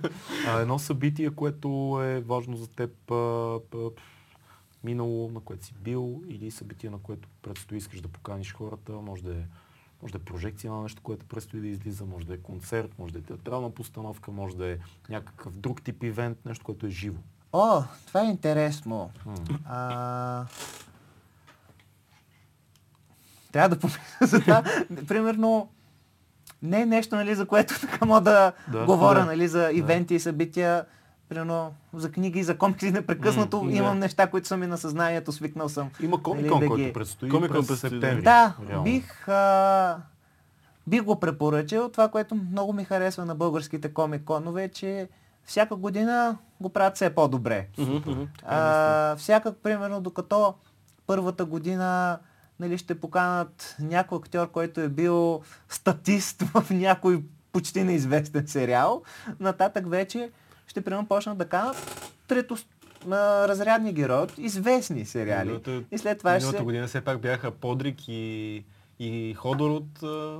[0.47, 3.89] А, едно събитие, което е важно за теб, а, а,
[4.83, 9.23] минало, на което си бил или събитие, на което предстои искаш да поканиш хората, може
[9.23, 9.43] да е
[10.03, 13.13] може да е прожекция на нещо, което предстои да излиза, може да е концерт, може
[13.13, 14.77] да е театрална постановка, може да е
[15.09, 17.19] някакъв друг тип ивент, нещо, което е живо.
[17.53, 19.11] О, това е интересно.
[19.65, 20.45] А...
[23.51, 24.63] Трябва да помисля за това.
[25.07, 25.69] Примерно,
[26.61, 29.25] не е нещо, нали, за което така мога да, Да, говоря, да.
[29.25, 30.85] нали, за ивенти и събития.
[31.33, 33.71] Примерно, за книги и за комикси непрекъснато да.
[33.71, 35.89] имам неща, които са ми на съзнанието, свикнал съм.
[35.99, 38.21] Има Нали, комикон, да който ги- предстои Комикон през септември.
[38.21, 38.83] Да, реално.
[38.83, 39.97] бих, а,
[40.87, 41.89] бих го препоръчал.
[41.89, 45.09] Това, което много ми харесва на българските комик-конове, е, че
[45.43, 47.67] всяка година го правят все по-добре.
[47.77, 48.27] Наистина.
[48.45, 50.53] А, всяка, примерно, докато
[51.07, 52.19] първата година
[52.59, 59.01] нали, ще поканат някой актьор, който е бил статист в някой почти неизвестен сериал,
[59.39, 60.31] нататък вече
[60.67, 62.57] ще примерно почнат да канат трето
[63.43, 65.49] разрядни герои от известни сериали.
[65.49, 66.57] Миналата- И след това ще се...
[66.57, 68.63] година все пак бяха Подрик и,
[68.99, 69.87] и Ходор от,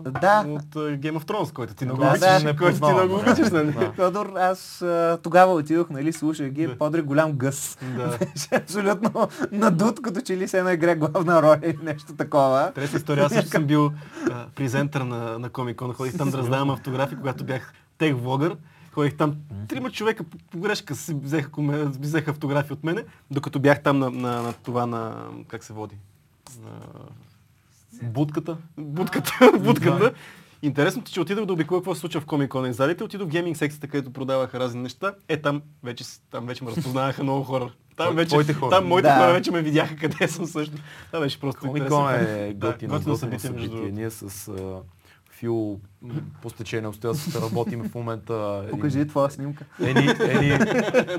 [0.03, 0.45] Да.
[0.47, 2.55] от Game of Thrones, който ти много Да, обичаш, да.
[2.57, 3.71] който ти много обичаш, нали?
[3.71, 3.91] Да.
[3.91, 4.85] Федор, аз
[5.23, 6.77] тогава отидох, нали, слушах ги, Да.
[6.77, 7.77] Подрик голям гъс.
[7.87, 8.17] Да.
[8.53, 9.11] Абсолютно
[9.51, 12.71] надут, като че ли се едно игре главна роля или нещо такова.
[12.75, 13.91] Трети история, аз също съм бил
[14.31, 15.93] а, презентър на, на Comic-Con.
[15.93, 18.55] Ходих там да раздавам автографи, когато бях тех влогър.
[18.93, 19.35] Ходих там,
[19.67, 23.99] трима човека по, по грешка си взеха, коме- взеха автографи от мене, докато бях там
[23.99, 25.25] на, на, на това на...
[25.47, 25.95] как се води?
[26.61, 26.69] На...
[28.03, 28.57] Будката.
[28.77, 30.13] Будката, будката.
[30.61, 33.57] Интересното, че отидох да обиколя какво се случва в Comic-Con и залите, отидох в гейминг
[33.57, 35.13] секцията, където продаваха разни неща.
[35.27, 37.71] Е, там вече, там вече ме разпознаваха много хора.
[37.97, 38.69] Там вече, твоите хора.
[38.69, 39.15] Там моите Да.
[39.15, 40.77] хора вече ме видяха къде съм също.
[41.07, 43.91] Това беше просто Комикон е Да, готино, готино готино събитие, събитие.
[43.91, 44.49] Ние с
[45.43, 45.79] Фил
[46.41, 49.65] по стечение обстоятелствата работим в момента един- Покажи твоя снимка.
[49.79, 50.65] едни, едни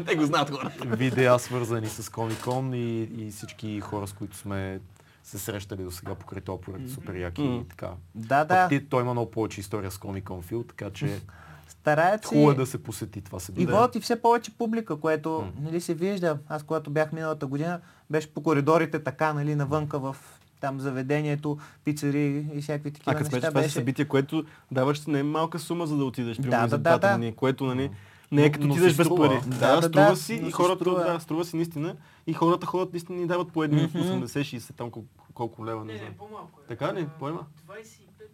[0.06, 0.84] Те го знаят хората.
[0.86, 4.80] видеа свързани с Комикон и, и всички хора, с които сме
[5.22, 7.54] се срещали до сега покрай този проект, супер яки Мгм.
[7.54, 7.90] и така.
[8.14, 8.68] Да, да.
[8.68, 11.20] ти, той има много повече история с Комикон Фил, така че
[11.68, 12.28] Стараят се.
[12.28, 13.66] хубаво е да се посети това И събитие.
[13.66, 15.52] водят и все повече публика, което М.
[15.60, 16.38] нали, се вижда.
[16.48, 17.80] Аз когато бях миналата година,
[18.10, 20.16] беше по коридорите така, нали, навънка в
[20.64, 23.48] там заведението, пицари и всякакви А такива смяташ, неща.
[23.48, 23.74] това е Беше...
[23.74, 27.16] събитие, което даваш не е малка сума, за да отидеш, примерно Да, за да, да,
[27.16, 27.90] дни, което нали,
[28.32, 29.40] не е като отидеш без пари.
[29.46, 31.04] Да, Да, да, струва да, си и хората, струва.
[31.04, 31.96] да, струва си наистина.
[32.26, 33.88] И хората ходят наистина ни дават по едни.
[33.88, 36.08] 80-60 там колко, колко лева, не Не, знам.
[36.08, 36.66] не, по-малко е.
[36.68, 37.00] Така ли?
[37.00, 37.46] А, По-има?
[37.68, 37.76] 25,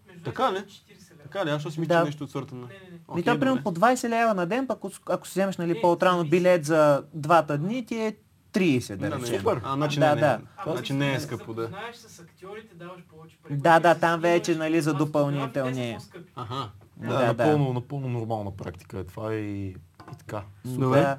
[0.08, 0.58] между Така 25 ли?
[0.58, 1.22] и 40 лева.
[1.22, 1.50] Така ли?
[1.50, 2.04] Аз ще си мисля Да.
[2.04, 2.60] нещо от сорта на...
[2.60, 2.90] Не, не, не.
[2.90, 5.80] Ми Окей, то, примерно по 20 лева на ден, пък ако, си вземеш нали, Е,
[5.80, 8.16] по-отрано билет за двата дни, ти е
[8.52, 9.38] 30, да речем.
[9.38, 9.60] Супер.
[9.64, 10.38] А, значи Да, не, да.
[10.56, 11.62] Ама Значи не е скъпо, да.
[11.62, 13.56] запознаеш с актьорите, даваш повече пари.
[13.56, 15.98] Да, да, там вече, нали, за допълнителни.
[16.36, 16.70] Аха.
[16.96, 17.26] Да, Да, да.
[17.26, 19.76] напълно, напълно нормална практика е това и, и
[20.18, 20.42] така.
[20.64, 21.00] Добре.
[21.00, 21.18] Да.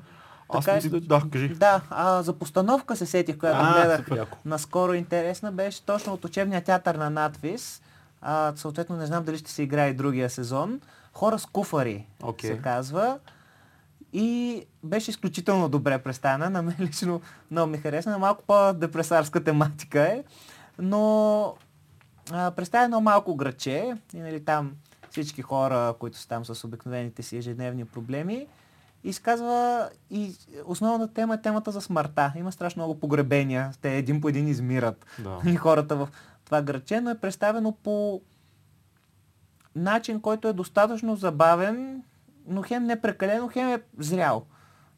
[0.49, 0.75] Аз Така е.
[0.77, 1.49] мисля, да, кажи.
[1.49, 4.25] Да, а за постановка се сетих, която А, гледах супер.
[4.45, 7.81] Наскоро интересна, беше точно от учебния театър на надвис.
[8.21, 10.79] А, съответно не знам дали ще се играе и другия сезон.
[11.13, 12.49] Хора с куфари Окей.
[12.49, 13.19] се казва.
[14.13, 16.49] И беше изключително добре представена.
[16.49, 17.21] На мен лично
[17.51, 18.17] много ми харесна.
[18.17, 20.23] Малко по-депресарска тематика е.
[20.79, 21.55] Но
[22.31, 24.71] а, представя едно малко граче и нали, там
[25.09, 28.47] всички хора, които са там с обикновените си ежедневни проблеми.
[29.03, 30.35] Изказва и
[30.65, 32.33] основната тема е темата за смъртта.
[32.35, 33.71] Има страшно много погребения.
[33.81, 35.39] Те един по един измират Да.
[35.51, 36.09] и хората в
[36.45, 38.21] това граче, но е представено по
[39.75, 42.03] начин, който е достатъчно забавен,
[42.47, 44.45] но хем не прекалено, хем е зрял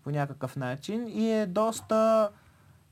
[0.03, 2.29] по някакъв начин и е доста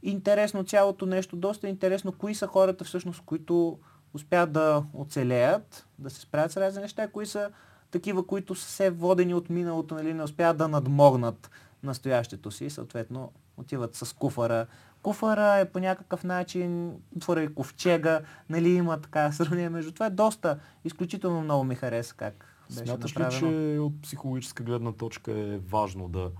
[0.03, 3.79] интересно цялото нещо, доста интересно кои са хората всъщност, които
[4.13, 7.49] успяват да оцелеят, да се справят с разни неща, кои са
[7.91, 11.51] такива, които са се водени от миналото, нали, не успяват да надмогнат
[11.83, 14.67] настоящето си, съответно отиват с куфара.
[15.03, 20.05] Куфара е по някакъв начин, куфара и ковчега, нали има така сравнение между това.
[20.05, 23.73] Е доста, изключително много ми хареса как беше Смяташ ли, направено.
[23.73, 26.31] че от психологическа гледна точка е важно да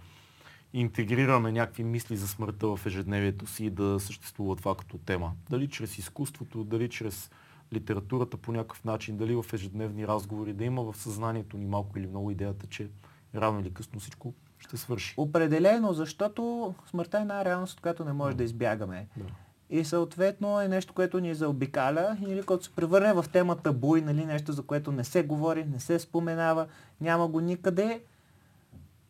[0.73, 5.31] интегрираме някакви мисли за смъртта в ежедневието си и да съществува това като тема?
[5.49, 7.31] Дали чрез изкуството, дали чрез
[7.73, 12.07] литературата по някакъв начин, дали в ежедневни разговори, да има в съзнанието ни малко или
[12.07, 12.89] много идеята, че
[13.35, 15.13] рано или късно всичко ще свърши.
[15.17, 19.07] Определено, защото смъртта е една реалност, от която не може да избягаме.
[19.17, 19.25] Да.
[19.71, 23.95] И съответно е нещо, което ни заобикаля и нали, като се превърне в тема табу
[23.95, 26.65] и нали, нещо, за което не се говори, не се споменава,
[27.01, 28.01] няма го никъде,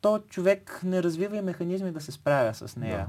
[0.02, 3.08] то човек не развива и механизми да се справя с нея.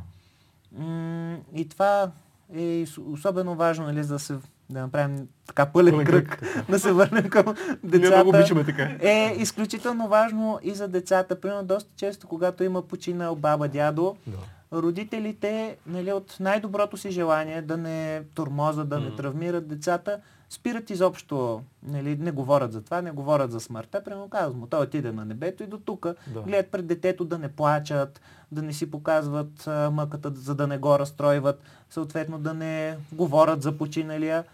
[0.72, 2.10] М- и това
[2.54, 4.34] е особено важно, нали, за да, се,
[4.70, 8.64] да направим така пълен Пълен кръг, кръг, да се върнем към Ние много децата, обичаме
[8.64, 8.82] така.
[9.00, 11.40] е изключително важно и за децата.
[11.40, 14.36] Примерно доста често, когато има починал баба, дядо, Да.
[14.72, 20.20] Родителите нали, от най-доброто си желание да не тормозат, да не травмират децата,
[20.50, 24.04] спират изобщо, нали, не говорят за това, не говорят за смъртта.
[24.04, 26.06] Примерно казват му, той отиде на небето и до тук.
[26.26, 26.40] Да.
[26.40, 28.20] Гледат пред детето да не плачат,
[28.52, 33.62] да не си показват а, мъката, за да не го разстройват, съответно да не говорят
[33.62, 34.44] за починалия.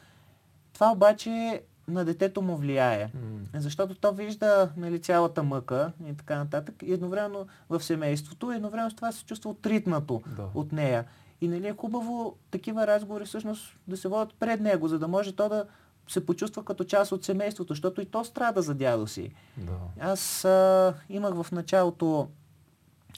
[0.72, 3.10] Това обаче на детето му влияе.
[3.15, 3.39] М.
[3.55, 6.74] Защото то вижда нали, цялата мъка и така нататък.
[6.82, 10.47] И едновременно в семейството, едновременно с това се чувства отритнато Да.
[10.55, 11.05] от нея.
[11.40, 15.36] И нали е хубаво такива разговори всъщност да се водят пред него, за да може
[15.36, 15.65] то да
[16.09, 19.31] се почувства като част от семейството, защото и то страда за дядо си.
[19.56, 19.73] Да.
[20.01, 22.28] Аз а, имах в началото,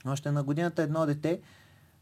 [0.07, 1.41] още на годината, едно дете,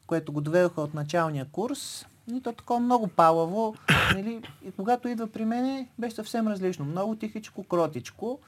[0.07, 2.07] което го доведоха от началния курс.
[2.35, 3.75] И то такова много палаво.
[4.15, 6.85] Нали, и когато идва при мене, беше съвсем различно.
[6.85, 8.39] Много тихичко, кротичко.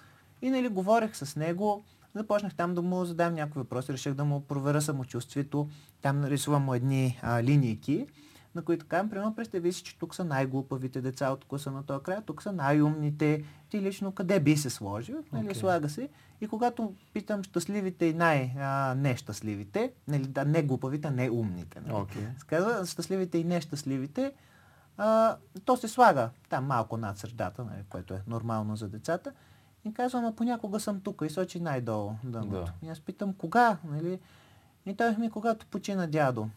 [0.43, 1.83] И нали, говорех с него.
[2.15, 3.93] Започнах там да му задам някакви въпроси.
[3.93, 5.69] Реших да му проверя самочувствието.
[6.03, 8.07] Там нарисувам му едни а, линейки,
[8.55, 12.03] на които казвам, примерно, представи си, че тук са най-глупавите деца от класа на този
[12.03, 13.45] край, тук са най-умните.
[13.71, 15.17] Ти лично къде би се сложил?
[15.33, 16.09] Нали, слага се.
[16.41, 21.81] И когато питам щастливите и най-нещастливите, нали, да, не глупавите, не умните.
[21.81, 21.95] Нали.
[21.95, 22.23] Окей.
[22.39, 24.33] Се казва щастливите и нещастливите,
[24.97, 29.33] а, то се слага там малко над средата, нали, което е нормално за децата.
[29.85, 32.51] И казвам, а понякога съм тук и сочи най-долу дъното.
[32.51, 32.73] Да.
[32.87, 33.79] И аз питам, кога?
[33.85, 34.19] Нали?
[34.87, 36.49] И той ми, когато почина дядо.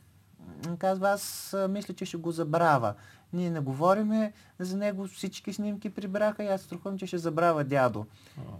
[0.77, 2.93] Казва, аз а, мисля, че ще го забравя.
[3.33, 8.05] Ние не говориме за него, всички снимки прибраха и аз страхувам, че ще забравя дядо.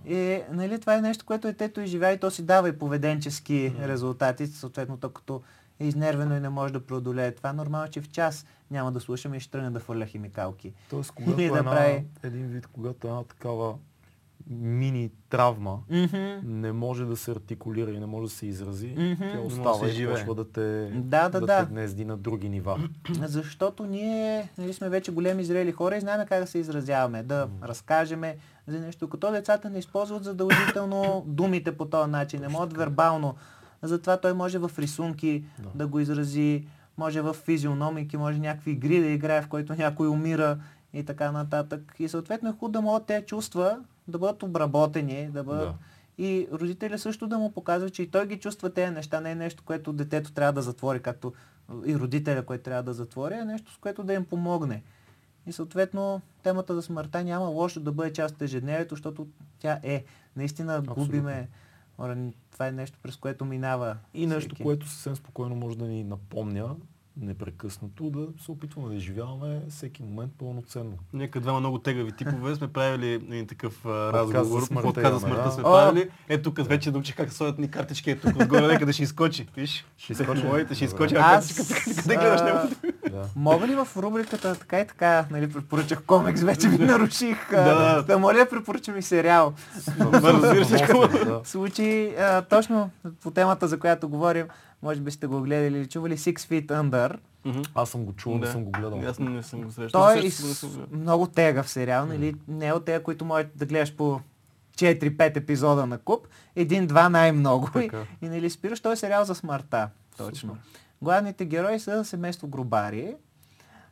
[0.06, 4.48] И нали, това е нещо, което детето изживя и то си дава и поведенчески резултати,
[4.48, 5.41] съответно то като
[5.80, 7.54] е изнервено и не може да преодолее това.
[7.54, 10.74] Нормално, че в час няма да слушаме и ще тръгне да фърля химикалки.
[10.90, 13.76] Тоест, когато да една, прави- един вид, когато една такава
[14.49, 16.18] мини травма Мгм.
[16.44, 19.24] не може да се артикулира и не може да се изрази, Мгм.
[19.24, 21.60] тя остава да се и почва да те, Да, да, да.
[21.60, 22.90] те гнезди на други нива.
[23.20, 27.48] Защото ние нали, сме вече големи зрели хора и знаем как да се изразяваме, да
[27.64, 28.36] разкажеме
[28.68, 29.10] за нещо.
[29.10, 33.36] Като децата не използват задължително думите по този начин, не могат вербално.
[33.82, 35.88] Затова той може в рисунки да, Да.
[35.88, 36.68] го изрази,
[36.98, 40.57] може в физиономики, може някакви игри да играе, в който някой умира
[40.94, 41.95] и така нататък.
[41.99, 45.70] И съответно е хубаво да могат тези чувства да бъдат обработени, да бъдат...
[45.70, 45.76] Да.
[46.18, 49.36] И родителя също да му показва, че и той ги чувства тези неща, не е
[49.36, 51.34] нещо, което детето трябва да затвори, както
[51.86, 54.84] и родителя, който трябва да затвори, а нещо, с което да им помогне.
[55.48, 59.28] И съответно темата за смъртта няма лошо да бъде част от ежедневието, защото
[59.60, 60.03] тя е.
[60.36, 61.06] Наистина Абсолютно.
[61.06, 61.49] губиме.
[62.52, 63.98] Това е нещо, през което минава.
[64.14, 64.64] И нещо, всеки.
[64.64, 66.76] което съвсем спокойно може да ни напомня
[67.18, 70.98] непрекъснато, да се опитваме да изживяваме всеки момент пълноценно.
[71.14, 73.90] Нека двама много тегави типове сме правили един такъв а,
[74.26, 74.64] за разговор.
[74.64, 75.52] смъртта Подкаст за смъртта да.
[75.52, 76.10] сме правили.
[76.30, 78.11] Ето тук вече научих как слагат ни картички.
[78.11, 79.48] Ето тук отгоре нека ще изкочи.
[79.56, 79.85] Виж?
[79.98, 80.44] Ще изкочи?
[80.44, 81.15] Моите ще изкочи.
[81.15, 82.41] А Аз, къде гледаш?
[83.14, 83.26] Да.
[83.35, 87.52] Мога ли в рубриката така и така, нали, препоръчах комикс, вече ви наруших.
[87.52, 88.03] Да, да.
[88.03, 89.53] да моля, препоръчам и сериал.
[89.99, 90.65] Разбира
[91.45, 92.90] се, а, точно
[93.22, 94.48] по темата, за която говорим,
[94.81, 97.18] може би сте го гледали или чували Six Feet Under.
[97.45, 97.61] Мгм.
[97.76, 99.02] Аз съм го чул, не съм го гледал.
[99.07, 100.02] Аз не съм го срещал.
[100.02, 100.88] Той е гледал.
[100.91, 102.35] много тегав сериал, нали?
[102.48, 104.22] Не е от тея, които можеш да гледаш по
[104.77, 106.27] 4-5 епизода на куп.
[106.56, 107.69] Един-два най-много.
[107.80, 107.90] И,
[108.22, 109.90] и нали спираш, той е сериал за смъртта.
[110.18, 110.57] Точно.
[111.04, 113.16] Главните герои са семейство Грубари,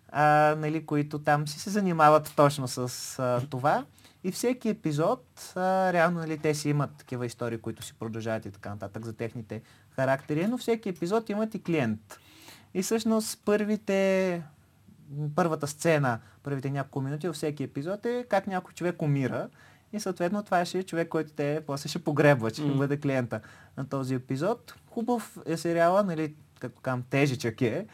[0.10, 3.86] а, нали, които там си се занимават точно с а, това.
[4.24, 8.52] И всеки епизод, а, реално нали, те си имат такива истории, които си продължават и
[8.52, 12.20] така нататък за техните характери, но всеки епизод имат и клиент.
[12.74, 14.44] И всъщност първите,
[15.36, 19.50] първата сцена, първите няколко минути във всеки епизод е как някой човек умира.
[19.94, 23.42] И съответно това ще е човек, който те после ще погребва, че ще бъде клиента
[23.78, 24.74] на този епизод.
[24.90, 27.86] Хубав е сериала, нали, както казвам, тежичък е,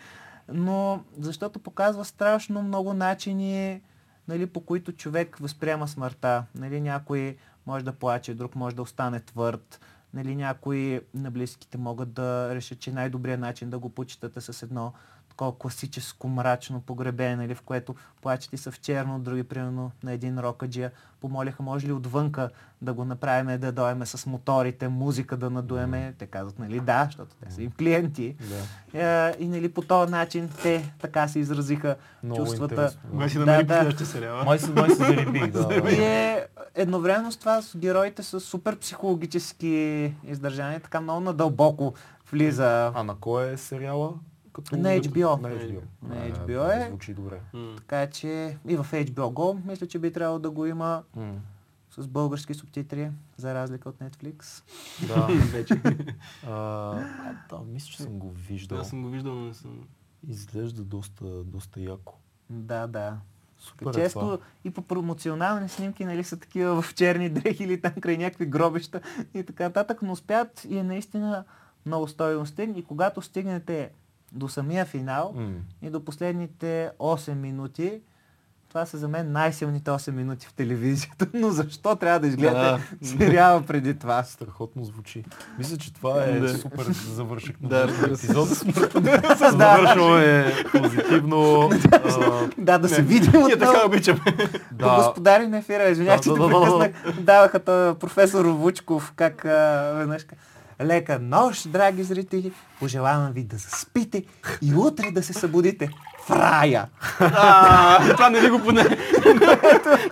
[0.54, 3.82] но защото показва страшно много начини,
[4.28, 6.44] нали, по които човек възприема смъртта.
[6.56, 9.80] Нали, някой може да плаче, друг може да остане твърд.
[10.14, 14.94] Нали, някои на близките могат да решат, че най-добрият начин да го почитате с едно
[15.38, 20.40] такова класическо мрачно погребение, нали, в което плачете са в черно, други примерно на един
[20.40, 20.92] рокаджия
[21.22, 22.50] помолиха, може ли отвънка
[22.82, 26.14] да го направим, да дойме с моторите, музика да надуеме.
[26.18, 28.36] Те казват, нали, да, защото те са им клиенти.
[28.94, 29.28] Да.
[29.28, 32.98] Е, и нали, по този начин те така се изразиха Много чувствата.
[33.14, 33.74] Май си Да, намери да.
[33.74, 34.44] подходящия сериала.
[34.44, 35.92] Май се, май се да.
[35.92, 41.94] И е, едновременно с това с героите са супер психологически издържани, така много надълбоко
[42.32, 42.92] влиза.
[42.96, 44.14] А на кой е сериала?
[44.58, 45.42] Като На HBO.
[45.42, 45.82] На HBO.
[46.02, 46.88] На HBO е.
[46.88, 47.42] Звучи добре.
[47.78, 51.04] Така че и в HBO Go мисля, че би трябвало да го има
[51.92, 54.64] с български субтитри, за разлика от Netflix.
[55.08, 55.82] Да, вече.
[56.48, 56.54] А,
[57.50, 58.80] да, мисля, че съм го виждал.
[58.80, 59.88] Аз съм го виждал, но не съм...
[60.28, 62.14] Изглежда доста, доста яко.
[62.50, 63.18] Да, да.
[63.58, 64.38] Супер е Често това.
[64.64, 69.02] и по промоционални снимки, нали, са такива в черни дрехи или там край някакви гробища
[69.34, 71.44] и така нататък, но успят и е наистина
[71.86, 73.92] много стойностен и когато стигнете
[74.32, 75.50] до самия финал М.
[75.82, 78.02] и до последните 8 минути,
[78.70, 83.62] това са за мен най-силните 8 минути в телевизията, но защо трябва да изгледате сериала
[83.62, 84.24] преди това?
[84.24, 85.24] Страхотно звучи.
[85.58, 86.58] Мисля, че това е Да.
[86.58, 88.48] супер завършък на Да, епизод.
[89.40, 91.70] Завършваме позитивно.
[92.58, 94.20] Да, да се видим Ние така обичаме.
[94.72, 94.96] Да.
[94.96, 97.22] Господари на ефира, извинявай, че Да, да, да, да, да.
[97.22, 97.60] Даваха
[98.00, 99.42] професор Вучков, как
[99.96, 100.26] веднъж
[100.82, 102.52] Лека нощ, драги зрители.
[102.80, 104.24] Пожелавам ви да заспите
[104.62, 105.90] и утре да се събудите
[106.28, 106.88] в рая.
[107.20, 108.84] А, Това не ли го поне.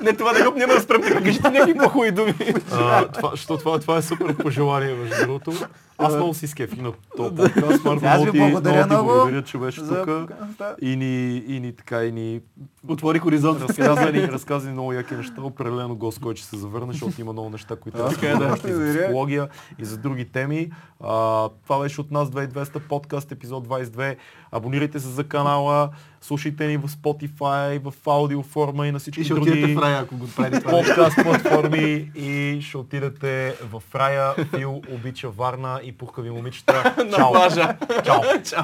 [0.02, 1.02] Не, това не го няма да спрем.
[1.02, 2.36] Кажете някакви по-хубави думи.
[2.72, 5.54] а, това, що, това, това е супер пожелание, между другото.
[5.98, 7.84] Аз много си скефих на този подкаст.
[7.86, 10.06] Марко, Аз ви ти- благодаря много Благодаря, че беше За...
[10.06, 10.32] тук.
[10.82, 12.42] И ни, и ни така, и ни
[12.88, 13.62] Отвори хоризонт.
[13.62, 15.42] разказа ни, разказа ни много яки неща.
[15.42, 18.58] Определено гост, който ще се завърне, защото има много неща, които трябва Така е, да
[18.66, 19.48] и за психология
[19.80, 20.72] и за други теми.
[21.00, 21.10] А,
[21.64, 24.16] това беше от нас 2200 подкаст, епизод 22.
[24.52, 25.90] Абонирайте се за канала,
[26.28, 29.82] слушайте ни в Spotify, в аудио форма и на всички И ще други отидете в
[29.82, 30.50] рая, ако го това.
[30.70, 34.34] подкаст платформи и ще отидете в рая.
[34.56, 36.96] Фил обича Варна и пухкави момичета.
[37.06, 37.32] На Чао!
[37.32, 37.78] плажа.
[38.06, 38.22] Чао!
[38.50, 38.64] Чао.